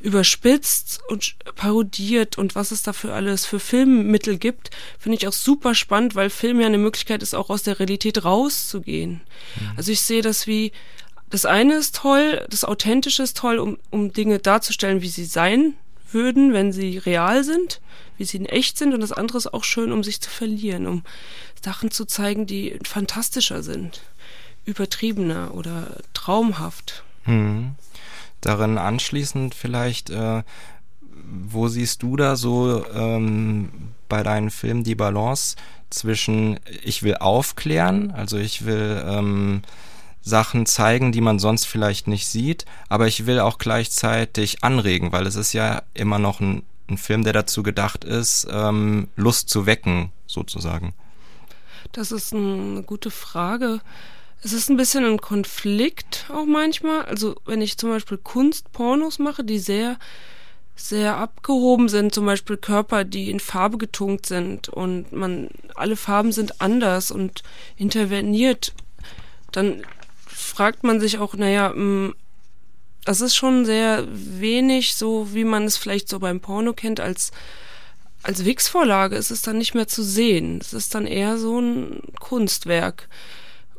überspitzt 0.00 1.00
und 1.08 1.36
parodiert 1.56 2.38
und 2.38 2.54
was 2.54 2.70
es 2.70 2.82
dafür 2.82 3.14
alles 3.14 3.44
für 3.44 3.60
Filmmittel 3.60 4.38
gibt, 4.38 4.70
finde 4.98 5.18
ich 5.18 5.28
auch 5.28 5.32
super 5.32 5.74
spannend, 5.74 6.14
weil 6.14 6.30
Film 6.30 6.60
ja 6.60 6.66
eine 6.66 6.78
Möglichkeit 6.78 7.22
ist, 7.22 7.34
auch 7.34 7.50
aus 7.50 7.62
der 7.62 7.78
Realität 7.78 8.24
rauszugehen. 8.24 9.20
Mhm. 9.56 9.72
Also 9.76 9.92
ich 9.92 10.00
sehe 10.00 10.22
das 10.22 10.46
wie, 10.46 10.72
das 11.28 11.44
eine 11.44 11.74
ist 11.74 11.96
toll, 11.96 12.46
das 12.48 12.64
Authentische 12.64 13.22
ist 13.22 13.36
toll, 13.36 13.58
um, 13.58 13.78
um 13.90 14.12
Dinge 14.12 14.38
darzustellen, 14.38 15.02
wie 15.02 15.08
sie 15.08 15.26
sein 15.26 15.74
würden, 16.12 16.52
wenn 16.52 16.72
sie 16.72 16.98
real 16.98 17.44
sind, 17.44 17.80
wie 18.16 18.24
sie 18.24 18.38
in 18.38 18.46
echt 18.46 18.78
sind. 18.78 18.94
Und 18.94 19.00
das 19.00 19.12
andere 19.12 19.38
ist 19.38 19.52
auch 19.52 19.64
schön, 19.64 19.92
um 19.92 20.02
sich 20.02 20.20
zu 20.20 20.30
verlieren, 20.30 20.86
um 20.86 21.02
Sachen 21.62 21.90
zu 21.90 22.04
zeigen, 22.04 22.46
die 22.46 22.78
fantastischer 22.84 23.62
sind, 23.62 24.02
übertriebener 24.64 25.54
oder 25.54 25.98
traumhaft. 26.14 27.04
Hm. 27.24 27.74
Darin 28.40 28.78
anschließend 28.78 29.54
vielleicht, 29.54 30.10
äh, 30.10 30.42
wo 31.12 31.68
siehst 31.68 32.02
du 32.02 32.16
da 32.16 32.36
so 32.36 32.84
ähm, 32.94 33.70
bei 34.08 34.22
deinen 34.22 34.50
Filmen 34.50 34.84
die 34.84 34.94
Balance 34.94 35.56
zwischen 35.90 36.58
ich 36.84 37.02
will 37.02 37.16
aufklären, 37.16 38.10
also 38.12 38.38
ich 38.38 38.64
will 38.64 39.02
ähm, 39.06 39.62
Sachen 40.22 40.66
zeigen, 40.66 41.12
die 41.12 41.20
man 41.20 41.38
sonst 41.38 41.66
vielleicht 41.66 42.06
nicht 42.06 42.26
sieht, 42.26 42.66
aber 42.88 43.06
ich 43.06 43.26
will 43.26 43.40
auch 43.40 43.58
gleichzeitig 43.58 44.62
anregen, 44.62 45.12
weil 45.12 45.26
es 45.26 45.36
ist 45.36 45.52
ja 45.52 45.82
immer 45.94 46.18
noch 46.18 46.40
ein, 46.40 46.62
ein 46.88 46.98
Film, 46.98 47.24
der 47.24 47.32
dazu 47.32 47.62
gedacht 47.62 48.04
ist, 48.04 48.46
ähm, 48.50 49.08
Lust 49.16 49.48
zu 49.48 49.66
wecken, 49.66 50.12
sozusagen. 50.26 50.94
Das 51.92 52.12
ist 52.12 52.34
eine 52.34 52.82
gute 52.82 53.10
Frage. 53.10 53.80
Es 54.42 54.52
ist 54.52 54.70
ein 54.70 54.76
bisschen 54.76 55.04
ein 55.04 55.20
Konflikt 55.20 56.26
auch 56.32 56.46
manchmal. 56.46 57.04
Also 57.04 57.36
wenn 57.46 57.60
ich 57.60 57.78
zum 57.78 57.90
Beispiel 57.90 58.18
Kunstpornos 58.18 59.18
mache, 59.18 59.44
die 59.44 59.58
sehr 59.58 59.98
sehr 60.76 61.18
abgehoben 61.18 61.90
sind, 61.90 62.14
zum 62.14 62.24
Beispiel 62.24 62.56
Körper, 62.56 63.04
die 63.04 63.30
in 63.30 63.38
Farbe 63.38 63.76
getunkt 63.76 64.24
sind 64.24 64.70
und 64.70 65.12
man 65.12 65.50
alle 65.74 65.94
Farben 65.94 66.32
sind 66.32 66.62
anders 66.62 67.10
und 67.10 67.42
interveniert, 67.76 68.72
dann 69.52 69.82
fragt 70.40 70.84
man 70.84 71.00
sich 71.00 71.18
auch, 71.18 71.34
naja, 71.34 71.70
mm, 71.70 72.14
das 73.04 73.20
ist 73.20 73.34
schon 73.34 73.64
sehr 73.64 74.06
wenig 74.10 74.94
so, 74.94 75.32
wie 75.34 75.44
man 75.44 75.64
es 75.64 75.76
vielleicht 75.76 76.08
so 76.08 76.18
beim 76.18 76.40
Porno 76.40 76.72
kennt, 76.72 77.00
als, 77.00 77.30
als 78.22 78.44
Wix-Vorlage 78.44 79.16
ist 79.16 79.30
es 79.30 79.42
dann 79.42 79.58
nicht 79.58 79.74
mehr 79.74 79.88
zu 79.88 80.02
sehen. 80.02 80.58
Es 80.60 80.72
ist 80.72 80.94
dann 80.94 81.06
eher 81.06 81.38
so 81.38 81.60
ein 81.60 82.02
Kunstwerk. 82.18 83.08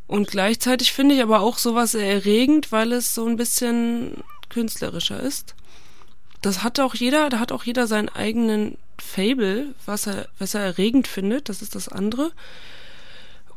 Und 0.07 0.28
gleichzeitig 0.28 0.91
finde 0.91 1.16
ich 1.16 1.22
aber 1.22 1.39
auch 1.39 1.57
sowas 1.57 1.91
sehr 1.91 2.12
erregend, 2.12 2.72
weil 2.72 2.91
es 2.91 3.14
so 3.14 3.26
ein 3.28 3.38
bisschen 3.38 4.24
künstlerischer 4.49 5.20
ist. 5.20 5.55
Das 6.41 6.64
hat 6.64 6.80
auch 6.80 6.95
jeder, 6.95 7.30
da 7.30 7.39
hat 7.39 7.51
auch 7.51 7.64
jeder 7.64 7.88
seinen 7.88 8.09
eigenen 8.09 8.78
Fable, 8.97 9.74
was 9.86 10.07
er, 10.07 10.28
was 10.38 10.53
er 10.53 10.62
erregend 10.62 11.07
findet, 11.07 11.49
das 11.49 11.62
ist 11.62 11.76
das 11.76 11.88
andere. 11.88 12.32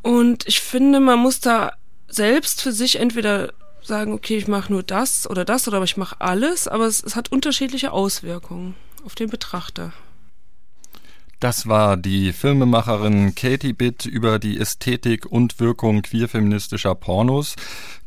Und 0.01 0.47
ich 0.47 0.59
finde, 0.59 0.99
man 0.99 1.19
muss 1.19 1.39
da 1.39 1.73
selbst 2.07 2.61
für 2.61 2.71
sich 2.71 2.99
entweder 2.99 3.53
sagen, 3.81 4.13
okay, 4.13 4.37
ich 4.37 4.47
mache 4.47 4.71
nur 4.71 4.83
das 4.83 5.29
oder 5.29 5.45
das 5.45 5.67
oder 5.67 5.81
ich 5.83 5.97
mache 5.97 6.19
alles, 6.19 6.67
aber 6.67 6.85
es, 6.85 7.03
es 7.03 7.15
hat 7.15 7.31
unterschiedliche 7.31 7.91
Auswirkungen 7.91 8.75
auf 9.05 9.15
den 9.15 9.29
Betrachter. 9.29 9.93
Das 11.39 11.67
war 11.67 11.97
die 11.97 12.31
Filmemacherin 12.33 13.35
Katie 13.35 13.73
Bitt 13.73 14.05
über 14.05 14.39
die 14.39 14.57
Ästhetik 14.57 15.25
und 15.25 15.59
Wirkung 15.59 16.01
queerfeministischer 16.01 16.95
Pornos. 16.95 17.55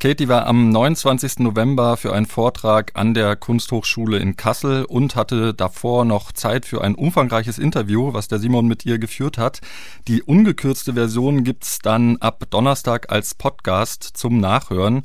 Katie 0.01 0.29
war 0.29 0.47
am 0.47 0.71
29. 0.71 1.41
November 1.41 1.97
für 1.97 2.13
einen 2.13 2.27
Vortrag 2.27 2.93
an 2.95 3.15
der 3.15 3.35
Kunsthochschule 3.35 4.19
in 4.19 4.37
Kassel 4.37 4.85
und 4.85 5.17
hatte 5.17 5.55
davor 5.55 6.05
noch 6.05 6.31
Zeit 6.31 6.67
für 6.67 6.83
ein 6.83 6.95
umfangreiches 6.95 7.59
Interview, 7.59 8.13
was 8.13 8.29
der 8.29 8.39
Simon 8.39 8.69
mit 8.69 8.87
ihr 8.87 9.01
geführt 9.01 9.39
hat. 9.39 9.61
Die 10.07 10.23
ungekürzte 10.23 10.93
Version 10.95 11.43
gibt's 11.43 11.81
dann 11.81 12.17
ab 12.19 12.45
Donnerstag 12.49 13.11
als 13.11 13.35
Podcast 13.35 14.05
zum 14.05 14.39
Nachhören. 14.39 15.03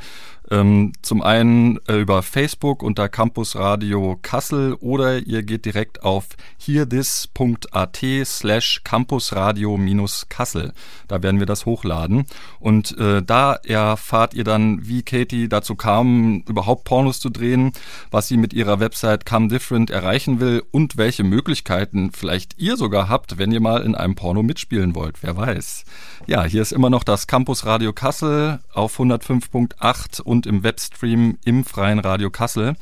Ähm, 0.51 0.91
zum 1.01 1.21
einen 1.21 1.79
äh, 1.87 2.01
über 2.01 2.21
Facebook 2.21 2.83
unter 2.83 3.07
Campus 3.07 3.55
Radio 3.55 4.19
Kassel 4.21 4.73
oder 4.73 5.19
ihr 5.19 5.41
geht 5.41 5.65
direkt 5.65 6.03
auf 6.03 6.27
hearthis.at 6.59 7.99
slash 8.25 8.81
campusradio-kassel. 8.83 10.73
Da 11.07 11.23
werden 11.23 11.39
wir 11.39 11.47
das 11.47 11.65
hochladen. 11.65 12.25
Und 12.59 12.97
äh, 12.97 13.23
da 13.23 13.53
erfahrt 13.55 14.33
ihr 14.33 14.43
dann, 14.43 14.82
wie 14.88 15.03
Katie 15.03 15.49
dazu 15.49 15.75
kam, 15.75 16.43
überhaupt 16.47 16.84
Pornos 16.84 17.19
zu 17.19 17.29
drehen, 17.29 17.71
was 18.11 18.27
sie 18.27 18.38
mit 18.38 18.53
ihrer 18.53 18.79
Website 18.79 19.25
Come 19.25 19.47
Different 19.47 19.89
erreichen 19.89 20.39
will 20.39 20.63
und 20.71 20.97
welche 20.97 21.23
Möglichkeiten 21.23 22.11
vielleicht 22.11 22.59
ihr 22.59 22.77
sogar 22.77 23.09
habt, 23.09 23.38
wenn 23.38 23.51
ihr 23.51 23.61
mal 23.61 23.81
in 23.84 23.95
einem 23.95 24.15
Porno 24.15 24.43
mitspielen 24.43 24.95
wollt. 24.95 25.21
Wer 25.21 25.38
weiß. 25.38 25.86
Ja, 26.27 26.43
hier 26.43 26.61
ist 26.61 26.71
immer 26.71 26.89
noch 26.89 27.03
das 27.03 27.27
Campus 27.27 27.65
Radio 27.65 27.93
Kassel 27.93 28.59
auf 28.73 28.99
105.8 28.99 30.21
und 30.21 30.45
im 30.45 30.63
Webstream 30.63 31.38
im 31.43 31.65
Freien 31.65 31.99
Radio 31.99 32.29
Kassel. 32.29 32.75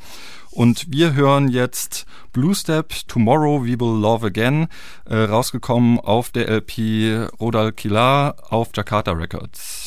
Und 0.52 0.92
wir 0.92 1.14
hören 1.14 1.48
jetzt 1.48 2.04
Blue 2.32 2.54
Step, 2.54 2.92
Tomorrow 3.08 3.64
We 3.64 3.80
Will 3.80 4.00
Love 4.00 4.26
Again, 4.26 4.68
äh, 5.06 5.16
rausgekommen 5.16 5.98
auf 5.98 6.30
der 6.30 6.48
LP 6.48 7.26
Rodal 7.40 7.72
Kilar 7.72 8.36
auf 8.50 8.68
Jakarta 8.74 9.12
Records. 9.12 9.81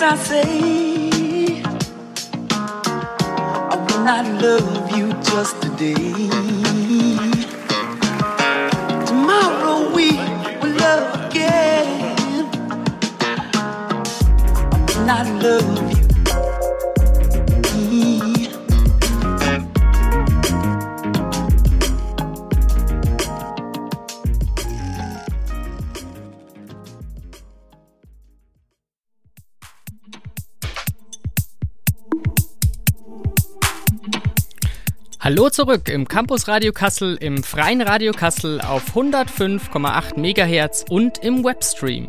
Things 0.00 0.02
I 0.02 0.16
say. 0.16 1.62
I 3.70 3.76
will 3.76 4.04
not 4.04 4.26
love 4.42 4.96
you 4.96 5.12
just 5.22 5.60
today. 5.62 5.94
Tomorrow 9.06 9.92
we 9.94 10.12
will 10.60 10.74
love 10.76 11.30
again. 11.30 12.48
I 14.72 14.84
will 14.86 15.04
not 15.06 15.26
love 15.42 15.89
Hallo 35.30 35.48
zurück 35.48 35.88
im 35.88 36.08
Campus 36.08 36.48
Radio 36.48 36.72
Kassel, 36.72 37.16
im 37.20 37.44
freien 37.44 37.82
Radio 37.82 38.10
Kassel 38.10 38.60
auf 38.60 38.96
105,8 38.96 40.16
MHz 40.16 40.86
und 40.88 41.18
im 41.18 41.44
Webstream. 41.44 42.08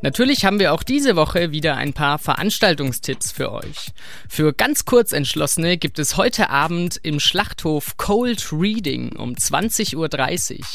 Natürlich 0.00 0.44
haben 0.44 0.60
wir 0.60 0.72
auch 0.72 0.84
diese 0.84 1.16
Woche 1.16 1.50
wieder 1.50 1.76
ein 1.76 1.92
paar 1.92 2.20
Veranstaltungstipps 2.20 3.32
für 3.32 3.50
euch. 3.50 3.88
Für 4.28 4.52
ganz 4.52 4.84
kurz 4.84 5.10
Entschlossene 5.10 5.76
gibt 5.76 5.98
es 5.98 6.16
heute 6.16 6.50
Abend 6.50 7.00
im 7.02 7.18
Schlachthof 7.18 7.96
Cold 7.96 8.52
Reading 8.52 9.16
um 9.16 9.32
20.30 9.32 9.96
Uhr. 9.96 10.66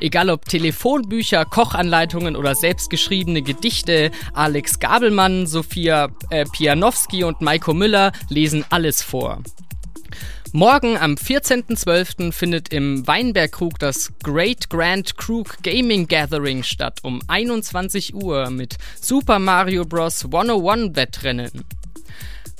Egal 0.00 0.30
ob 0.30 0.46
Telefonbücher, 0.46 1.44
Kochanleitungen 1.44 2.34
oder 2.34 2.56
selbstgeschriebene 2.56 3.42
Gedichte, 3.42 4.10
Alex 4.32 4.80
Gabelmann, 4.80 5.46
Sophia 5.46 6.08
äh, 6.30 6.44
Pianowski 6.44 7.22
und 7.22 7.40
Maiko 7.40 7.72
Müller 7.72 8.10
lesen 8.30 8.64
alles 8.68 9.00
vor. 9.00 9.44
Morgen 10.56 10.96
am 10.96 11.14
14.12. 11.14 12.30
findet 12.30 12.72
im 12.72 13.04
Weinbergkrug 13.08 13.76
das 13.80 14.12
Great 14.22 14.70
Grand 14.70 15.16
Krug 15.16 15.60
Gaming 15.64 16.06
Gathering 16.06 16.62
statt 16.62 17.00
um 17.02 17.20
21 17.26 18.14
Uhr 18.14 18.50
mit 18.50 18.76
Super 19.00 19.40
Mario 19.40 19.84
Bros. 19.84 20.24
101 20.26 20.94
Wettrennen. 20.94 21.50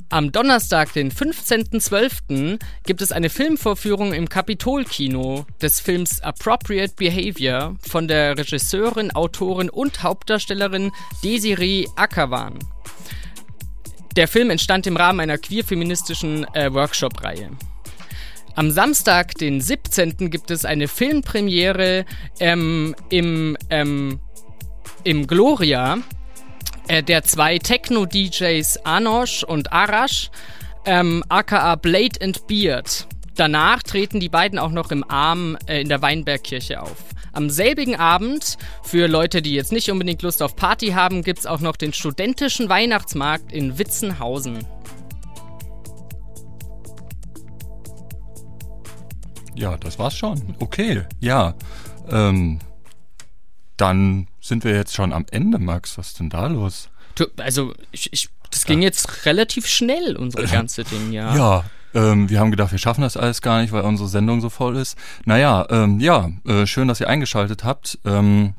Am 0.09 0.32
Donnerstag, 0.32 0.92
den 0.95 1.12
15.12., 1.12 2.59
gibt 2.84 3.01
es 3.01 3.12
eine 3.12 3.30
Filmvorführung 3.30 4.12
im 4.12 4.28
Kapitolkino 4.28 5.47
des 5.62 5.78
Films 5.78 6.20
Appropriate 6.20 6.95
Behavior 6.97 7.76
von 7.88 8.09
der 8.09 8.36
Regisseurin, 8.36 9.12
Autorin 9.12 9.70
und 9.70 10.03
Hauptdarstellerin 10.03 10.90
Desiree 11.22 11.86
Ackerwan. 11.95 12.59
Der 14.16 14.26
Film 14.26 14.51
entstand 14.51 14.88
im 14.88 14.97
Rahmen 14.97 15.20
einer 15.20 15.38
queer-feministischen 15.38 16.45
äh, 16.55 16.74
Workshop-Reihe. 16.74 17.51
Am 18.57 18.70
Samstag, 18.70 19.34
den 19.34 19.61
17. 19.61 20.30
gibt 20.30 20.50
es 20.52 20.64
eine 20.64 20.86
Filmpremiere 20.86 22.05
ähm, 22.38 22.94
im, 23.09 23.57
ähm, 23.68 24.20
im 25.02 25.26
Gloria 25.26 25.98
äh, 26.86 27.02
der 27.02 27.24
zwei 27.24 27.59
Techno-DJs 27.59 28.84
Anosh 28.84 29.42
und 29.42 29.72
Arash, 29.72 30.30
ähm, 30.84 31.24
aka 31.28 31.74
Blade 31.74 32.20
and 32.20 32.46
Beard. 32.46 33.09
Danach 33.34 33.82
treten 33.82 34.20
die 34.20 34.28
beiden 34.28 34.61
auch 34.61 34.70
noch 34.70 34.92
im 34.92 35.02
Arm 35.11 35.59
äh, 35.66 35.80
in 35.80 35.88
der 35.88 36.00
Weinbergkirche 36.02 36.80
auf. 36.80 36.96
Am 37.32 37.50
selbigen 37.50 37.96
Abend, 37.96 38.57
für 38.84 39.09
Leute, 39.09 39.42
die 39.42 39.55
jetzt 39.55 39.72
nicht 39.72 39.90
unbedingt 39.90 40.22
Lust 40.22 40.40
auf 40.40 40.55
Party 40.55 40.90
haben, 40.90 41.22
gibt 41.22 41.40
es 41.40 41.46
auch 41.46 41.61
noch 41.61 41.74
den 41.74 41.92
studentischen 41.92 42.68
Weihnachtsmarkt 42.68 43.50
in 43.50 43.76
Witzenhausen. 43.76 44.64
Ja, 49.55 49.76
das 49.76 49.98
war's 49.98 50.16
schon. 50.16 50.55
Okay, 50.59 51.02
ja. 51.20 51.55
Ähm, 52.09 52.59
dann 53.76 54.28
sind 54.40 54.64
wir 54.64 54.74
jetzt 54.74 54.94
schon 54.94 55.12
am 55.12 55.26
Ende, 55.30 55.59
Max. 55.59 55.98
Was 55.98 56.09
ist 56.09 56.20
denn 56.20 56.30
da 56.30 56.46
los? 56.46 56.88
Du, 57.14 57.26
also, 57.38 57.74
ich, 57.92 58.12
ich, 58.12 58.28
das 58.50 58.66
ging 58.66 58.82
jetzt 58.82 59.26
relativ 59.26 59.66
schnell, 59.66 60.16
unsere 60.16 60.46
ganze 60.46 60.84
Ding, 60.84 61.12
ja. 61.12 61.36
Ja, 61.36 61.64
ähm, 61.94 62.28
wir 62.28 62.40
haben 62.40 62.50
gedacht, 62.50 62.72
wir 62.72 62.78
schaffen 62.78 63.02
das 63.02 63.16
alles 63.16 63.40
gar 63.40 63.61
nicht, 63.61 63.72
weil 63.72 63.82
unsere 63.82 64.09
Sendung 64.09 64.40
so 64.40 64.50
voll 64.50 64.76
ist. 64.76 64.98
Naja, 65.24 65.66
ähm, 65.70 66.00
ja, 66.00 66.30
äh, 66.46 66.66
schön, 66.66 66.88
dass 66.88 67.00
ihr 67.00 67.09
eingeschaltet 67.09 67.62
habt. 67.64 67.98
Ähm, 68.05 68.55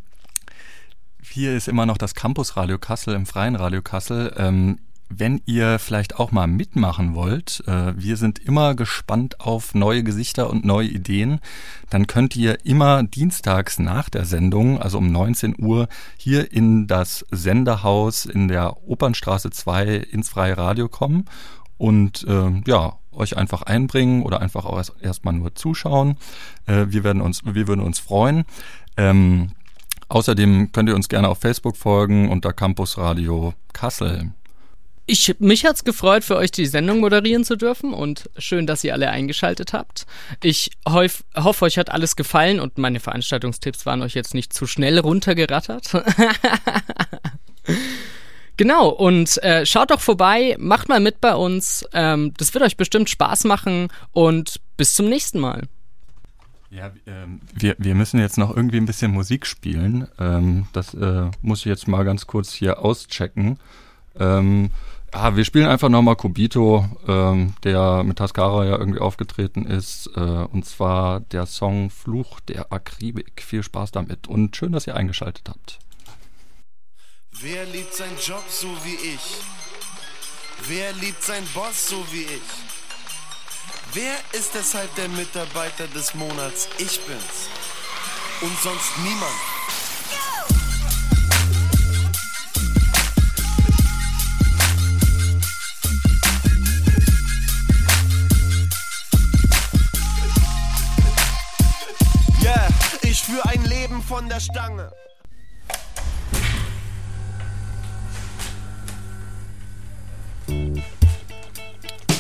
hier 1.30 1.56
ist 1.56 1.68
immer 1.68 1.86
noch 1.86 1.98
das 1.98 2.16
Campus 2.16 2.56
Radio 2.56 2.80
Kassel 2.80 3.14
im 3.14 3.26
Freien 3.26 3.56
Radio 3.56 3.82
Kassel. 3.82 4.34
Ähm, 4.38 4.80
wenn 5.10 5.42
ihr 5.46 5.80
vielleicht 5.80 6.18
auch 6.20 6.32
mal 6.32 6.48
mitmachen 6.48 7.16
wollt, 7.16 7.64
äh, 7.68 7.94
wir 7.96 8.18
sind 8.18 8.40
immer 8.40 8.76
gespannt 8.76 9.40
auf 9.40 9.76
neue 9.76 10.04
Gesichter 10.04 10.50
und 10.50 10.66
neue 10.66 10.88
Ideen, 10.88 11.40
dann 11.90 12.08
könnt 12.08 12.36
ihr 12.36 12.66
immer 12.66 13.04
dienstags 13.04 13.80
nach 13.80 14.10
der 14.10 14.26
Sendung, 14.26 14.82
also 14.82 14.98
um 14.98 15.12
19 15.12 15.56
Uhr, 15.60 15.88
hier 16.18 16.52
in 16.52 16.88
das 16.88 17.26
Senderhaus 17.32 18.26
in 18.26 18.48
der 18.48 18.88
Opernstraße 18.88 19.52
2 19.52 19.96
ins 19.96 20.30
freie 20.30 20.58
Radio 20.58 20.90
kommen 20.90 21.26
und 21.78 22.26
äh, 22.28 22.62
ja, 22.66 22.94
euch 23.12 23.38
einfach 23.38 23.62
einbringen 23.62 24.24
oder 24.24 24.42
einfach 24.42 24.66
auch 24.66 24.82
erstmal 25.02 25.34
nur 25.34 25.56
zuschauen. 25.56 26.18
Äh, 26.66 26.88
wir 26.90 27.04
werden 27.04 27.22
uns, 27.22 27.44
wir 27.46 27.68
würden 27.68 27.82
uns 27.82 28.00
freuen. 28.00 28.46
Ähm, 28.98 29.52
außerdem 30.10 30.72
könnt 30.72 30.90
ihr 30.90 30.96
uns 30.96 31.10
gerne 31.10 31.30
auf 31.30 31.40
Facebook 31.40 31.78
folgen 31.78 32.30
unter 32.30 32.54
Campus 32.54 32.98
Radio 32.98 33.54
Kassel. 33.74 34.32
Ich, 35.08 35.36
mich 35.40 35.66
hat's 35.66 35.84
gefreut, 35.84 36.24
für 36.24 36.36
euch 36.36 36.50
die 36.50 36.66
Sendung 36.66 37.00
moderieren 37.00 37.44
zu 37.44 37.56
dürfen 37.56 37.94
und 37.94 38.28
schön, 38.40 38.66
dass 38.66 38.84
ihr 38.84 38.94
alle 38.94 39.12
eingeschaltet 39.12 39.72
habt. 39.72 40.08
Ich 40.42 40.72
hoff, 40.88 41.24
hoffe, 41.36 41.66
euch 41.66 41.78
hat 41.78 41.92
alles 41.92 42.16
gefallen 42.16 42.60
und 42.60 42.80
meine 42.80 43.00
Veranstaltungstipps 43.00 43.86
waren 43.86 44.02
euch 44.02 44.16
jetzt 44.16 44.34
nicht 44.34 44.52
zu 44.52 44.66
schnell 44.66 44.98
runtergerattert. 44.98 45.92
genau, 48.58 48.90
und 48.90 49.42
äh, 49.44 49.68
schaut 49.68 49.92
doch 49.92 50.02
vorbei, 50.02 50.56
macht 50.58 50.90
mal 50.90 51.00
mit 51.00 51.22
bei 51.22 51.36
uns. 51.36 51.86
Ähm, 51.94 52.34
das 52.38 52.56
wird 52.56 52.64
euch 52.64 52.78
bestimmt 52.78 53.08
Spaß 53.08 53.44
machen 53.44 53.90
und 54.12 54.60
bis 54.76 54.96
zum 54.96 55.08
nächsten 55.08 55.40
Mal. 55.40 55.68
Ja, 56.72 56.92
ähm, 57.06 57.42
wir, 57.54 57.76
wir 57.78 57.94
müssen 57.94 58.20
jetzt 58.20 58.40
noch 58.40 58.56
irgendwie 58.56 58.78
ein 58.78 58.88
bisschen 58.88 59.12
Musik 59.12 59.46
spielen. 59.46 60.08
Ähm, 60.18 60.66
das 60.74 60.96
äh, 60.96 61.30
muss 61.44 61.60
ich 61.60 61.66
jetzt 61.66 61.88
mal 61.88 62.04
ganz 62.04 62.26
kurz 62.26 62.54
hier 62.54 62.80
auschecken. 62.80 63.60
Ähm, 64.20 64.72
ja, 65.16 65.38
wir 65.38 65.46
spielen 65.46 65.68
einfach 65.68 65.88
nochmal 65.88 66.18
Kobito, 66.18 66.86
ähm, 67.08 67.54
der 67.64 68.04
mit 68.04 68.18
Tascara 68.18 68.66
ja 68.66 68.78
irgendwie 68.78 69.00
aufgetreten 69.00 69.66
ist. 69.66 70.10
Äh, 70.16 70.20
und 70.20 70.66
zwar 70.66 71.22
der 71.22 71.46
Song 71.46 71.90
Fluch 71.90 72.42
der 72.42 72.74
Akribik. 72.74 73.42
Viel 73.42 73.64
Spaß 73.64 73.92
damit 73.92 74.28
und 74.28 74.58
schön, 74.58 74.74
dass 74.74 74.88
ihr 74.88 74.96
eingeschaltet 74.96 75.48
habt. 75.48 75.80
Wer 77.32 77.66
liebt 77.68 77.94
seinen 77.94 78.18
Job 78.18 78.44
so 78.50 78.68
wie 78.84 78.96
ich? 78.96 79.38
Wer 80.68 80.92
liebt 80.94 81.24
seinen 81.24 81.48
Boss 81.54 81.88
so 81.88 82.06
wie 82.12 82.24
ich? 82.24 82.42
Wer 83.94 84.16
ist 84.38 84.54
deshalb 84.54 84.94
der 84.96 85.08
Mitarbeiter 85.08 85.88
des 85.88 86.14
Monats? 86.14 86.68
Ich 86.78 87.00
bin's. 87.02 87.50
Und 88.42 88.58
sonst 88.60 88.98
niemand. 88.98 89.55
Führe 103.26 103.50
ein 103.50 103.64
Leben 103.66 104.04
von 104.04 104.30
der 104.30 104.40
Stange. 104.40 104.92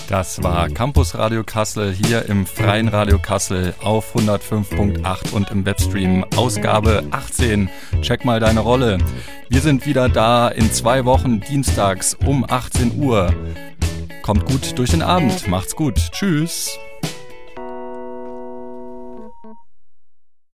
Das 0.07 0.41
war 0.41 0.69
Campus 0.69 1.15
Radio 1.15 1.43
Kassel 1.43 1.93
hier 1.93 2.27
im 2.27 2.47
Freien 2.47 2.87
Radio 2.87 3.19
Kassel 3.19 3.75
auf 3.83 4.15
105.8 4.15 5.31
und 5.31 5.51
im 5.51 5.65
Webstream 5.65 6.25
Ausgabe 6.35 7.03
18. 7.11 7.69
Check 8.01 8.25
mal 8.25 8.39
deine 8.39 8.61
Rolle. 8.61 8.97
Wir 9.49 9.61
sind 9.61 9.85
wieder 9.85 10.09
da 10.09 10.47
in 10.47 10.71
zwei 10.71 11.05
Wochen 11.05 11.39
dienstags 11.39 12.15
um 12.25 12.45
18 12.49 12.99
Uhr. 12.99 13.31
Kommt 14.23 14.45
gut 14.45 14.77
durch 14.79 14.89
den 14.89 15.03
Abend. 15.03 15.47
Macht's 15.47 15.75
gut. 15.75 15.97
Tschüss. 16.11 16.79